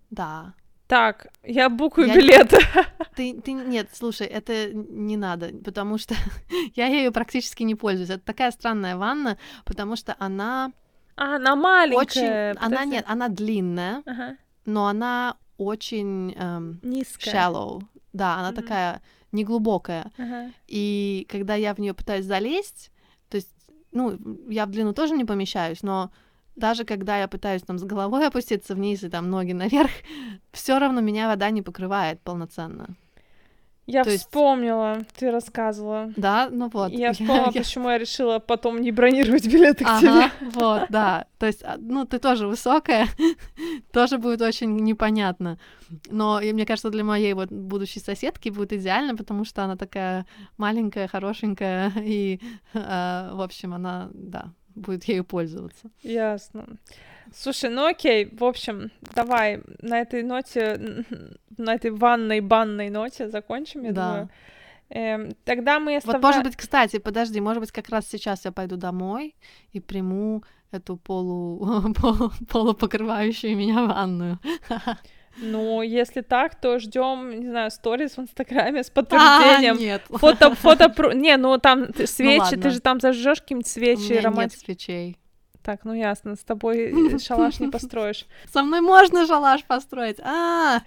Да. 0.09 0.53
Так, 0.87 1.27
я 1.43 1.69
букаю 1.69 2.07
я 2.07 2.15
билеты. 2.15 2.57
Ты, 3.15 3.33
ты, 3.39 3.53
нет, 3.53 3.87
слушай, 3.93 4.27
это 4.27 4.73
не 4.73 5.15
надо, 5.15 5.47
потому 5.63 5.97
что 5.97 6.15
я 6.75 6.87
ею 6.87 7.13
практически 7.13 7.63
не 7.63 7.73
пользуюсь. 7.73 8.09
Это 8.09 8.19
такая 8.19 8.51
странная 8.51 8.97
ванна, 8.97 9.37
потому 9.63 9.95
что 9.95 10.17
она... 10.19 10.73
А, 11.15 11.37
она 11.37 11.55
маленькая. 11.55 12.51
Очень... 12.51 12.65
Она 12.65 12.83
нет, 12.83 13.05
она 13.07 13.29
длинная, 13.29 14.03
ага. 14.05 14.35
но 14.65 14.87
она 14.87 15.37
очень 15.57 16.33
эм, 16.33 16.81
низкая. 16.83 17.33
Shallow. 17.33 17.83
Да, 18.11 18.35
она 18.35 18.51
mm-hmm. 18.51 18.55
такая 18.55 19.01
неглубокая. 19.31 20.11
Ага. 20.17 20.51
И 20.67 21.25
когда 21.29 21.55
я 21.55 21.73
в 21.73 21.79
нее 21.79 21.93
пытаюсь 21.93 22.25
залезть, 22.25 22.91
то 23.29 23.37
есть, 23.37 23.55
ну, 23.93 24.19
я 24.49 24.65
в 24.65 24.71
длину 24.71 24.93
тоже 24.93 25.13
не 25.13 25.23
помещаюсь, 25.23 25.83
но 25.83 26.11
даже 26.55 26.85
когда 26.85 27.17
я 27.19 27.27
пытаюсь 27.27 27.61
там 27.61 27.77
с 27.77 27.83
головой 27.83 28.27
опуститься 28.27 28.75
вниз 28.75 29.03
и 29.03 29.09
там 29.09 29.29
ноги 29.29 29.53
наверх, 29.53 29.91
все 30.51 30.79
равно 30.79 31.01
меня 31.01 31.27
вода 31.27 31.49
не 31.49 31.61
покрывает 31.61 32.21
полноценно. 32.21 32.95
Я 33.87 34.03
То 34.03 34.17
вспомнила, 34.17 34.95
есть... 34.95 35.09
ты 35.09 35.29
рассказывала. 35.29 36.11
Да, 36.15 36.49
ну 36.51 36.69
вот. 36.73 36.91
Я 36.91 37.13
вспомнила, 37.13 37.51
я... 37.53 37.61
почему 37.61 37.89
я 37.89 37.99
решила 37.99 38.39
потом 38.39 38.81
не 38.81 38.91
бронировать 38.91 39.45
билеты 39.45 39.83
к 39.83 39.87
ага, 39.87 39.99
тебе. 39.99 40.49
Вот, 40.53 40.87
да. 40.89 41.27
То 41.37 41.45
есть, 41.45 41.63
а, 41.63 41.75
ну, 41.77 42.05
ты 42.05 42.17
тоже 42.17 42.47
высокая, 42.47 43.07
тоже 43.93 44.17
будет 44.17 44.41
очень 44.41 44.75
непонятно. 44.75 45.59
Но 46.09 46.39
и 46.39 46.51
мне 46.51 46.65
кажется, 46.65 46.89
для 46.89 47.03
моей 47.03 47.33
вот 47.33 47.51
будущей 47.51 47.99
соседки 47.99 48.49
будет 48.49 48.73
идеально, 48.73 49.15
потому 49.15 49.45
что 49.45 49.63
она 49.63 49.75
такая 49.75 50.25
маленькая, 50.57 51.07
хорошенькая, 51.07 51.91
и, 51.95 52.39
э, 52.73 53.29
в 53.33 53.41
общем, 53.41 53.75
она, 53.75 54.09
да, 54.13 54.51
будет 54.75 55.05
ею 55.05 55.23
пользоваться. 55.23 55.89
Ясно. 56.03 56.65
Слушай, 57.33 57.69
ну 57.69 57.85
окей, 57.85 58.29
в 58.31 58.43
общем, 58.43 58.91
давай 59.15 59.61
на 59.81 59.99
этой 59.99 60.23
ноте, 60.23 61.03
на 61.57 61.73
этой 61.73 61.91
ванной, 61.91 62.41
банной 62.41 62.89
ноте 62.89 63.29
закончим, 63.29 63.83
я 63.83 63.91
да. 63.91 64.07
думаю. 64.07 64.29
Эм, 64.89 65.31
тогда 65.43 65.79
мы 65.79 65.95
оставляем... 65.95 66.21
Вот, 66.21 66.27
может 66.27 66.43
быть, 66.43 66.55
кстати, 66.55 66.99
подожди, 66.99 67.41
может 67.41 67.61
быть, 67.61 67.71
как 67.71 67.89
раз 67.89 68.07
сейчас 68.07 68.45
я 68.45 68.51
пойду 68.51 68.77
домой 68.77 69.35
и 69.71 69.79
приму 69.79 70.43
эту 70.71 70.97
полу, 70.97 71.93
полу 72.01 72.31
полупокрывающую 72.47 73.57
меня 73.57 73.85
ванную. 73.85 74.39
Ну, 75.37 75.81
если 75.81 76.21
так, 76.21 76.55
то 76.55 76.79
ждем, 76.79 77.39
не 77.39 77.47
знаю, 77.47 77.71
сторис 77.71 78.17
в 78.17 78.21
Инстаграме 78.21 78.83
с 78.83 78.89
подтверждением. 78.89 79.75
А, 79.75 79.79
нет. 79.79 80.01
Фото, 80.09 80.55
фото, 80.55 81.13
не, 81.13 81.35
ну 81.37 81.57
там 81.57 81.87
ты, 81.87 82.07
свечи, 82.07 82.55
ну, 82.55 82.61
ты 82.61 82.69
же 82.69 82.79
там 82.79 82.99
зажжешь 82.99 83.41
какие-нибудь 83.41 83.67
свечи, 83.67 84.25
У 84.25 84.31
меня 84.31 84.43
нет 84.43 84.53
свечей. 84.53 85.17
Так, 85.65 85.83
ну 85.83 85.93
ясно, 85.93 86.35
с 86.35 86.43
тобой 86.43 87.19
шалаш 87.19 87.59
не 87.59 87.69
построишь. 87.69 88.27
Со 88.53 88.61
мной 88.61 88.81
можно 88.81 89.25
шалаш 89.25 89.63
построить. 89.63 90.19
А, 90.19 90.81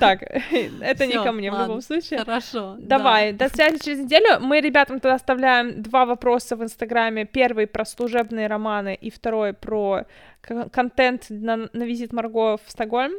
так, 0.00 0.22
это 0.80 1.06
не 1.06 1.22
ко 1.22 1.30
мне 1.30 1.52
в 1.52 1.60
любом 1.60 1.82
случае. 1.82 2.20
Хорошо. 2.20 2.76
Давай, 2.78 3.34
до 3.34 3.50
связи 3.50 3.78
через 3.84 3.98
неделю. 4.00 4.40
Мы 4.40 4.62
ребятам 4.62 4.98
тогда 4.98 5.16
оставляем 5.16 5.82
два 5.82 6.06
вопроса 6.06 6.56
в 6.56 6.62
Инстаграме. 6.62 7.26
Первый 7.26 7.66
про 7.66 7.84
служебные 7.84 8.46
романы 8.46 8.94
и 8.98 9.10
второй 9.10 9.52
про 9.52 10.06
контент 10.40 11.26
на, 11.28 11.68
на 11.72 11.82
визит 11.82 12.14
Марго 12.14 12.56
в 12.56 12.62
Стокгольм. 12.68 13.12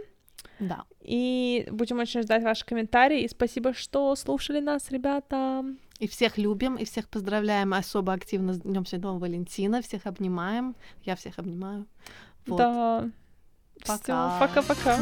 Да. 0.60 0.86
И 1.02 1.68
будем 1.72 2.00
очень 2.00 2.22
ждать 2.22 2.44
ваши 2.44 2.66
комментарии. 2.66 3.22
И 3.22 3.28
спасибо, 3.28 3.74
что 3.74 4.16
слушали 4.16 4.60
нас, 4.60 4.92
ребята. 4.92 5.66
И 6.00 6.08
всех 6.08 6.38
любим, 6.38 6.76
и 6.76 6.86
всех 6.86 7.08
поздравляем 7.08 7.74
особо 7.74 8.14
активно 8.14 8.54
с 8.54 8.60
Днем 8.60 8.86
Святого 8.86 9.20
Валентина. 9.20 9.82
Всех 9.82 10.06
обнимаем. 10.06 10.76
Я 11.04 11.16
всех 11.16 11.40
обнимаю. 11.40 11.86
Вот. 12.48 12.58
Да. 12.58 13.10
Пока. 13.86 14.40
Пока-пока. 14.40 15.00